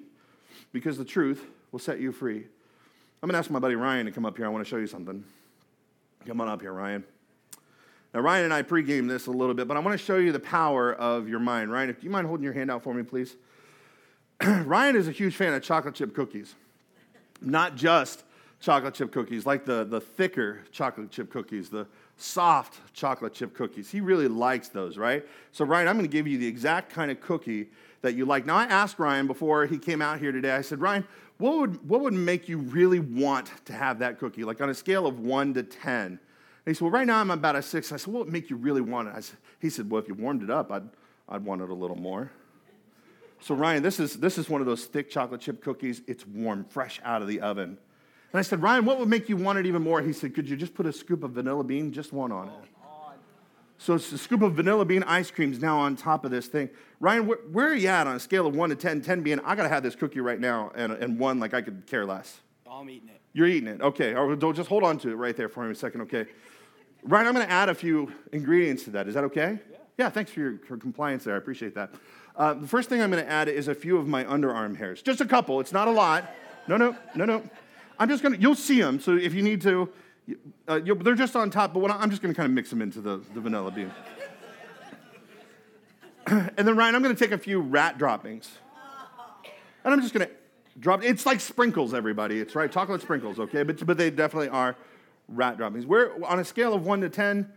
because 0.74 0.98
the 0.98 1.06
truth 1.06 1.46
will 1.72 1.80
set 1.80 2.00
you 2.00 2.12
free. 2.12 2.38
I'm 3.22 3.30
going 3.30 3.34
to 3.34 3.38
ask 3.38 3.50
my 3.50 3.60
buddy 3.60 3.76
Ryan 3.76 4.06
to 4.06 4.12
come 4.12 4.26
up 4.26 4.36
here. 4.36 4.46
I 4.46 4.50
want 4.50 4.66
to 4.66 4.70
show 4.70 4.78
you 4.78 4.88
something. 4.88 5.24
Come 6.26 6.42
on 6.42 6.50
up 6.50 6.60
here, 6.60 6.74
Ryan. 6.74 7.06
Now, 8.14 8.20
Ryan 8.20 8.46
and 8.46 8.54
I 8.54 8.64
pregame 8.64 9.08
this 9.08 9.28
a 9.28 9.32
little 9.32 9.56
bit, 9.56 9.68
but 9.68 9.78
I 9.78 9.80
want 9.80 9.98
to 9.98 10.04
show 10.04 10.18
you 10.18 10.32
the 10.32 10.40
power 10.40 10.94
of 10.94 11.28
your 11.30 11.40
mind. 11.40 11.72
Ryan, 11.72 11.90
if 11.90 12.04
you 12.04 12.10
mind 12.10 12.28
holding 12.28 12.44
your 12.44 12.54
hand 12.54 12.70
out 12.70 12.84
for 12.84 12.94
me, 12.94 13.02
please. 13.02 13.36
Ryan 14.44 14.96
is 14.96 15.08
a 15.08 15.12
huge 15.12 15.36
fan 15.36 15.54
of 15.54 15.64
chocolate 15.64 15.96
chip 15.96 16.14
cookies, 16.14 16.56
not 17.42 17.76
just 17.76 18.24
chocolate 18.60 18.94
chip 18.94 19.12
cookies, 19.12 19.46
like 19.46 19.66
the, 19.66 19.84
the 19.84 20.00
thicker 20.00 20.62
chocolate 20.72 21.12
chip 21.12 21.30
cookies, 21.32 21.70
the 21.70 21.88
soft 22.18 22.80
chocolate 22.94 23.34
chip 23.34 23.54
cookies. 23.54 23.92
He 23.92 24.02
really 24.02 24.28
likes 24.28 24.70
those, 24.70 24.98
right? 24.98 25.26
So, 25.52 25.66
Ryan, 25.66 25.88
I'm 25.88 25.96
going 25.96 26.10
to 26.10 26.12
give 26.12 26.28
you 26.28 26.38
the 26.38 26.48
exact 26.48 26.92
kind 26.92 27.12
of 27.12 27.20
cookie 27.22 27.68
that 28.02 28.16
you 28.16 28.26
like. 28.26 28.46
Now, 28.46 28.56
I 28.56 28.66
asked 28.66 29.00
Ryan 29.00 29.28
before 29.28 29.66
he 29.66 29.78
came 29.78 30.02
out 30.02 30.20
here 30.20 30.32
today, 30.32 30.52
I 30.52 30.62
said, 30.62 30.80
Ryan, 30.80 31.06
what 31.38 31.58
would, 31.58 31.90
what 31.90 32.02
would 32.02 32.14
make 32.14 32.48
you 32.48 32.58
really 32.58 33.00
want 33.00 33.52
to 33.66 33.74
have 33.74 34.00
that 34.00 34.20
cookie? 34.20 34.44
Like 34.44 34.62
on 34.62 34.70
a 34.70 34.76
scale 34.76 35.08
of 35.08 35.20
one 35.20 35.54
to 35.54 35.64
10 35.64 36.20
he 36.66 36.74
said, 36.74 36.82
Well, 36.82 36.92
right 36.92 37.08
now 37.08 37.20
I'm 37.20 37.32
about 37.32 37.56
a 37.56 37.62
six. 37.62 37.92
I 37.92 37.98
said, 37.98 38.14
What 38.14 38.26
would 38.26 38.34
make 38.34 38.50
you 38.50 38.56
really 38.56 38.82
want 38.82 39.10
it? 39.10 39.14
I 39.16 39.20
Said, 39.20 39.38
he 39.60 39.70
said, 39.70 39.90
Well, 39.90 40.02
if 40.02 40.08
you 40.08 40.14
warmed 40.14 40.44
it 40.44 40.50
up, 40.50 40.72
I'd, 40.72 40.88
I'd 41.28 41.44
want 41.44 41.62
it 41.62 41.70
a 41.70 41.74
little 41.74 41.98
more. 41.98 42.32
So, 43.44 43.54
Ryan, 43.56 43.84
this 43.84 44.00
is, 44.00 44.14
this 44.14 44.38
is 44.38 44.50
one 44.50 44.62
of 44.62 44.68
those 44.68 44.86
thick 44.86 45.10
chocolate 45.10 45.42
chip 45.42 45.62
cookies. 45.62 46.02
It's 46.08 46.26
warm, 46.26 46.64
fresh 46.64 47.02
out 47.04 47.22
of 47.22 47.28
the 47.28 47.42
oven. 47.42 47.78
And 48.32 48.40
I 48.40 48.42
said, 48.42 48.62
Ryan, 48.62 48.86
what 48.86 49.00
would 49.00 49.10
make 49.10 49.28
you 49.28 49.36
want 49.36 49.60
it 49.60 49.66
even 49.66 49.82
more? 49.82 50.02
He 50.02 50.14
said, 50.14 50.34
Could 50.34 50.48
you 50.48 50.56
just 50.56 50.74
put 50.74 50.86
a 50.86 50.94
scoop 50.94 51.26
of 51.26 51.32
vanilla 51.32 51.66
bean, 51.66 51.92
just 51.92 52.14
one 52.14 52.32
on 52.32 52.48
it? 52.48 52.54
So 53.78 53.96
it's 53.96 54.10
a 54.14 54.18
scoop 54.18 54.44
of 54.44 54.54
vanilla 54.54 54.86
bean 54.86 55.04
ice 55.04 55.30
cream 55.30 55.52
is 55.52 55.60
now 55.60 55.78
on 55.78 55.98
top 55.98 56.24
of 56.24 56.32
this 56.32 56.48
thing. 56.48 56.70
Ryan, 57.02 57.28
where, 57.28 57.38
where, 57.52 57.68
are 57.68 57.76
you 57.76 57.90
at 57.90 58.08
on 58.08 58.16
a 58.16 58.20
scale 58.20 58.48
of 58.48 58.56
1 58.56 58.70
to 58.70 58.78
10? 58.78 59.02
10 59.02 59.24
being, 59.24 59.42
I 59.42 59.56
got 59.56 59.64
to 59.64 59.70
have 59.70 59.84
this 59.84 59.96
cookie 59.96 60.22
right 60.22 60.40
now, 60.40 60.72
and, 60.74 60.94
and 60.94 61.20
1, 61.20 61.40
like 61.42 61.54
I 61.54 61.62
could 61.62 61.86
care 61.86 62.06
less. 62.06 62.40
I'm 62.72 62.90
eating 62.90 63.10
it. 63.10 63.20
You're 63.34 63.48
eating 63.48 63.68
it. 63.68 63.82
Okay. 63.82 64.16
Oh, 64.16 64.28
or 64.28 64.36
don't 64.38 64.56
just 64.56 64.70
hold 64.70 64.84
on 64.84 64.98
to 65.00 65.10
it 65.10 65.16
right 65.16 65.36
there 65.36 65.50
for 65.50 65.66
me 65.66 65.72
a 65.72 65.76
second, 65.76 66.00
okay? 66.04 66.28
Ryan, 67.04 67.28
I'm 67.28 67.36
to 67.36 67.52
add 67.52 67.68
a 67.68 67.76
few 67.76 68.10
ingredients 68.32 68.86
to 68.86 68.92
that. 68.92 69.10
Is 69.10 69.16
that 69.16 69.26
okay? 69.26 69.60
Yeah. 69.70 69.78
Yeah, 69.98 70.10
thanks 70.10 70.32
for 70.32 70.40
your 70.40 70.58
for 70.60 70.78
compliance 70.78 71.24
there. 71.24 71.36
I 71.36 71.38
appreciate 71.38 71.76
that. 71.76 71.94
Uh, 72.36 72.56
the 72.56 72.68
first 72.68 72.90
thing 72.90 73.02
I'm 73.02 73.12
going 73.12 73.24
to 73.24 73.30
add 73.30 73.48
is 73.48 73.68
a 73.68 73.76
few 73.76 73.98
of 73.98 74.08
my 74.08 74.24
underarm 74.24 74.76
hairs. 74.76 75.02
Just 75.02 75.22
a 75.22 75.26
couple. 75.26 75.60
It's 75.60 75.72
not 75.72 75.88
a 75.88 75.92
lot. 75.92 76.30
No, 76.68 76.78
no, 76.78 76.96
no, 77.16 77.26
no. 77.26 77.44
I'm 78.00 78.10
just 78.10 78.24
going 78.24 78.34
to, 78.34 78.42
you'll 78.42 78.56
see 78.56 78.82
them. 78.82 79.00
So 79.00 79.16
if 79.16 79.34
you 79.34 79.44
need 79.44 79.62
to, 79.62 79.90
uh, 80.68 80.80
they're 80.84 81.16
just 81.16 81.36
on 81.36 81.52
top, 81.52 81.74
but 81.74 81.92
I'm 81.92 82.10
just 82.10 82.22
going 82.22 82.34
to 82.34 82.38
kind 82.38 82.48
of 82.48 82.54
mix 82.54 82.70
them 82.70 82.82
into 82.82 83.02
the, 83.02 83.22
the 83.34 83.40
vanilla 83.40 83.70
bean. 83.72 83.92
and 86.28 86.68
then, 86.68 86.76
Ryan, 86.76 86.96
I'm 86.96 87.04
going 87.04 87.16
to 87.16 87.24
take 87.24 87.34
a 87.34 87.38
few 87.38 87.60
rat 87.60 87.98
droppings. 87.98 88.58
And 89.84 89.94
I'm 89.94 90.02
just 90.02 90.14
going 90.14 90.26
to 90.26 90.34
drop, 90.80 91.04
it's 91.04 91.26
like 91.26 91.40
sprinkles, 91.40 91.94
everybody. 91.94 92.40
It's 92.40 92.56
right, 92.56 92.72
chocolate 92.72 93.02
sprinkles, 93.02 93.40
okay? 93.40 93.64
But, 93.64 93.86
but 93.86 93.98
they 93.98 94.10
definitely 94.10 94.50
are 94.50 94.76
rat 95.28 95.58
droppings. 95.58 95.86
Where, 95.86 96.12
on 96.26 96.40
a 96.40 96.46
scale 96.46 96.74
of 96.74 96.86
one 96.86 97.02
to 97.02 97.10
10, 97.10 97.52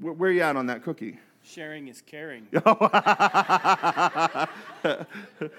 where, 0.00 0.12
where 0.14 0.30
are 0.30 0.32
you 0.32 0.40
at 0.42 0.56
on 0.56 0.66
that 0.66 0.82
cookie? 0.82 1.18
Sharing 1.42 1.88
is 1.88 2.00
caring. 2.00 2.46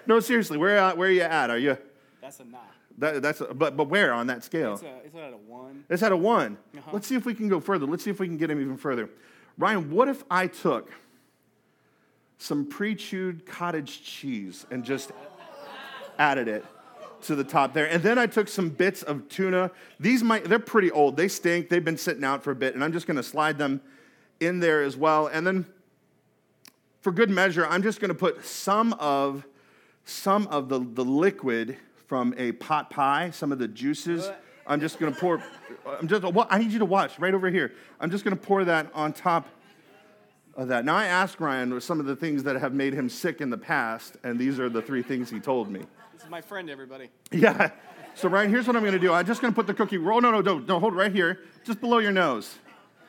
no, 0.08 0.20
seriously, 0.20 0.58
where, 0.58 0.96
where 0.96 1.10
are 1.10 1.12
you 1.12 1.22
at? 1.22 1.50
Are 1.50 1.58
you? 1.58 1.78
That's 2.22 2.40
a 2.40 2.46
nine. 2.46 2.62
That, 3.00 3.22
that's 3.22 3.42
a, 3.42 3.54
but 3.54 3.76
but 3.76 3.90
where 3.90 4.14
on 4.14 4.28
that 4.28 4.44
scale? 4.44 4.74
It's, 4.74 4.84
a, 4.84 4.98
it's 5.04 5.16
at 5.16 5.34
a 5.34 5.38
one. 5.38 5.84
It's 5.90 6.04
at 6.04 6.12
a 6.12 6.18
one. 6.18 6.58
Uh-huh. 6.78 6.92
Let's 6.94 7.08
see 7.08 7.16
if 7.16 7.26
we 7.26 7.34
can 7.34 7.50
go 7.50 7.60
further. 7.60 7.86
Let's 7.86 8.04
see 8.04 8.12
if 8.12 8.20
we 8.20 8.28
can 8.28 8.38
get 8.38 8.52
him 8.52 8.62
even 8.62 8.78
further. 8.78 9.10
Ryan, 9.58 9.92
what 9.92 10.08
if 10.08 10.24
I 10.30 10.48
took 10.48 10.92
some 12.38 12.66
pre-chewed 12.66 13.46
cottage 13.46 14.04
cheese 14.04 14.66
and 14.70 14.84
just 14.84 15.12
added 16.18 16.48
it 16.48 16.66
to 17.22 17.36
the 17.36 17.44
top 17.44 17.74
there. 17.74 17.86
And 17.90 18.04
then 18.04 18.20
I 18.20 18.28
took 18.28 18.48
some 18.48 18.70
bits 18.70 19.02
of 19.02 19.28
tuna. 19.30 19.72
These 20.00 20.24
might, 20.24 20.44
they're 20.44 20.60
pretty 20.60 20.92
old. 20.92 21.16
They 21.16 21.30
stink. 21.30 21.70
They've 21.70 21.84
been 21.84 21.98
sitting 21.98 22.24
out 22.24 22.44
for 22.44 22.52
a 22.52 22.56
bit. 22.56 22.76
And 22.76 22.84
I'm 22.84 22.92
just 22.92 23.08
going 23.08 23.18
to 23.18 23.24
slide 23.24 23.58
them 23.58 23.82
in 24.46 24.60
there 24.60 24.84
as 24.84 24.96
well. 24.96 25.28
And 25.28 25.46
then 25.46 25.66
for 27.02 27.12
good 27.12 27.30
measure, 27.30 27.66
I'm 27.66 27.84
just 27.84 28.00
going 28.00 28.10
to 28.10 28.16
put 28.16 28.46
some 28.46 28.94
of, 28.94 29.46
some 30.06 30.48
of 30.48 30.70
the, 30.70 30.80
the 30.80 31.04
liquid 31.04 31.78
from 32.08 32.34
a 32.38 32.54
pot 32.54 32.90
pie, 32.90 33.32
some 33.32 33.52
of 33.52 33.60
the 33.60 33.68
juices 33.68 34.30
I'm 34.66 34.80
just 34.80 35.00
going 35.00 35.14
to 35.14 35.20
pour, 35.20 35.44
I'm 36.00 36.08
just, 36.08 36.24
well, 36.24 36.48
I 36.50 36.58
need 36.60 36.72
you 36.72 36.80
to 36.80 36.86
watch 36.86 37.20
right 37.20 37.34
over 37.34 37.50
here. 37.50 37.74
I'm 38.00 38.10
just 38.10 38.24
going 38.24 38.36
to 38.36 38.42
pour 38.42 38.64
that 38.66 38.90
on 38.94 39.14
top 39.14 39.48
of 40.56 40.70
that. 40.70 40.86
Now, 40.86 40.96
I 40.96 41.06
asked 41.06 41.40
Ryan 41.40 41.80
some 41.82 42.00
of 42.00 42.06
the 42.06 42.16
things 42.16 42.44
that 42.44 42.56
have 42.56 42.74
made 42.74 42.94
him 42.94 43.10
sick 43.10 43.42
in 43.42 43.50
the 43.50 43.58
past, 43.58 44.18
and 44.24 44.40
these 44.40 44.60
are 44.60 44.70
the 44.70 44.82
three 44.82 45.04
things 45.04 45.30
he 45.30 45.40
told 45.40 45.70
me. 45.70 45.82
This 46.14 46.24
is 46.24 46.30
my 46.30 46.42
friend, 46.42 46.70
everybody. 46.70 47.10
Yeah. 47.32 47.72
So, 48.16 48.30
Ryan, 48.30 48.52
here's 48.52 48.68
what 48.68 48.76
I'm 48.76 48.84
going 48.84 48.94
to 48.94 49.00
do. 49.00 49.12
I'm 49.12 49.26
just 49.26 49.42
going 49.42 49.52
to 49.52 49.56
put 49.56 49.68
the 49.68 49.74
cookie. 49.74 49.98
roll. 49.98 50.22
no, 50.22 50.32
no, 50.32 50.42
don't, 50.42 50.66
don't 50.66 50.80
hold 50.80 50.94
it 50.94 50.98
right 50.98 51.12
here, 51.12 51.40
just 51.66 51.82
below 51.82 51.98
your 51.98 52.12
nose. 52.12 52.56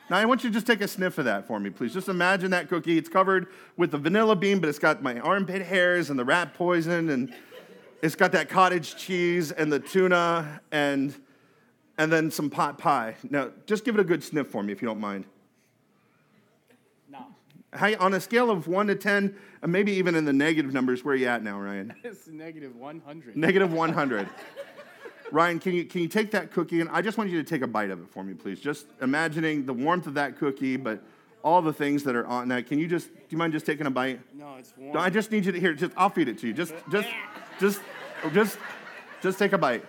Now, 0.07 0.17
I 0.17 0.25
want 0.25 0.43
you 0.43 0.49
to 0.51 0.53
just 0.53 0.67
take 0.67 0.81
a 0.81 0.87
sniff 0.87 1.17
of 1.17 1.25
that 1.25 1.47
for 1.47 1.59
me, 1.59 1.71
please. 1.71 1.91
Just 1.91 2.09
imagine 2.09 2.51
that 2.51 2.69
cookie. 2.69 2.97
It's 2.97 3.09
covered 3.09 3.47
with 3.75 3.89
the 3.89 3.97
vanilla 3.97 4.35
bean, 4.35 4.59
but 4.59 4.69
it's 4.69 4.77
got 4.77 5.01
my 5.01 5.19
armpit 5.19 5.63
hairs 5.63 6.11
and 6.11 6.19
the 6.19 6.25
rat 6.25 6.53
poison, 6.53 7.09
and 7.09 7.33
it's 8.03 8.15
got 8.15 8.31
that 8.33 8.47
cottage 8.47 8.95
cheese 8.97 9.51
and 9.51 9.73
the 9.73 9.79
tuna 9.79 10.61
and, 10.71 11.15
and 11.97 12.11
then 12.11 12.29
some 12.29 12.51
pot 12.51 12.77
pie. 12.77 13.15
Now, 13.31 13.49
just 13.65 13.83
give 13.83 13.95
it 13.95 14.01
a 14.01 14.03
good 14.03 14.23
sniff 14.23 14.47
for 14.47 14.61
me, 14.61 14.71
if 14.71 14.79
you 14.79 14.87
don't 14.87 14.99
mind. 14.99 15.25
No. 17.09 17.25
How, 17.73 17.95
on 17.95 18.13
a 18.13 18.21
scale 18.21 18.51
of 18.51 18.67
1 18.67 18.87
to 18.87 18.95
10, 18.95 19.35
and 19.63 19.71
maybe 19.71 19.91
even 19.93 20.13
in 20.13 20.25
the 20.25 20.33
negative 20.33 20.71
numbers, 20.71 21.03
where 21.03 21.15
are 21.15 21.17
you 21.17 21.27
at 21.27 21.41
now, 21.41 21.59
Ryan? 21.59 21.95
It's 22.03 22.27
negative 22.27 22.75
100. 22.75 23.35
Negative 23.35 23.73
100. 23.73 24.29
Ryan, 25.31 25.59
can 25.59 25.73
you, 25.73 25.85
can 25.85 26.01
you 26.01 26.07
take 26.07 26.31
that 26.31 26.51
cookie? 26.51 26.81
And 26.81 26.89
I 26.89 27.01
just 27.01 27.17
want 27.17 27.29
you 27.29 27.41
to 27.41 27.49
take 27.49 27.61
a 27.61 27.67
bite 27.67 27.89
of 27.89 27.99
it 27.99 28.09
for 28.09 28.23
me, 28.23 28.33
please. 28.33 28.59
Just 28.59 28.85
imagining 29.01 29.65
the 29.65 29.73
warmth 29.73 30.07
of 30.07 30.13
that 30.13 30.37
cookie, 30.37 30.77
but 30.77 31.01
all 31.43 31.61
the 31.61 31.73
things 31.73 32.03
that 32.03 32.15
are 32.15 32.25
on 32.25 32.47
that. 32.49 32.67
Can 32.67 32.79
you 32.79 32.87
just, 32.87 33.13
do 33.13 33.21
you 33.29 33.37
mind 33.37 33.53
just 33.53 33.65
taking 33.65 33.85
a 33.85 33.91
bite? 33.91 34.19
No, 34.33 34.55
it's 34.57 34.73
warm. 34.77 34.93
No, 34.93 34.99
I 34.99 35.09
just 35.09 35.31
need 35.31 35.45
you 35.45 35.51
to 35.51 35.59
hear. 35.59 35.73
Just, 35.73 35.91
I'll 35.95 36.09
feed 36.09 36.27
it 36.27 36.39
to 36.39 36.47
you. 36.47 36.53
Just, 36.53 36.73
just, 36.91 37.07
just, 37.59 37.81
just, 38.33 38.57
just 39.21 39.37
take 39.37 39.53
a 39.53 39.57
bite. 39.57 39.85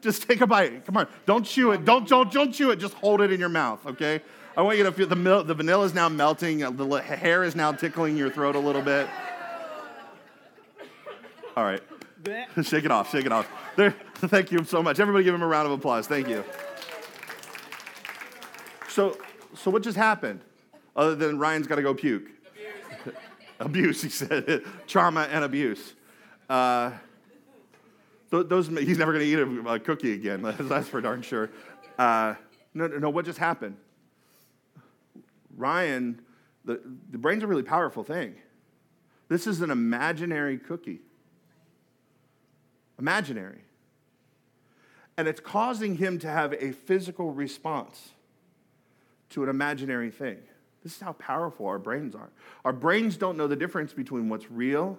Just 0.00 0.28
take 0.28 0.40
a 0.40 0.46
bite. 0.46 0.84
Come 0.84 0.96
on. 0.96 1.08
Don't 1.26 1.44
chew 1.44 1.72
it. 1.72 1.84
Don't, 1.84 2.08
don't, 2.08 2.30
don't 2.32 2.52
chew 2.52 2.70
it. 2.70 2.76
Just 2.76 2.94
hold 2.94 3.20
it 3.20 3.32
in 3.32 3.40
your 3.40 3.48
mouth, 3.48 3.84
okay? 3.86 4.20
I 4.56 4.62
want 4.62 4.78
you 4.78 4.84
to 4.84 4.92
feel 4.92 5.06
the, 5.06 5.16
mil- 5.16 5.44
the 5.44 5.54
vanilla 5.54 5.84
is 5.84 5.94
now 5.94 6.08
melting. 6.08 6.62
Uh, 6.62 6.70
the 6.70 6.98
hair 6.98 7.42
is 7.42 7.56
now 7.56 7.72
tickling 7.72 8.16
your 8.16 8.30
throat 8.30 8.54
a 8.54 8.58
little 8.58 8.82
bit. 8.82 9.08
All 11.56 11.64
right. 11.64 11.82
shake 12.62 12.84
it 12.84 12.90
off, 12.90 13.10
shake 13.10 13.26
it 13.26 13.32
off. 13.32 13.50
There, 13.76 13.90
thank 14.14 14.52
you 14.52 14.64
so 14.64 14.82
much. 14.82 15.00
Everybody 15.00 15.24
give 15.24 15.34
him 15.34 15.42
a 15.42 15.46
round 15.46 15.66
of 15.66 15.72
applause. 15.72 16.06
Thank 16.06 16.28
you. 16.28 16.44
So, 18.88 19.16
so 19.54 19.70
what 19.70 19.82
just 19.82 19.96
happened? 19.96 20.40
Other 20.94 21.14
than 21.14 21.38
Ryan's 21.38 21.66
got 21.66 21.76
to 21.76 21.82
go 21.82 21.94
puke. 21.94 22.28
Abuse. 22.28 23.16
abuse, 23.60 24.02
he 24.02 24.08
said. 24.10 24.62
Trauma 24.86 25.22
and 25.30 25.44
abuse. 25.44 25.94
Uh, 26.48 26.92
those, 28.30 28.68
he's 28.68 28.98
never 28.98 29.12
going 29.12 29.24
to 29.24 29.30
eat 29.30 29.38
a, 29.38 29.72
a, 29.72 29.78
cookie 29.78 30.12
again. 30.12 30.42
That's 30.42 30.88
for 30.88 31.00
darn 31.00 31.22
sure. 31.22 31.50
Uh, 31.98 32.34
no, 32.74 32.86
no, 32.86 32.98
no, 32.98 33.10
what 33.10 33.24
just 33.24 33.38
happened? 33.38 33.76
Ryan, 35.56 36.20
the, 36.64 36.80
the 37.10 37.18
brain's 37.18 37.42
a 37.42 37.46
really 37.46 37.62
powerful 37.62 38.04
thing. 38.04 38.36
This 39.28 39.46
is 39.46 39.60
an 39.60 39.70
imaginary 39.70 40.58
cookie 40.58 41.00
imaginary. 43.02 43.64
And 45.18 45.28
it's 45.28 45.40
causing 45.40 45.96
him 45.96 46.18
to 46.20 46.28
have 46.28 46.54
a 46.54 46.70
physical 46.72 47.32
response 47.32 48.12
to 49.30 49.42
an 49.42 49.48
imaginary 49.48 50.10
thing. 50.10 50.38
This 50.84 50.94
is 50.96 51.00
how 51.00 51.12
powerful 51.14 51.66
our 51.66 51.78
brains 51.78 52.14
are. 52.14 52.30
Our 52.64 52.72
brains 52.72 53.16
don't 53.16 53.36
know 53.36 53.48
the 53.48 53.56
difference 53.56 53.92
between 53.92 54.28
what's 54.28 54.50
real 54.50 54.98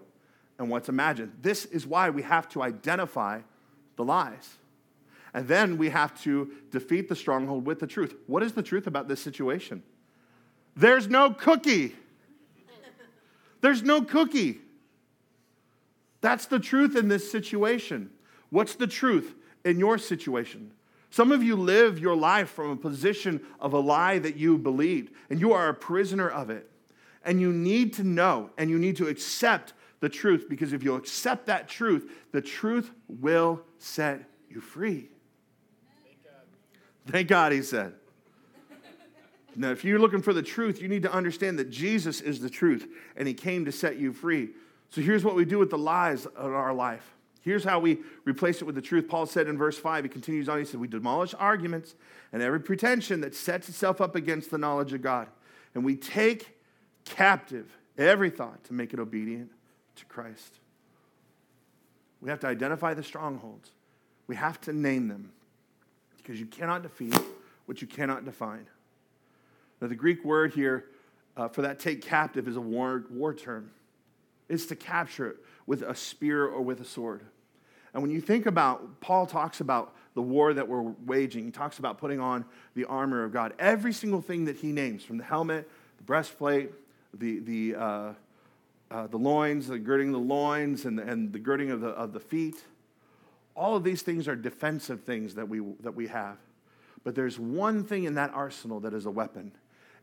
and 0.60 0.70
what's 0.70 0.90
imagined. 0.90 1.32
This 1.42 1.66
is 1.66 1.88
why 1.88 2.10
we 2.10 2.22
have 2.24 2.48
to 2.50 2.62
identify 2.62 3.40
the 3.96 4.04
lies. 4.04 4.58
And 5.34 5.48
then 5.48 5.78
we 5.78 5.90
have 5.90 6.22
to 6.24 6.52
defeat 6.72 7.10
the 7.10 7.16
stronghold 7.16 7.66
with 7.66 7.80
the 7.80 7.88
truth. 7.88 8.16
What 8.28 8.44
is 8.44 8.52
the 8.52 8.64
truth 8.64 8.86
about 8.86 9.08
this 9.08 9.22
situation? 9.22 9.82
There's 10.76 11.08
no 11.08 11.32
cookie. 11.32 11.96
There's 13.62 13.82
no 13.82 14.02
cookie. 14.02 14.60
That's 16.24 16.46
the 16.46 16.58
truth 16.58 16.96
in 16.96 17.10
this 17.10 17.30
situation. 17.30 18.10
What's 18.50 18.76
the 18.76 18.88
truth 18.88 19.36
in 19.66 19.78
your 19.78 19.98
situation? 19.98 20.72
Some 21.10 21.34
of 21.34 21.44
you 21.44 21.58
live 21.58 22.00
your 22.00 22.16
life 22.16 22.50
from 22.50 22.72
a 22.72 22.78
position 22.78 23.42
of 23.60 23.74
a 23.74 23.78
lie 23.78 24.20
that 24.20 24.38
you 24.38 24.58
believed, 24.58 25.14
and 25.30 25.38
you 25.42 25.52
are 25.52 25.68
a 25.68 25.74
prisoner 25.74 26.30
of 26.30 26.50
it. 26.50 26.72
And 27.26 27.42
you 27.42 27.52
need 27.52 27.92
to 27.96 28.06
know 28.06 28.52
and 28.58 28.70
you 28.70 28.80
need 28.80 28.96
to 28.98 29.08
accept 29.08 29.74
the 30.00 30.08
truth 30.08 30.46
because 30.50 30.72
if 30.72 30.82
you 30.82 30.96
accept 30.96 31.48
that 31.48 31.68
truth, 31.68 32.10
the 32.32 32.42
truth 32.42 32.92
will 33.10 33.62
set 33.78 34.24
you 34.50 34.62
free. 34.62 35.10
Thank 36.06 36.24
God, 36.24 37.12
Thank 37.12 37.28
God 37.28 37.52
he 37.52 37.62
said. 37.62 37.96
Now, 39.58 39.72
if 39.72 39.84
you're 39.84 40.00
looking 40.00 40.22
for 40.22 40.34
the 40.34 40.42
truth, 40.42 40.82
you 40.82 40.88
need 40.88 41.04
to 41.04 41.12
understand 41.12 41.60
that 41.60 41.70
Jesus 41.70 42.22
is 42.22 42.40
the 42.40 42.50
truth 42.50 42.88
and 43.18 43.28
he 43.28 43.34
came 43.34 43.66
to 43.66 43.74
set 43.74 43.98
you 43.98 44.14
free. 44.14 44.52
So 44.94 45.02
here's 45.02 45.26
what 45.26 45.34
we 45.34 45.44
do 45.44 45.58
with 45.58 45.72
the 45.72 45.78
lies 45.78 46.28
of 46.28 46.54
our 46.54 46.72
life. 46.72 47.16
Here's 47.42 47.64
how 47.64 47.80
we 47.80 48.02
replace 48.26 48.62
it 48.62 48.66
with 48.66 48.76
the 48.76 48.82
truth. 48.82 49.08
Paul 49.08 49.26
said 49.26 49.48
in 49.48 49.58
verse 49.58 49.76
5, 49.76 50.04
he 50.04 50.10
continues 50.10 50.48
on, 50.48 50.60
he 50.60 50.66
said, 50.66 50.80
We 50.80 50.88
demolish 50.88 51.34
arguments 51.40 51.96
and 52.32 52.44
every 52.44 52.60
pretension 52.60 53.22
that 53.22 53.34
sets 53.34 53.68
itself 53.70 54.02
up 54.02 54.16
against 54.16 54.52
the 54.52 54.60
knowledge 54.60 54.94
of 54.94 55.02
God. 55.02 55.30
And 55.74 55.84
we 55.84 55.96
take 55.96 56.56
captive 57.06 57.76
every 57.98 58.30
thought 58.30 58.64
to 58.66 58.74
make 58.74 58.94
it 58.94 59.00
obedient 59.00 59.50
to 59.96 60.06
Christ. 60.06 60.60
We 62.22 62.30
have 62.30 62.42
to 62.42 62.48
identify 62.48 62.94
the 62.94 63.04
strongholds, 63.04 63.72
we 64.28 64.36
have 64.36 64.62
to 64.62 64.74
name 64.74 65.08
them 65.08 65.32
because 66.18 66.40
you 66.40 66.46
cannot 66.46 66.84
defeat 66.84 67.18
what 67.66 67.82
you 67.82 67.88
cannot 67.88 68.26
define. 68.26 68.68
Now, 69.82 69.88
the 69.88 69.96
Greek 69.96 70.24
word 70.24 70.54
here 70.54 70.86
uh, 71.36 71.48
for 71.48 71.64
that 71.64 71.80
take 71.80 72.04
captive 72.04 72.48
is 72.48 72.58
a 72.58 72.62
war, 72.62 73.06
war 73.10 73.34
term 73.34 73.72
is 74.54 74.68
to 74.68 74.76
capture 74.76 75.28
it 75.28 75.38
with 75.66 75.82
a 75.82 75.96
spear 75.96 76.46
or 76.46 76.62
with 76.62 76.80
a 76.80 76.86
sword. 76.86 77.22
And 77.94 78.02
when 78.02 78.12
you 78.12 78.22
think 78.22 78.46
about, 78.46 79.02
Paul 79.02 79.26
talks 79.28 79.60
about 79.60 79.96
the 80.16 80.22
war 80.22 80.54
that 80.54 80.68
we're 80.68 80.82
waging, 80.82 81.46
he 81.46 81.52
talks 81.52 81.80
about 81.80 81.98
putting 81.98 82.20
on 82.20 82.46
the 82.76 82.86
armor 82.86 83.24
of 83.24 83.32
God. 83.32 83.54
Every 83.60 83.94
single 83.94 84.22
thing 84.22 84.46
that 84.46 84.58
he 84.58 84.72
names, 84.72 85.04
from 85.04 85.18
the 85.18 85.24
helmet, 85.24 85.70
the 85.98 86.04
breastplate, 86.04 86.72
the, 87.14 87.40
the, 87.40 87.76
uh, 87.76 88.14
uh, 88.90 89.08
the 89.08 89.18
loins, 89.18 89.68
the 89.68 89.80
girding 89.80 90.12
the 90.12 90.20
loins, 90.20 90.86
and 90.86 90.98
the, 90.98 91.04
and 91.04 91.34
the 91.34 91.40
girding 91.40 91.72
of 91.72 91.82
the, 91.82 91.90
of 91.90 92.14
the 92.14 92.20
feet, 92.20 92.64
all 93.56 93.76
of 93.76 93.84
these 93.84 94.02
things 94.02 94.28
are 94.28 94.36
defensive 94.36 95.02
things 95.02 95.36
that 95.36 95.48
we, 95.48 95.62
that 95.82 95.96
we 95.96 96.08
have. 96.08 96.38
But 97.04 97.16
there's 97.16 97.40
one 97.40 97.84
thing 97.84 98.06
in 98.06 98.16
that 98.16 98.32
arsenal 98.34 98.80
that 98.82 98.94
is 98.94 99.06
a 99.06 99.12
weapon, 99.12 99.52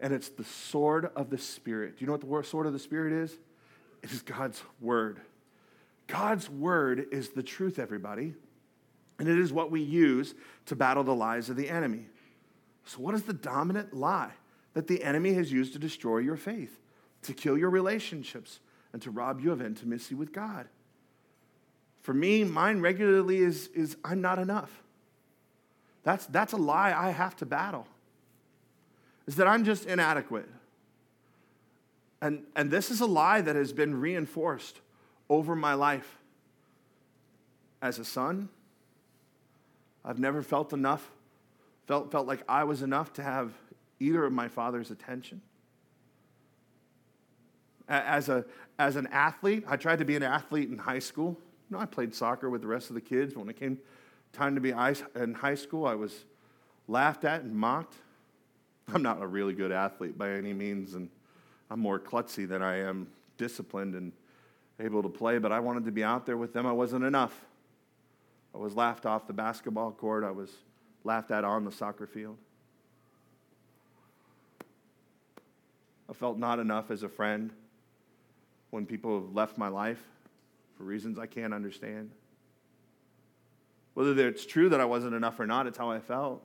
and 0.00 0.12
it's 0.12 0.28
the 0.28 0.44
sword 0.44 1.10
of 1.16 1.30
the 1.30 1.38
Spirit. 1.38 1.96
Do 1.96 2.04
you 2.04 2.06
know 2.06 2.16
what 2.16 2.20
the 2.42 2.48
sword 2.48 2.66
of 2.66 2.72
the 2.72 2.78
Spirit 2.78 3.12
is? 3.12 3.36
It 4.02 4.12
is 4.12 4.22
God's 4.22 4.62
word. 4.80 5.20
God's 6.06 6.48
word 6.50 7.06
is 7.12 7.30
the 7.30 7.42
truth, 7.42 7.78
everybody. 7.78 8.34
And 9.18 9.28
it 9.28 9.38
is 9.38 9.52
what 9.52 9.70
we 9.70 9.82
use 9.82 10.34
to 10.66 10.76
battle 10.76 11.04
the 11.04 11.14
lies 11.14 11.50
of 11.50 11.56
the 11.56 11.68
enemy. 11.68 12.06
So, 12.84 12.98
what 12.98 13.14
is 13.14 13.22
the 13.22 13.32
dominant 13.32 13.94
lie 13.94 14.32
that 14.74 14.86
the 14.86 15.02
enemy 15.02 15.34
has 15.34 15.52
used 15.52 15.74
to 15.74 15.78
destroy 15.78 16.18
your 16.18 16.36
faith, 16.36 16.80
to 17.22 17.34
kill 17.34 17.58
your 17.58 17.70
relationships, 17.70 18.60
and 18.92 19.02
to 19.02 19.10
rob 19.10 19.40
you 19.40 19.52
of 19.52 19.60
intimacy 19.60 20.14
with 20.14 20.32
God? 20.32 20.66
For 22.00 22.14
me, 22.14 22.44
mine 22.44 22.80
regularly 22.80 23.38
is, 23.38 23.68
is 23.68 23.96
I'm 24.02 24.22
not 24.22 24.38
enough. 24.38 24.82
That's, 26.02 26.26
that's 26.26 26.54
a 26.54 26.56
lie 26.56 26.94
I 26.96 27.10
have 27.10 27.36
to 27.36 27.46
battle. 27.46 27.86
Is 29.26 29.36
that 29.36 29.46
I'm 29.46 29.64
just 29.64 29.86
inadequate. 29.86 30.48
And, 32.22 32.44
and 32.54 32.70
this 32.70 32.90
is 32.90 33.00
a 33.00 33.06
lie 33.06 33.40
that 33.40 33.56
has 33.56 33.72
been 33.72 33.98
reinforced 33.98 34.80
over 35.28 35.56
my 35.56 35.74
life. 35.74 36.18
As 37.82 37.98
a 37.98 38.04
son, 38.04 38.50
I've 40.04 40.18
never 40.18 40.42
felt 40.42 40.72
enough, 40.72 41.10
felt, 41.86 42.12
felt 42.12 42.26
like 42.26 42.42
I 42.48 42.64
was 42.64 42.82
enough 42.82 43.12
to 43.14 43.22
have 43.22 43.52
either 43.98 44.24
of 44.24 44.32
my 44.32 44.48
father's 44.48 44.90
attention. 44.90 45.40
As, 47.88 48.28
a, 48.28 48.44
as 48.78 48.96
an 48.96 49.08
athlete, 49.08 49.64
I 49.66 49.76
tried 49.76 49.98
to 49.98 50.04
be 50.04 50.14
an 50.14 50.22
athlete 50.22 50.68
in 50.68 50.78
high 50.78 50.98
school. 50.98 51.38
You 51.68 51.76
know, 51.76 51.82
I 51.82 51.86
played 51.86 52.14
soccer 52.14 52.50
with 52.50 52.60
the 52.60 52.68
rest 52.68 52.90
of 52.90 52.94
the 52.94 53.00
kids. 53.00 53.34
When 53.34 53.48
it 53.48 53.58
came 53.58 53.78
time 54.32 54.54
to 54.54 54.60
be 54.60 54.70
in 54.70 55.34
high 55.34 55.54
school, 55.54 55.86
I 55.86 55.94
was 55.94 56.24
laughed 56.86 57.24
at 57.24 57.42
and 57.42 57.54
mocked. 57.54 57.94
I'm 58.92 59.02
not 59.02 59.22
a 59.22 59.26
really 59.26 59.54
good 59.54 59.72
athlete 59.72 60.18
by 60.18 60.30
any 60.32 60.52
means, 60.52 60.94
and 60.94 61.08
I'm 61.70 61.80
more 61.80 61.98
klutzy 61.98 62.48
than 62.48 62.62
I 62.62 62.78
am 62.78 63.06
disciplined 63.38 63.94
and 63.94 64.12
able 64.80 65.02
to 65.02 65.08
play, 65.08 65.38
but 65.38 65.52
I 65.52 65.60
wanted 65.60 65.84
to 65.84 65.92
be 65.92 66.02
out 66.02 66.26
there 66.26 66.36
with 66.36 66.52
them. 66.52 66.66
I 66.66 66.72
wasn't 66.72 67.04
enough. 67.04 67.38
I 68.54 68.58
was 68.58 68.74
laughed 68.74 69.06
off 69.06 69.26
the 69.26 69.32
basketball 69.32 69.92
court, 69.92 70.24
I 70.24 70.30
was 70.32 70.50
laughed 71.04 71.30
at 71.30 71.44
on 71.44 71.64
the 71.64 71.72
soccer 71.72 72.06
field. 72.06 72.36
I 76.08 76.12
felt 76.12 76.38
not 76.38 76.58
enough 76.58 76.90
as 76.90 77.04
a 77.04 77.08
friend 77.08 77.52
when 78.70 78.84
people 78.84 79.20
have 79.20 79.32
left 79.32 79.56
my 79.56 79.68
life 79.68 80.02
for 80.76 80.82
reasons 80.82 81.18
I 81.18 81.26
can't 81.26 81.54
understand. 81.54 82.10
Whether 83.94 84.28
it's 84.28 84.44
true 84.44 84.68
that 84.70 84.80
I 84.80 84.84
wasn't 84.84 85.14
enough 85.14 85.38
or 85.38 85.46
not, 85.46 85.66
it's 85.66 85.78
how 85.78 85.90
I 85.90 86.00
felt. 86.00 86.42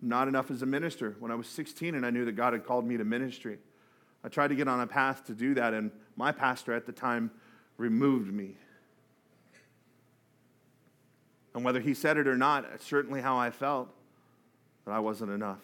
Not 0.00 0.28
enough 0.28 0.50
as 0.50 0.62
a 0.62 0.66
minister. 0.66 1.16
When 1.18 1.30
I 1.30 1.34
was 1.34 1.46
16 1.48 1.94
and 1.94 2.04
I 2.04 2.10
knew 2.10 2.24
that 2.24 2.32
God 2.32 2.52
had 2.52 2.64
called 2.64 2.86
me 2.86 2.96
to 2.96 3.04
ministry, 3.04 3.58
I 4.24 4.28
tried 4.28 4.48
to 4.48 4.54
get 4.54 4.66
on 4.66 4.80
a 4.80 4.86
path 4.86 5.26
to 5.26 5.34
do 5.34 5.54
that, 5.54 5.74
and 5.74 5.90
my 6.16 6.32
pastor 6.32 6.72
at 6.72 6.86
the 6.86 6.92
time 6.92 7.30
removed 7.76 8.32
me. 8.32 8.56
And 11.54 11.62
whether 11.62 11.78
he 11.78 11.92
said 11.92 12.16
it 12.16 12.26
or 12.26 12.36
not, 12.36 12.64
certainly 12.80 13.20
how 13.20 13.36
I 13.36 13.50
felt 13.50 13.88
that 14.86 14.92
I 14.92 14.98
wasn't 14.98 15.30
enough. 15.30 15.60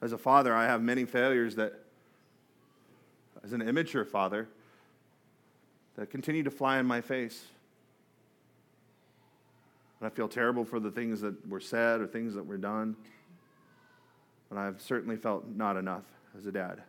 As 0.00 0.12
a 0.12 0.18
father, 0.18 0.54
I 0.54 0.64
have 0.64 0.80
many 0.80 1.04
failures 1.04 1.56
that, 1.56 1.74
as 3.42 3.52
an 3.52 3.60
immature 3.60 4.04
father, 4.04 4.48
that 5.96 6.10
continue 6.10 6.44
to 6.44 6.50
fly 6.50 6.78
in 6.78 6.86
my 6.86 7.00
face. 7.00 7.46
And 9.98 10.06
I 10.06 10.10
feel 10.10 10.28
terrible 10.28 10.64
for 10.64 10.78
the 10.78 10.90
things 10.90 11.20
that 11.22 11.48
were 11.48 11.60
said 11.60 12.00
or 12.00 12.06
things 12.06 12.34
that 12.34 12.46
were 12.46 12.58
done. 12.58 12.94
And 14.50 14.58
I've 14.58 14.80
certainly 14.80 15.16
felt 15.16 15.46
not 15.48 15.76
enough 15.76 16.04
as 16.36 16.46
a 16.46 16.52
dad. 16.52 16.82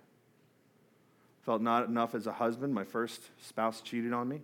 Felt 1.43 1.61
not 1.61 1.87
enough 1.87 2.13
as 2.13 2.27
a 2.27 2.33
husband. 2.33 2.73
My 2.73 2.83
first 2.83 3.21
spouse 3.41 3.81
cheated 3.81 4.13
on 4.13 4.27
me. 4.27 4.41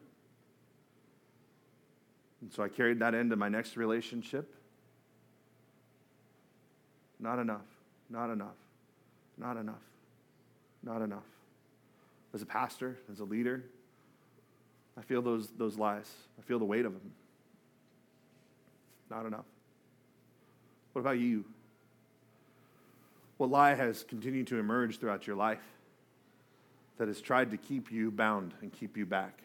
And 2.41 2.51
so 2.51 2.64
I 2.64 2.70
carried 2.70 2.99
that 2.99 3.14
into 3.14 3.36
my 3.36 3.49
next 3.49 3.78
relationship. 3.78 4.53
Not 7.20 7.39
enough, 7.39 7.61
not 8.09 8.30
enough, 8.30 8.55
not 9.38 9.55
enough, 9.55 9.76
not 10.84 11.01
enough. 11.01 11.24
As 12.34 12.41
a 12.41 12.45
pastor, 12.45 12.97
as 13.11 13.22
a 13.22 13.24
leader, 13.24 13.64
I 14.97 15.01
feel 15.01 15.22
those, 15.22 15.47
those 15.57 15.78
lies. 15.78 16.11
I 16.38 16.41
feel 16.41 16.59
the 16.59 16.66
weight 16.66 16.86
of 16.86 16.91
them. 16.93 17.11
Not 19.09 19.26
enough. 19.26 19.45
What 20.91 21.01
about 21.01 21.18
you? 21.18 21.45
What 23.38 23.50
lie 23.50 23.74
has 23.74 24.04
continued 24.04 24.48
to 24.48 24.60
emerge 24.60 25.00
throughout 25.00 25.26
your 25.28 25.36
life 25.36 25.64
that 26.98 27.08
has 27.08 27.20
tried 27.20 27.52
to 27.52 27.58
keep 27.58 27.92
you 27.92 28.12
bound 28.12 28.54
and 28.62 28.72
keep 28.72 28.96
you 28.96 29.06
back 29.06 29.42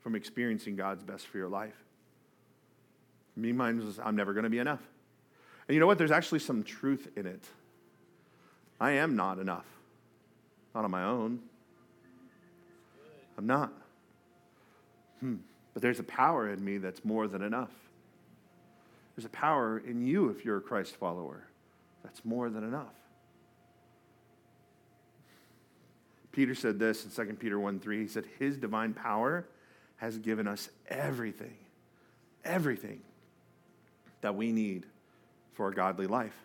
from 0.00 0.14
experiencing 0.14 0.76
God's 0.76 1.02
best 1.02 1.26
for 1.26 1.38
your 1.38 1.48
life? 1.48 1.74
Me, 3.36 3.52
mine 3.52 3.84
was 3.84 3.98
I'm 3.98 4.16
never 4.16 4.32
going 4.32 4.44
to 4.44 4.50
be 4.50 4.58
enough. 4.58 4.80
And 5.66 5.74
you 5.74 5.80
know 5.80 5.86
what? 5.86 5.98
There's 5.98 6.10
actually 6.10 6.38
some 6.38 6.62
truth 6.62 7.08
in 7.16 7.26
it. 7.26 7.44
I 8.80 8.92
am 8.92 9.16
not 9.16 9.38
enough. 9.38 9.66
Not 10.74 10.84
on 10.84 10.90
my 10.90 11.04
own. 11.04 11.40
I'm 13.36 13.46
not. 13.46 13.72
Hmm. 15.20 15.36
But 15.74 15.82
there's 15.82 15.98
a 15.98 16.04
power 16.04 16.50
in 16.50 16.64
me 16.64 16.78
that's 16.78 17.04
more 17.04 17.26
than 17.26 17.42
enough. 17.42 17.72
There's 19.16 19.26
a 19.26 19.30
power 19.30 19.78
in 19.78 20.06
you 20.06 20.28
if 20.30 20.44
you're 20.44 20.58
a 20.58 20.60
Christ 20.60 20.96
follower 20.96 21.47
that's 22.08 22.24
more 22.24 22.48
than 22.48 22.64
enough. 22.64 22.94
Peter 26.32 26.54
said 26.54 26.78
this 26.78 27.04
in 27.04 27.10
2 27.10 27.34
Peter 27.34 27.60
1 27.60 27.80
3. 27.80 28.00
He 28.00 28.08
said, 28.08 28.24
His 28.38 28.56
divine 28.56 28.94
power 28.94 29.46
has 29.96 30.16
given 30.16 30.48
us 30.48 30.70
everything, 30.88 31.56
everything 32.46 33.00
that 34.22 34.34
we 34.34 34.52
need 34.52 34.86
for 35.52 35.68
a 35.68 35.74
godly 35.74 36.06
life. 36.06 36.36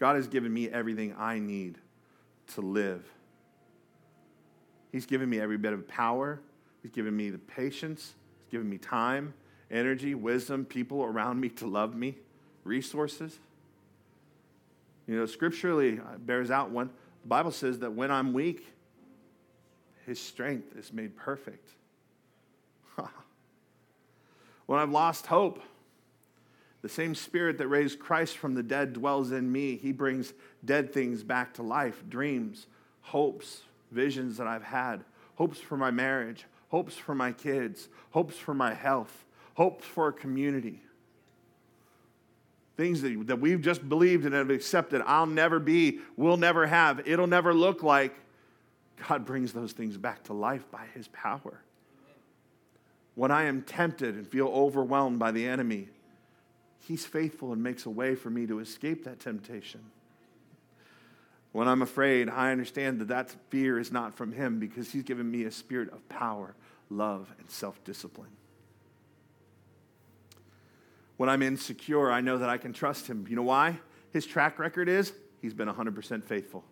God 0.00 0.16
has 0.16 0.26
given 0.26 0.52
me 0.52 0.68
everything 0.68 1.14
I 1.16 1.38
need 1.38 1.78
to 2.54 2.62
live. 2.62 3.04
He's 4.90 5.06
given 5.06 5.30
me 5.30 5.38
every 5.38 5.58
bit 5.58 5.72
of 5.72 5.86
power, 5.86 6.40
He's 6.82 6.90
given 6.90 7.16
me 7.16 7.30
the 7.30 7.38
patience, 7.38 8.14
He's 8.40 8.50
given 8.50 8.68
me 8.68 8.78
time, 8.78 9.34
energy, 9.70 10.16
wisdom, 10.16 10.64
people 10.64 11.04
around 11.04 11.40
me 11.40 11.48
to 11.50 11.66
love 11.66 11.94
me, 11.94 12.16
resources. 12.64 13.38
You 15.06 15.18
know, 15.18 15.26
scripturally 15.26 15.98
uh, 15.98 16.18
bears 16.18 16.50
out 16.50 16.70
when 16.70 16.86
the 16.86 17.28
Bible 17.28 17.50
says 17.50 17.78
that 17.80 17.92
when 17.92 18.10
I'm 18.10 18.32
weak, 18.32 18.66
his 20.06 20.20
strength 20.20 20.76
is 20.76 20.92
made 20.92 21.16
perfect. 21.16 21.70
when 24.66 24.78
I've 24.78 24.90
lost 24.90 25.26
hope, 25.26 25.60
the 26.82 26.88
same 26.88 27.14
spirit 27.14 27.58
that 27.58 27.68
raised 27.68 27.98
Christ 27.98 28.36
from 28.36 28.54
the 28.54 28.62
dead 28.62 28.92
dwells 28.92 29.32
in 29.32 29.50
me. 29.50 29.76
He 29.76 29.92
brings 29.92 30.34
dead 30.64 30.92
things 30.92 31.22
back 31.22 31.54
to 31.54 31.62
life 31.62 32.04
dreams, 32.08 32.66
hopes, 33.00 33.62
visions 33.90 34.36
that 34.36 34.46
I've 34.46 34.64
had, 34.64 35.04
hopes 35.36 35.58
for 35.58 35.76
my 35.76 35.90
marriage, 35.90 36.44
hopes 36.68 36.94
for 36.94 37.14
my 37.14 37.32
kids, 37.32 37.88
hopes 38.10 38.36
for 38.36 38.52
my 38.52 38.74
health, 38.74 39.24
hopes 39.54 39.86
for 39.86 40.08
a 40.08 40.12
community 40.12 40.83
things 42.76 43.02
that, 43.02 43.26
that 43.26 43.40
we've 43.40 43.60
just 43.60 43.88
believed 43.88 44.24
and 44.24 44.34
have 44.34 44.50
accepted, 44.50 45.02
I'll 45.06 45.26
never 45.26 45.58
be, 45.58 46.00
will 46.16 46.36
never 46.36 46.66
have, 46.66 47.06
it'll 47.06 47.26
never 47.26 47.54
look 47.54 47.82
like. 47.82 48.14
God 49.08 49.24
brings 49.24 49.52
those 49.52 49.72
things 49.72 49.96
back 49.96 50.24
to 50.24 50.32
life 50.32 50.70
by 50.70 50.86
his 50.94 51.08
power. 51.08 51.60
When 53.14 53.30
I 53.30 53.44
am 53.44 53.62
tempted 53.62 54.16
and 54.16 54.26
feel 54.26 54.48
overwhelmed 54.48 55.18
by 55.18 55.30
the 55.30 55.46
enemy, 55.46 55.88
he's 56.80 57.04
faithful 57.04 57.52
and 57.52 57.62
makes 57.62 57.86
a 57.86 57.90
way 57.90 58.14
for 58.14 58.30
me 58.30 58.46
to 58.46 58.58
escape 58.58 59.04
that 59.04 59.20
temptation. 59.20 59.80
When 61.52 61.68
I'm 61.68 61.82
afraid, 61.82 62.28
I 62.28 62.50
understand 62.50 63.00
that 63.00 63.08
that 63.08 63.34
fear 63.48 63.78
is 63.78 63.92
not 63.92 64.16
from 64.16 64.32
him 64.32 64.58
because 64.58 64.90
he's 64.90 65.04
given 65.04 65.30
me 65.30 65.44
a 65.44 65.52
spirit 65.52 65.92
of 65.92 66.08
power, 66.08 66.56
love, 66.90 67.32
and 67.38 67.48
self 67.48 67.82
discipline. 67.84 68.30
When 71.16 71.28
I'm 71.28 71.42
insecure, 71.42 72.10
I 72.10 72.20
know 72.20 72.38
that 72.38 72.48
I 72.48 72.58
can 72.58 72.72
trust 72.72 73.06
him. 73.06 73.26
You 73.28 73.36
know 73.36 73.42
why? 73.42 73.78
His 74.12 74.26
track 74.26 74.58
record 74.58 74.88
is 74.88 75.12
he's 75.40 75.54
been 75.54 75.68
100% 75.68 76.24
faithful. 76.24 76.64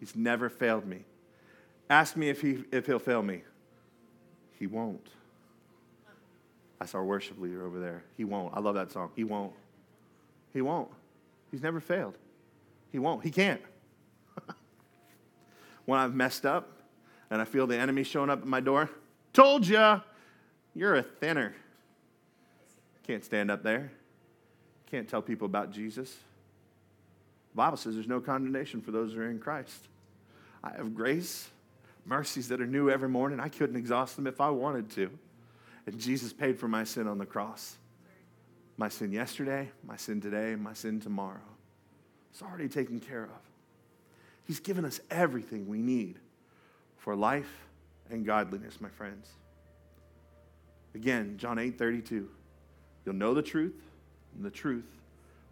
He's 0.00 0.16
never 0.16 0.48
failed 0.48 0.86
me. 0.86 1.04
Ask 1.88 2.16
me 2.16 2.28
if, 2.28 2.40
he, 2.40 2.64
if 2.72 2.86
he'll 2.86 2.98
fail 2.98 3.22
me. 3.22 3.42
He 4.58 4.66
won't. 4.66 5.08
That's 6.78 6.94
our 6.94 7.04
worship 7.04 7.40
leader 7.40 7.64
over 7.64 7.78
there. 7.78 8.04
He 8.16 8.24
won't. 8.24 8.54
I 8.56 8.60
love 8.60 8.74
that 8.74 8.92
song. 8.92 9.10
He 9.14 9.24
won't. 9.24 9.52
He 10.52 10.60
won't. 10.60 10.90
He's 11.50 11.62
never 11.62 11.80
failed. 11.80 12.18
He 12.90 12.98
won't. 12.98 13.22
He 13.22 13.30
can't. 13.30 13.60
when 15.86 15.98
I've 15.98 16.14
messed 16.14 16.44
up 16.44 16.80
and 17.30 17.40
I 17.40 17.44
feel 17.44 17.66
the 17.66 17.78
enemy 17.78 18.02
showing 18.02 18.30
up 18.30 18.42
at 18.42 18.46
my 18.46 18.60
door, 18.60 18.90
told 19.32 19.66
ya, 19.66 20.00
you're 20.74 20.96
a 20.96 21.02
thinner. 21.02 21.54
Can't 23.06 23.24
stand 23.24 23.50
up 23.50 23.62
there. 23.62 23.92
Can't 24.90 25.08
tell 25.08 25.22
people 25.22 25.46
about 25.46 25.70
Jesus. 25.70 26.10
The 27.52 27.56
Bible 27.56 27.76
says 27.76 27.94
there's 27.94 28.08
no 28.08 28.20
condemnation 28.20 28.80
for 28.80 28.90
those 28.90 29.12
who 29.12 29.20
are 29.20 29.30
in 29.30 29.38
Christ. 29.38 29.88
I 30.62 30.70
have 30.76 30.94
grace, 30.94 31.48
mercies 32.04 32.48
that 32.48 32.60
are 32.60 32.66
new 32.66 32.90
every 32.90 33.08
morning. 33.08 33.38
I 33.38 33.48
couldn't 33.48 33.76
exhaust 33.76 34.16
them 34.16 34.26
if 34.26 34.40
I 34.40 34.50
wanted 34.50 34.90
to. 34.92 35.10
And 35.86 35.98
Jesus 35.98 36.32
paid 36.32 36.58
for 36.58 36.66
my 36.66 36.84
sin 36.84 37.06
on 37.06 37.18
the 37.18 37.26
cross. 37.26 37.76
My 38.76 38.88
sin 38.88 39.12
yesterday, 39.12 39.70
my 39.86 39.96
sin 39.96 40.20
today, 40.20 40.56
my 40.56 40.74
sin 40.74 41.00
tomorrow. 41.00 41.40
It's 42.32 42.42
already 42.42 42.68
taken 42.68 43.00
care 43.00 43.24
of. 43.24 43.30
He's 44.44 44.60
given 44.60 44.84
us 44.84 45.00
everything 45.10 45.66
we 45.68 45.78
need 45.78 46.18
for 46.98 47.16
life 47.16 47.66
and 48.10 48.26
godliness, 48.26 48.80
my 48.80 48.90
friends. 48.90 49.28
Again, 50.94 51.36
John 51.38 51.58
8 51.58 51.78
32. 51.78 52.28
You'll 53.06 53.14
know 53.14 53.32
the 53.32 53.42
truth, 53.42 53.80
and 54.34 54.44
the 54.44 54.50
truth 54.50 54.84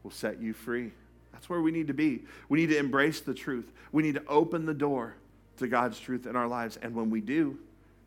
will 0.03 0.11
set 0.11 0.43
you 0.43 0.53
free. 0.53 0.91
That's 1.33 1.49
where 1.49 1.61
we 1.61 1.71
need 1.71 1.87
to 1.87 1.95
be. 1.95 2.23
We 2.49 2.59
need 2.59 2.71
to 2.71 2.79
embrace 2.79 3.21
the 3.21 3.35
truth. 3.35 3.73
We 3.93 4.03
need 4.03 4.17
to 4.17 4.27
open 4.27 4.67
the 4.67 4.75
door 4.75 5.15
to 5.59 5.69
God's 5.69 5.99
truth 5.99 6.27
in 6.27 6.37
our 6.37 6.49
lives. 6.49 6.79
And 6.83 6.95
when 6.95 7.11
we 7.11 7.21
do, 7.21 7.59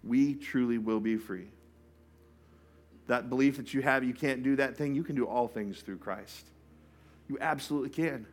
we 0.03 0.35
truly 0.35 0.77
will 0.77 0.99
be 0.99 1.17
free. 1.17 1.47
That 3.07 3.29
belief 3.29 3.57
that 3.57 3.73
you 3.73 3.81
have, 3.81 4.03
you 4.03 4.13
can't 4.13 4.43
do 4.43 4.57
that 4.57 4.75
thing, 4.75 4.93
you 4.93 5.03
can 5.03 5.15
do 5.15 5.25
all 5.25 5.47
things 5.47 5.79
through 5.79 5.97
Christ. 5.97 6.45
You 7.29 7.37
absolutely 7.39 7.89
can. 7.89 8.25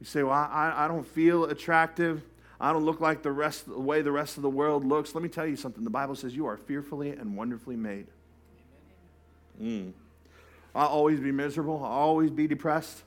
You 0.00 0.06
say, 0.06 0.22
Well, 0.22 0.32
I, 0.32 0.72
I 0.76 0.88
don't 0.88 1.06
feel 1.06 1.44
attractive. 1.44 2.22
I 2.60 2.72
don't 2.72 2.84
look 2.84 3.00
like 3.00 3.22
the 3.22 3.30
rest 3.30 3.66
the 3.66 3.78
way 3.78 4.02
the 4.02 4.12
rest 4.12 4.36
of 4.36 4.42
the 4.42 4.50
world 4.50 4.84
looks. 4.84 5.14
Let 5.14 5.22
me 5.22 5.28
tell 5.28 5.46
you 5.46 5.56
something. 5.56 5.84
The 5.84 5.90
Bible 5.90 6.16
says 6.16 6.34
you 6.34 6.46
are 6.46 6.56
fearfully 6.56 7.10
and 7.10 7.36
wonderfully 7.36 7.76
made. 7.76 8.06
Mm. 9.62 9.92
I'll 10.78 10.86
always 10.86 11.18
be 11.18 11.32
miserable. 11.32 11.84
I'll 11.84 11.90
always 11.90 12.30
be 12.30 12.46
depressed. 12.46 12.98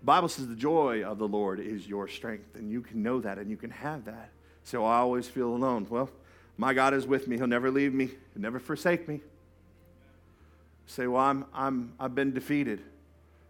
The 0.00 0.06
Bible 0.06 0.28
says 0.28 0.46
the 0.46 0.54
joy 0.54 1.02
of 1.02 1.18
the 1.18 1.26
Lord 1.26 1.58
is 1.58 1.88
your 1.88 2.06
strength, 2.06 2.54
and 2.54 2.70
you 2.70 2.80
can 2.80 3.02
know 3.02 3.20
that 3.20 3.38
and 3.38 3.50
you 3.50 3.56
can 3.56 3.70
have 3.70 4.04
that. 4.04 4.30
So 4.62 4.84
I 4.84 4.98
always 4.98 5.26
feel 5.26 5.48
alone. 5.48 5.86
Well, 5.90 6.08
my 6.56 6.72
God 6.74 6.94
is 6.94 7.04
with 7.04 7.26
me. 7.26 7.36
He'll 7.36 7.48
never 7.48 7.72
leave 7.72 7.92
me. 7.92 8.06
He'll 8.06 8.42
never 8.42 8.60
forsake 8.60 9.08
me. 9.08 9.20
Say, 10.86 11.08
well, 11.08 11.22
I'm, 11.22 11.44
I'm, 11.52 11.92
I've 11.98 12.14
been 12.14 12.32
defeated. 12.32 12.78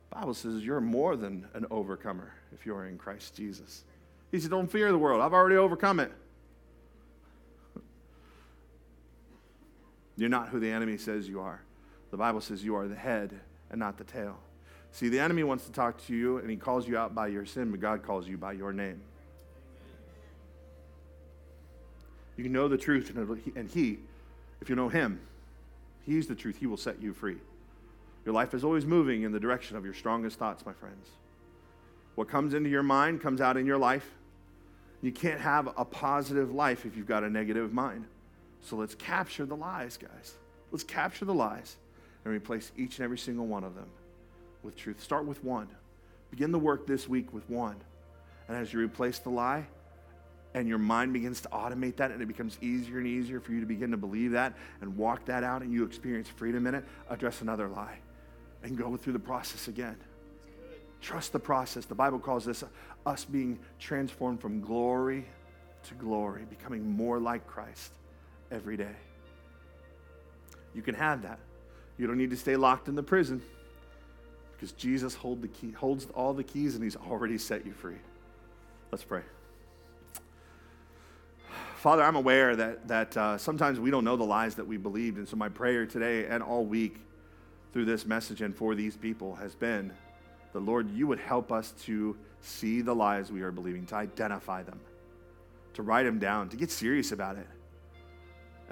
The 0.08 0.16
Bible 0.16 0.32
says 0.32 0.64
you're 0.64 0.80
more 0.80 1.16
than 1.16 1.46
an 1.52 1.66
overcomer 1.70 2.32
if 2.54 2.64
you're 2.64 2.86
in 2.86 2.96
Christ 2.96 3.36
Jesus. 3.36 3.84
He 4.30 4.40
said, 4.40 4.50
don't 4.50 4.70
fear 4.70 4.90
the 4.92 4.98
world. 4.98 5.20
I've 5.20 5.34
already 5.34 5.56
overcome 5.56 6.00
it. 6.00 6.10
You're 10.16 10.30
not 10.30 10.48
who 10.48 10.58
the 10.58 10.70
enemy 10.70 10.96
says 10.96 11.28
you 11.28 11.40
are. 11.40 11.60
The 12.12 12.18
Bible 12.18 12.42
says 12.42 12.62
you 12.62 12.76
are 12.76 12.86
the 12.86 12.94
head 12.94 13.40
and 13.70 13.80
not 13.80 13.96
the 13.96 14.04
tail. 14.04 14.38
See, 14.92 15.08
the 15.08 15.18
enemy 15.18 15.44
wants 15.44 15.64
to 15.64 15.72
talk 15.72 16.06
to 16.06 16.14
you 16.14 16.36
and 16.36 16.50
he 16.50 16.56
calls 16.56 16.86
you 16.86 16.98
out 16.98 17.14
by 17.14 17.28
your 17.28 17.46
sin, 17.46 17.70
but 17.70 17.80
God 17.80 18.02
calls 18.02 18.28
you 18.28 18.36
by 18.36 18.52
your 18.52 18.72
name. 18.72 19.00
You 22.36 22.44
can 22.44 22.52
know 22.52 22.68
the 22.68 22.76
truth, 22.76 23.14
and 23.56 23.70
he, 23.70 23.98
if 24.60 24.68
you 24.68 24.76
know 24.76 24.88
him, 24.88 25.20
he's 26.04 26.26
the 26.26 26.34
truth. 26.34 26.56
He 26.56 26.66
will 26.66 26.76
set 26.76 27.00
you 27.00 27.14
free. 27.14 27.38
Your 28.26 28.34
life 28.34 28.52
is 28.52 28.62
always 28.62 28.84
moving 28.84 29.22
in 29.22 29.32
the 29.32 29.40
direction 29.40 29.76
of 29.76 29.84
your 29.84 29.94
strongest 29.94 30.38
thoughts, 30.38 30.66
my 30.66 30.72
friends. 30.74 31.08
What 32.14 32.28
comes 32.28 32.52
into 32.52 32.68
your 32.68 32.82
mind 32.82 33.22
comes 33.22 33.40
out 33.40 33.56
in 33.56 33.64
your 33.64 33.78
life. 33.78 34.08
You 35.00 35.12
can't 35.12 35.40
have 35.40 35.68
a 35.78 35.84
positive 35.84 36.52
life 36.52 36.84
if 36.84 36.94
you've 36.94 37.08
got 37.08 37.24
a 37.24 37.30
negative 37.30 37.72
mind. 37.72 38.04
So 38.60 38.76
let's 38.76 38.94
capture 38.94 39.46
the 39.46 39.56
lies, 39.56 39.96
guys. 39.96 40.34
Let's 40.70 40.84
capture 40.84 41.24
the 41.24 41.34
lies 41.34 41.76
and 42.24 42.32
replace 42.32 42.72
each 42.76 42.98
and 42.98 43.04
every 43.04 43.18
single 43.18 43.46
one 43.46 43.64
of 43.64 43.74
them 43.74 43.88
with 44.62 44.76
truth. 44.76 45.02
Start 45.02 45.24
with 45.24 45.42
one. 45.42 45.68
Begin 46.30 46.52
the 46.52 46.58
work 46.58 46.86
this 46.86 47.08
week 47.08 47.32
with 47.32 47.48
one. 47.50 47.76
And 48.48 48.56
as 48.56 48.72
you 48.72 48.80
replace 48.80 49.18
the 49.18 49.30
lie, 49.30 49.66
and 50.54 50.68
your 50.68 50.78
mind 50.78 51.12
begins 51.12 51.40
to 51.40 51.48
automate 51.48 51.96
that, 51.96 52.10
and 52.10 52.20
it 52.20 52.26
becomes 52.26 52.58
easier 52.60 52.98
and 52.98 53.06
easier 53.06 53.40
for 53.40 53.52
you 53.52 53.60
to 53.60 53.66
begin 53.66 53.90
to 53.90 53.96
believe 53.96 54.32
that 54.32 54.54
and 54.80 54.96
walk 54.96 55.24
that 55.26 55.44
out, 55.44 55.62
and 55.62 55.72
you 55.72 55.84
experience 55.84 56.28
freedom 56.28 56.66
in 56.66 56.74
it, 56.74 56.84
address 57.08 57.40
another 57.40 57.68
lie 57.68 57.98
and 58.62 58.76
go 58.76 58.96
through 58.96 59.14
the 59.14 59.18
process 59.18 59.68
again. 59.68 59.96
Trust 61.00 61.32
the 61.32 61.40
process. 61.40 61.84
The 61.84 61.94
Bible 61.94 62.18
calls 62.18 62.44
this 62.44 62.62
us 63.04 63.24
being 63.24 63.58
transformed 63.80 64.40
from 64.40 64.60
glory 64.60 65.26
to 65.84 65.94
glory, 65.94 66.44
becoming 66.48 66.88
more 66.88 67.18
like 67.18 67.46
Christ 67.46 67.92
every 68.50 68.76
day. 68.76 68.94
You 70.74 70.82
can 70.82 70.94
have 70.94 71.22
that. 71.22 71.40
You 71.98 72.06
don't 72.06 72.18
need 72.18 72.30
to 72.30 72.36
stay 72.36 72.56
locked 72.56 72.88
in 72.88 72.94
the 72.94 73.02
prison 73.02 73.42
because 74.52 74.72
Jesus 74.72 75.14
hold 75.14 75.42
the 75.42 75.48
key, 75.48 75.72
holds 75.72 76.06
all 76.14 76.32
the 76.32 76.44
keys 76.44 76.74
and 76.74 76.84
he's 76.84 76.96
already 76.96 77.38
set 77.38 77.66
you 77.66 77.72
free. 77.72 77.96
Let's 78.90 79.04
pray. 79.04 79.22
Father, 81.76 82.04
I'm 82.04 82.14
aware 82.14 82.54
that, 82.54 82.86
that 82.86 83.16
uh, 83.16 83.38
sometimes 83.38 83.80
we 83.80 83.90
don't 83.90 84.04
know 84.04 84.16
the 84.16 84.24
lies 84.24 84.54
that 84.54 84.66
we 84.66 84.76
believed. 84.76 85.18
And 85.18 85.28
so 85.28 85.36
my 85.36 85.48
prayer 85.48 85.84
today 85.84 86.26
and 86.26 86.42
all 86.42 86.64
week 86.64 86.96
through 87.72 87.86
this 87.86 88.06
message 88.06 88.40
and 88.40 88.54
for 88.54 88.74
these 88.74 88.96
people 88.96 89.34
has 89.34 89.54
been 89.54 89.92
the 90.52 90.60
Lord, 90.60 90.90
you 90.90 91.06
would 91.06 91.18
help 91.18 91.50
us 91.50 91.72
to 91.84 92.16
see 92.40 92.82
the 92.82 92.94
lies 92.94 93.32
we 93.32 93.42
are 93.42 93.50
believing, 93.50 93.86
to 93.86 93.94
identify 93.96 94.62
them, 94.62 94.78
to 95.74 95.82
write 95.82 96.04
them 96.04 96.18
down, 96.18 96.48
to 96.50 96.56
get 96.56 96.70
serious 96.70 97.10
about 97.10 97.36
it. 97.36 97.46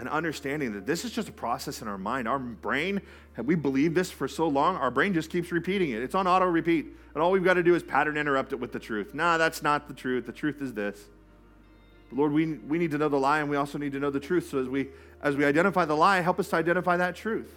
And 0.01 0.09
understanding 0.09 0.72
that 0.72 0.86
this 0.86 1.05
is 1.05 1.12
just 1.12 1.28
a 1.28 1.32
process 1.32 1.82
in 1.82 1.86
our 1.86 1.98
mind. 1.98 2.26
Our 2.26 2.38
brain, 2.38 3.03
we 3.36 3.55
believe 3.55 3.94
this 3.94 4.11
for 4.11 4.28
so 4.28 4.48
long, 4.48 4.76
our 4.76 4.90
brain 4.90 5.12
just 5.12 5.28
keeps 5.28 5.53
repeating 5.53 5.90
it. 5.90 6.03
It's 6.03 6.14
on 6.14 6.26
auto 6.26 6.46
repeat. 6.46 6.86
And 7.12 7.22
all 7.22 7.30
we've 7.30 7.44
got 7.44 7.55
to 7.55 7.62
do 7.62 7.74
is 7.74 7.82
pattern 7.82 8.16
interrupt 8.16 8.55
it 8.55 8.57
with 8.59 8.72
the 8.72 8.78
truth. 8.78 9.12
Nah, 9.12 9.36
that's 9.36 9.62
not 9.62 9.88
the 9.88 9.94
truth. 9.94 10.24
The 10.24 10.32
truth 10.32 10.62
is 10.62 10.72
this. 10.72 10.98
But 12.09 12.18
Lord, 12.18 12.32
we, 12.32 12.55
we 12.55 12.78
need 12.78 12.92
to 12.92 12.98
know 12.98 13.11
the 13.11 13.20
lie 13.20 13.40
and 13.40 13.51
we 13.51 13.57
also 13.57 13.76
need 13.76 13.92
to 13.92 14.01
know 14.01 14.11
the 14.11 14.20
truth. 14.20 14.48
So 14.48 14.59
as 14.59 14.68
we 14.68 14.88
as 15.22 15.36
we 15.36 15.44
identify 15.44 15.84
the 15.84 15.94
lie, 15.94 16.20
help 16.20 16.38
us 16.40 16.48
to 16.48 16.57
identify 16.57 16.96
that 16.96 17.14
truth. 17.14 17.55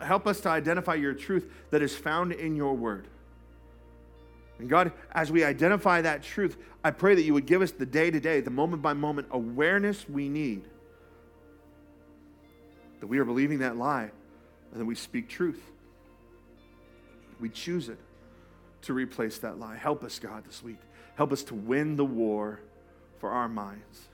Help 0.00 0.26
us 0.26 0.40
to 0.40 0.48
identify 0.48 0.94
your 0.94 1.14
truth 1.14 1.52
that 1.70 1.82
is 1.82 1.94
found 1.94 2.32
in 2.32 2.56
your 2.56 2.74
word. 2.74 3.06
And 4.60 4.68
God, 4.68 4.92
as 5.12 5.32
we 5.32 5.42
identify 5.42 6.02
that 6.02 6.22
truth, 6.22 6.58
I 6.84 6.90
pray 6.90 7.14
that 7.14 7.22
you 7.22 7.32
would 7.32 7.46
give 7.46 7.62
us 7.62 7.70
the 7.72 7.86
day 7.86 8.10
to 8.10 8.20
day, 8.20 8.40
the 8.40 8.50
moment 8.50 8.82
by 8.82 8.92
moment 8.92 9.28
awareness 9.30 10.08
we 10.08 10.28
need 10.28 10.68
that 13.00 13.06
we 13.06 13.18
are 13.18 13.24
believing 13.24 13.60
that 13.60 13.76
lie 13.76 14.10
and 14.72 14.80
that 14.80 14.84
we 14.84 14.94
speak 14.94 15.28
truth. 15.28 15.62
We 17.40 17.48
choose 17.48 17.88
it 17.88 17.98
to 18.82 18.92
replace 18.92 19.38
that 19.38 19.58
lie. 19.58 19.76
Help 19.76 20.04
us, 20.04 20.18
God, 20.18 20.44
this 20.44 20.62
week. 20.62 20.78
Help 21.14 21.32
us 21.32 21.42
to 21.44 21.54
win 21.54 21.96
the 21.96 22.04
war 22.04 22.60
for 23.18 23.30
our 23.30 23.48
minds. 23.48 24.08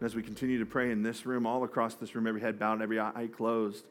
And 0.00 0.06
as 0.06 0.16
we 0.16 0.22
continue 0.22 0.58
to 0.58 0.66
pray 0.66 0.90
in 0.90 1.04
this 1.04 1.24
room, 1.24 1.46
all 1.46 1.62
across 1.62 1.94
this 1.94 2.16
room, 2.16 2.26
every 2.26 2.40
head 2.40 2.58
bowed, 2.58 2.82
every 2.82 2.98
eye 2.98 3.28
closed, 3.32 3.86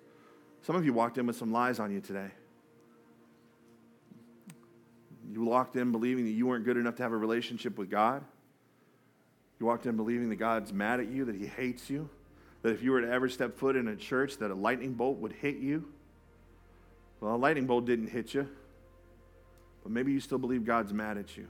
some 0.62 0.76
of 0.76 0.86
you 0.86 0.92
walked 0.92 1.18
in 1.18 1.26
with 1.26 1.38
some 1.38 1.54
lies 1.54 1.80
on 1.80 1.92
you 1.92 2.02
today. 2.02 2.32
You 5.34 5.44
walked 5.44 5.76
in 5.76 5.92
believing 5.92 6.26
that 6.26 6.32
you 6.32 6.46
weren't 6.46 6.64
good 6.64 6.78
enough 6.78 6.96
to 6.98 7.04
have 7.04 7.12
a 7.12 7.18
relationship 7.18 7.76
with 7.76 7.90
God. 7.90 8.24
You 9.60 9.66
walked 9.66 9.88
in 9.88 9.96
believing 9.96 10.30
that 10.30 10.36
God's 10.36 10.72
mad 10.72 11.00
at 11.00 11.08
you, 11.08 11.26
that 11.26 11.36
He 11.36 11.48
hates 11.48 11.90
you, 11.90 12.08
that 12.62 12.70
if 12.70 12.84
you 12.84 12.92
were 12.92 13.02
to 13.02 13.10
ever 13.10 13.28
step 13.28 13.58
foot 13.58 13.76
in 13.76 13.88
a 13.88 13.96
church, 13.96 14.38
that 14.38 14.52
a 14.52 14.54
lightning 14.54 14.94
bolt 14.94 15.18
would 15.18 15.32
hit 15.32 15.56
you. 15.56 15.92
Well, 17.20 17.34
a 17.34 17.36
lightning 17.36 17.66
bolt 17.66 17.86
didn't 17.86 18.10
hit 18.10 18.36
you, 18.36 18.48
but 19.82 19.92
maybe 19.92 20.12
you 20.12 20.20
still 20.20 20.38
believe 20.38 20.66
God's 20.66 20.94
mad 20.94 21.18
at 21.18 21.36
you, 21.36 21.48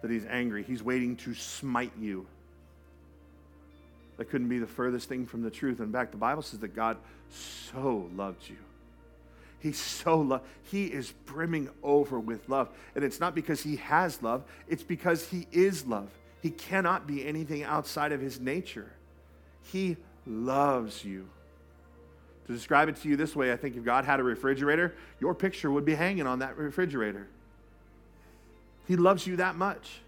that 0.00 0.10
He's 0.10 0.24
angry, 0.24 0.62
He's 0.62 0.82
waiting 0.82 1.16
to 1.16 1.34
smite 1.34 1.92
you. 2.00 2.26
That 4.16 4.30
couldn't 4.30 4.48
be 4.48 4.58
the 4.58 4.66
furthest 4.66 5.06
thing 5.06 5.26
from 5.26 5.42
the 5.42 5.50
truth. 5.50 5.80
In 5.80 5.92
fact, 5.92 6.12
the 6.12 6.18
Bible 6.18 6.40
says 6.40 6.60
that 6.60 6.74
God 6.74 6.96
so 7.28 8.08
loved 8.16 8.48
you. 8.48 8.56
He 9.64 9.72
so 9.72 10.18
love. 10.18 10.42
He 10.64 10.84
is 10.88 11.12
brimming 11.24 11.70
over 11.82 12.20
with 12.20 12.50
love. 12.50 12.68
And 12.94 13.02
it's 13.02 13.18
not 13.18 13.34
because 13.34 13.62
he 13.62 13.76
has 13.76 14.22
love, 14.22 14.44
it's 14.68 14.82
because 14.82 15.26
he 15.26 15.46
is 15.52 15.86
love. 15.86 16.10
He 16.42 16.50
cannot 16.50 17.06
be 17.06 17.26
anything 17.26 17.62
outside 17.62 18.12
of 18.12 18.20
his 18.20 18.38
nature. 18.38 18.92
He 19.72 19.96
loves 20.26 21.02
you. 21.02 21.30
To 22.46 22.52
describe 22.52 22.90
it 22.90 22.96
to 22.96 23.08
you 23.08 23.16
this 23.16 23.34
way, 23.34 23.52
I 23.52 23.56
think 23.56 23.74
if 23.74 23.84
God 23.84 24.04
had 24.04 24.20
a 24.20 24.22
refrigerator, 24.22 24.94
your 25.18 25.34
picture 25.34 25.70
would 25.70 25.86
be 25.86 25.94
hanging 25.94 26.26
on 26.26 26.40
that 26.40 26.58
refrigerator. 26.58 27.26
He 28.86 28.96
loves 28.96 29.26
you 29.26 29.36
that 29.36 29.56
much. 29.56 30.02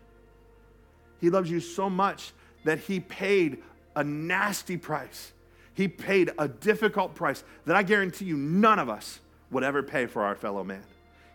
He 1.18 1.30
loves 1.30 1.50
you 1.50 1.60
so 1.60 1.88
much 1.88 2.32
that 2.64 2.80
he 2.80 3.00
paid 3.00 3.62
a 3.94 4.04
nasty 4.04 4.76
price. 4.76 5.32
He 5.72 5.88
paid 5.88 6.32
a 6.38 6.46
difficult 6.46 7.14
price 7.14 7.42
that 7.64 7.74
I 7.74 7.82
guarantee 7.84 8.26
you 8.26 8.36
none 8.36 8.78
of 8.78 8.90
us 8.90 9.20
would 9.50 9.62
ever 9.62 9.82
pay 9.82 10.06
for 10.06 10.22
our 10.22 10.34
fellow 10.34 10.64
man. 10.64 10.84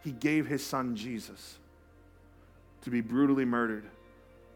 He 0.03 0.11
gave 0.11 0.47
his 0.47 0.65
son 0.65 0.95
Jesus 0.95 1.57
to 2.81 2.89
be 2.89 3.01
brutally 3.01 3.45
murdered, 3.45 3.85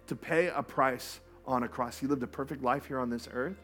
to 0.08 0.16
pay 0.16 0.48
a 0.48 0.64
price 0.64 1.20
on 1.46 1.64
a 1.64 1.68
cross. 1.68 2.00
He 2.00 2.08
lived 2.08 2.24
a 2.24 2.28
perfect 2.28 2.64
life 2.64 2.86
here 2.86 3.00
on 3.00 3.10
this 3.10 3.30
earth, 3.32 3.58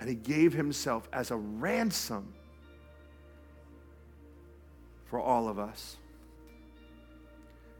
and 0.00 0.08
he 0.08 0.14
gave 0.14 0.52
himself 0.52 1.08
as 1.12 1.30
a 1.30 1.36
ransom 1.36 2.34
for 5.06 5.18
all 5.18 5.48
of 5.48 5.58
us. 5.58 5.96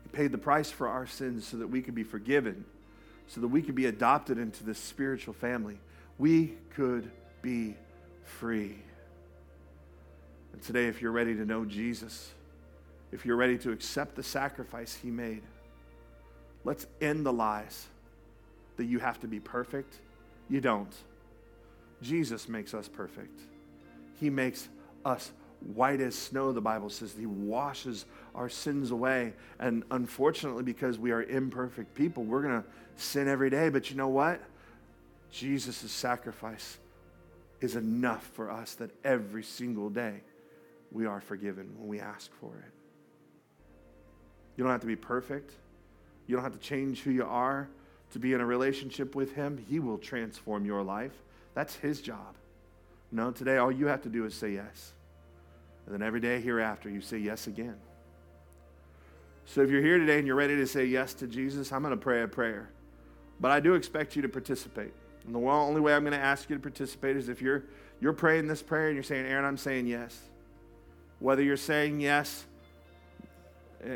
He 0.03 0.09
paid 0.09 0.33
the 0.33 0.39
price 0.39 0.71
for 0.71 0.89
our 0.89 1.07
sins 1.07 1.47
so 1.47 1.59
that 1.59 1.67
we 1.67 1.83
could 1.83 1.95
be 1.95 2.05
forgiven 2.05 2.65
so 3.27 3.41
that 3.41 3.49
we 3.49 3.63
could 3.63 3.75
be 3.75 3.87
adopted 3.87 4.39
into 4.39 4.65
this 4.65 4.79
spiritual 4.79 5.35
family. 5.35 5.79
We 6.19 6.55
could 6.75 7.11
be 7.43 7.77
free. 8.23 8.77
And 10.55 10.63
today, 10.63 10.87
if 10.87 11.03
you're 11.03 11.11
ready 11.11 11.35
to 11.35 11.45
know 11.45 11.65
Jesus, 11.65 12.31
if 13.11 13.27
you're 13.27 13.35
ready 13.35 13.59
to 13.59 13.73
accept 13.73 14.15
the 14.15 14.23
sacrifice 14.23 14.95
he 14.95 15.11
made, 15.11 15.43
let's 16.63 16.87
end 17.01 17.27
the 17.27 17.33
lies 17.33 17.89
that 18.77 18.85
you 18.85 19.01
have 19.01 19.19
to 19.23 19.27
be 19.27 19.41
perfect. 19.41 19.97
You 20.49 20.61
don't. 20.61 20.95
Jesus 22.03 22.49
makes 22.49 22.73
us 22.73 22.87
perfect. 22.87 23.41
He 24.21 24.31
makes 24.31 24.69
us 25.05 25.33
white 25.75 26.01
as 26.01 26.15
snow, 26.15 26.53
the 26.53 26.61
Bible 26.61 26.89
says. 26.89 27.17
He 27.19 27.27
washes 27.27 28.05
our 28.33 28.49
sins 28.49 28.93
away. 28.93 29.33
And 29.59 29.83
unfortunately, 29.91 30.63
because 30.63 31.01
we 31.01 31.11
are 31.11 31.25
imperfect 31.25 31.97
people, 31.97 32.23
we're 32.23 32.43
going 32.43 32.63
to 32.63 32.69
sin 32.95 33.27
every 33.27 33.51
day. 33.51 33.71
But 33.71 33.91
you 33.91 33.97
know 33.97 34.07
what? 34.07 34.41
Jesus' 35.33 35.91
sacrifice 35.91 36.79
is 37.61 37.75
enough 37.75 38.25
for 38.35 38.53
us 38.53 38.77
that 38.77 38.93
every 39.05 39.43
single 39.43 39.91
day 39.91 40.21
we 40.95 41.07
are 41.07 41.21
forgiven 41.21 41.75
when 41.77 41.89
we 41.89 42.01
ask 42.01 42.33
for 42.41 42.55
it. 42.57 42.73
You 44.57 44.63
don't 44.63 44.71
have 44.71 44.81
to 44.81 44.87
be 44.87 44.97
perfect. 44.97 45.53
You 46.27 46.37
don't 46.37 46.45
have 46.45 46.53
to 46.53 46.59
change 46.59 47.03
who 47.03 47.11
you 47.11 47.25
are 47.25 47.69
to 48.13 48.19
be 48.21 48.33
in 48.33 48.41
a 48.41 48.47
relationship 48.47 49.17
with 49.17 49.35
Him. 49.35 49.63
He 49.69 49.81
will 49.81 49.99
transform 49.99 50.65
your 50.65 50.83
life. 50.83 51.13
That's 51.55 51.75
His 51.75 52.01
job. 52.01 52.37
No, 53.11 53.33
today 53.33 53.57
all 53.59 53.73
you 53.73 53.89
have 53.89 54.03
to 54.03 54.09
do 54.09 54.25
is 54.25 54.35
say 54.35 54.53
yes. 54.53 54.93
And 55.85 55.95
then 55.95 56.01
every 56.01 56.21
day 56.21 56.41
hereafter, 56.41 56.89
you 56.89 57.01
say 57.01 57.19
yes 57.19 57.49
again. 57.49 57.77
So 59.47 59.63
if 59.63 59.71
you're 59.71 59.83
here 59.83 59.99
today 59.99 60.19
and 60.19 60.27
you're 60.27 60.37
ready 60.37 60.57
to 60.57 60.67
say 60.67 60.87
yes 60.87 61.13
to 61.15 61.27
Jesus, 61.27 61.73
I'm 61.73 61.83
going 61.83 61.91
to 61.91 62.01
pray 62.01 62.23
a 62.23 62.29
prayer. 62.29 62.71
But 63.41 63.51
I 63.51 63.59
do 63.59 63.75
expect 63.75 64.15
you 64.15 64.23
to 64.23 64.29
participate. 64.29 64.95
And 65.27 65.35
the 65.35 65.41
only 65.41 65.81
way 65.81 65.93
I'm 65.93 66.05
going 66.05 66.19
to 66.19 66.25
ask 66.25 66.49
you 66.49 66.57
to 66.57 66.63
participate 66.63 67.17
is 67.17 67.29
if 67.29 67.43
you're, 67.43 67.65
you're 68.01 68.13
praying 68.13 68.47
this 68.47 68.63
prayer 68.63 68.87
and 68.87 68.95
you're 68.95 69.03
saying, 69.03 69.27
Aaron, 69.27 69.45
I'm 69.45 69.57
saying 69.57 69.89
yes. 69.89 70.19
Whether 71.21 71.43
you're 71.43 71.57
saying 71.57 72.01
yes 72.01 72.45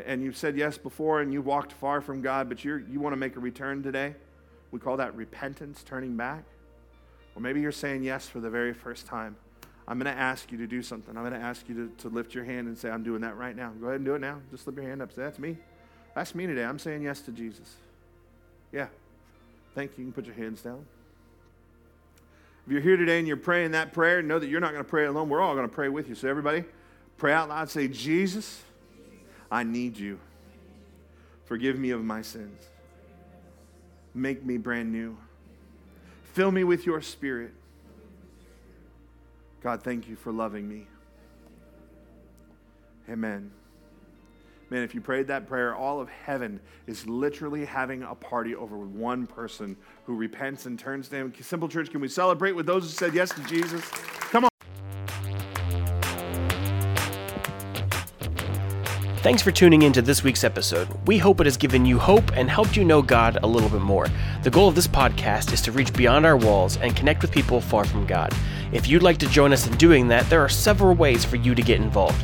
and 0.05 0.23
you've 0.23 0.37
said 0.37 0.55
yes 0.57 0.77
before 0.77 1.21
and 1.21 1.33
you've 1.33 1.45
walked 1.45 1.73
far 1.73 2.01
from 2.01 2.21
God, 2.21 2.49
but 2.49 2.63
you 2.63 2.85
you 2.89 2.99
want 2.99 3.13
to 3.13 3.17
make 3.17 3.35
a 3.35 3.39
return 3.39 3.83
today, 3.83 4.15
We 4.71 4.79
call 4.79 4.97
that 4.97 5.15
repentance, 5.15 5.83
turning 5.83 6.15
back. 6.15 6.43
Or 7.35 7.41
maybe 7.41 7.61
you're 7.61 7.71
saying 7.71 8.03
yes 8.03 8.27
for 8.27 8.39
the 8.39 8.49
very 8.49 8.73
first 8.73 9.05
time. 9.05 9.35
I'm 9.87 9.97
going 9.97 10.13
to 10.13 10.21
ask 10.21 10.51
you 10.51 10.57
to 10.59 10.67
do 10.67 10.83
something. 10.83 11.17
I'm 11.17 11.23
going 11.23 11.39
to 11.39 11.45
ask 11.45 11.67
you 11.67 11.73
to, 11.73 12.03
to 12.03 12.09
lift 12.09 12.35
your 12.35 12.43
hand 12.43 12.67
and 12.67 12.77
say, 12.77 12.91
I'm 12.91 13.01
doing 13.01 13.21
that 13.21 13.37
right 13.37 13.55
now. 13.55 13.71
Go 13.81 13.87
ahead 13.87 13.95
and 13.95 14.05
do 14.05 14.13
it 14.13 14.19
now. 14.19 14.39
Just 14.51 14.65
slip 14.65 14.75
your 14.75 14.85
hand 14.85 15.01
up. 15.01 15.11
Say, 15.11 15.23
That's 15.23 15.39
me. 15.39 15.57
That's 16.13 16.35
me 16.35 16.45
today. 16.45 16.63
I'm 16.63 16.77
saying 16.77 17.01
yes 17.01 17.21
to 17.21 17.31
Jesus. 17.31 17.75
Yeah. 18.71 18.87
Thank 19.73 19.97
you. 19.97 20.05
You 20.05 20.11
can 20.11 20.13
put 20.13 20.25
your 20.25 20.35
hands 20.35 20.61
down. 20.61 20.85
If 22.65 22.73
you're 22.73 22.81
here 22.81 22.97
today 22.97 23.17
and 23.17 23.27
you're 23.27 23.37
praying 23.37 23.71
that 23.71 23.93
prayer, 23.93 24.21
know 24.21 24.37
that 24.37 24.47
you're 24.47 24.59
not 24.59 24.73
going 24.73 24.83
to 24.83 24.89
pray 24.89 25.05
alone. 25.05 25.27
We're 25.27 25.41
all 25.41 25.55
going 25.55 25.67
to 25.67 25.73
pray 25.73 25.89
with 25.89 26.07
you. 26.07 26.13
So, 26.13 26.27
everybody, 26.27 26.65
pray 27.19 27.33
out 27.33 27.49
loud. 27.49 27.69
Say, 27.69 27.87
Jesus, 27.87 28.63
I 29.51 29.63
need 29.63 29.97
you. 29.97 30.19
Forgive 31.45 31.77
me 31.77 31.91
of 31.91 32.03
my 32.03 32.21
sins. 32.21 32.63
Make 34.13 34.43
me 34.43 34.57
brand 34.57 34.91
new. 34.91 35.17
Fill 36.33 36.51
me 36.51 36.63
with 36.63 36.85
your 36.85 37.01
spirit. 37.01 37.53
God, 39.61 39.83
thank 39.83 40.07
you 40.07 40.15
for 40.15 40.31
loving 40.31 40.67
me. 40.67 40.87
Amen. 43.09 43.51
Man, 44.69 44.83
if 44.83 44.93
you 44.93 45.01
prayed 45.01 45.27
that 45.27 45.47
prayer, 45.47 45.75
all 45.75 45.99
of 45.99 46.09
heaven 46.09 46.59
is 46.85 47.07
literally 47.07 47.65
having 47.65 48.03
a 48.03 48.13
party 48.13 48.55
over 48.55 48.77
one 48.77 49.25
person 49.25 49.75
who 50.05 50.15
repents 50.15 50.67
and 50.67 50.77
turns 50.77 51.09
to 51.09 51.15
Him. 51.15 51.33
Simple 51.41 51.67
Church, 51.67 51.89
can 51.89 52.01
we 52.01 52.07
celebrate 52.07 52.51
with 52.51 52.67
those 52.67 52.83
who 52.83 52.89
said 52.89 53.15
yes 53.15 53.29
to 53.31 53.43
Jesus? 53.45 53.83
Thanks 59.21 59.41
for 59.41 59.51
tuning 59.51 59.81
in 59.81 59.91
to 59.91 60.01
this 60.01 60.23
week's 60.23 60.45
episode. 60.45 60.87
We 61.05 61.17
hope 61.17 61.41
it 61.41 61.45
has 61.45 61.57
given 61.57 61.85
you 61.85 61.99
hope 61.99 62.31
and 62.37 62.49
helped 62.49 62.77
you 62.77 62.85
know 62.85 63.01
God 63.01 63.37
a 63.43 63.47
little 63.47 63.67
bit 63.67 63.81
more. 63.81 64.07
The 64.43 64.49
goal 64.49 64.69
of 64.69 64.75
this 64.75 64.87
podcast 64.87 65.51
is 65.51 65.59
to 65.63 65.73
reach 65.73 65.91
beyond 65.91 66.25
our 66.25 66.37
walls 66.37 66.77
and 66.77 66.95
connect 66.95 67.21
with 67.21 67.29
people 67.29 67.59
far 67.59 67.83
from 67.83 68.07
God. 68.07 68.33
If 68.71 68.87
you'd 68.87 69.03
like 69.03 69.17
to 69.17 69.27
join 69.27 69.51
us 69.51 69.67
in 69.67 69.75
doing 69.75 70.07
that, 70.07 70.29
there 70.29 70.39
are 70.39 70.47
several 70.47 70.95
ways 70.95 71.25
for 71.25 71.35
you 71.35 71.53
to 71.53 71.61
get 71.61 71.81
involved. 71.81 72.23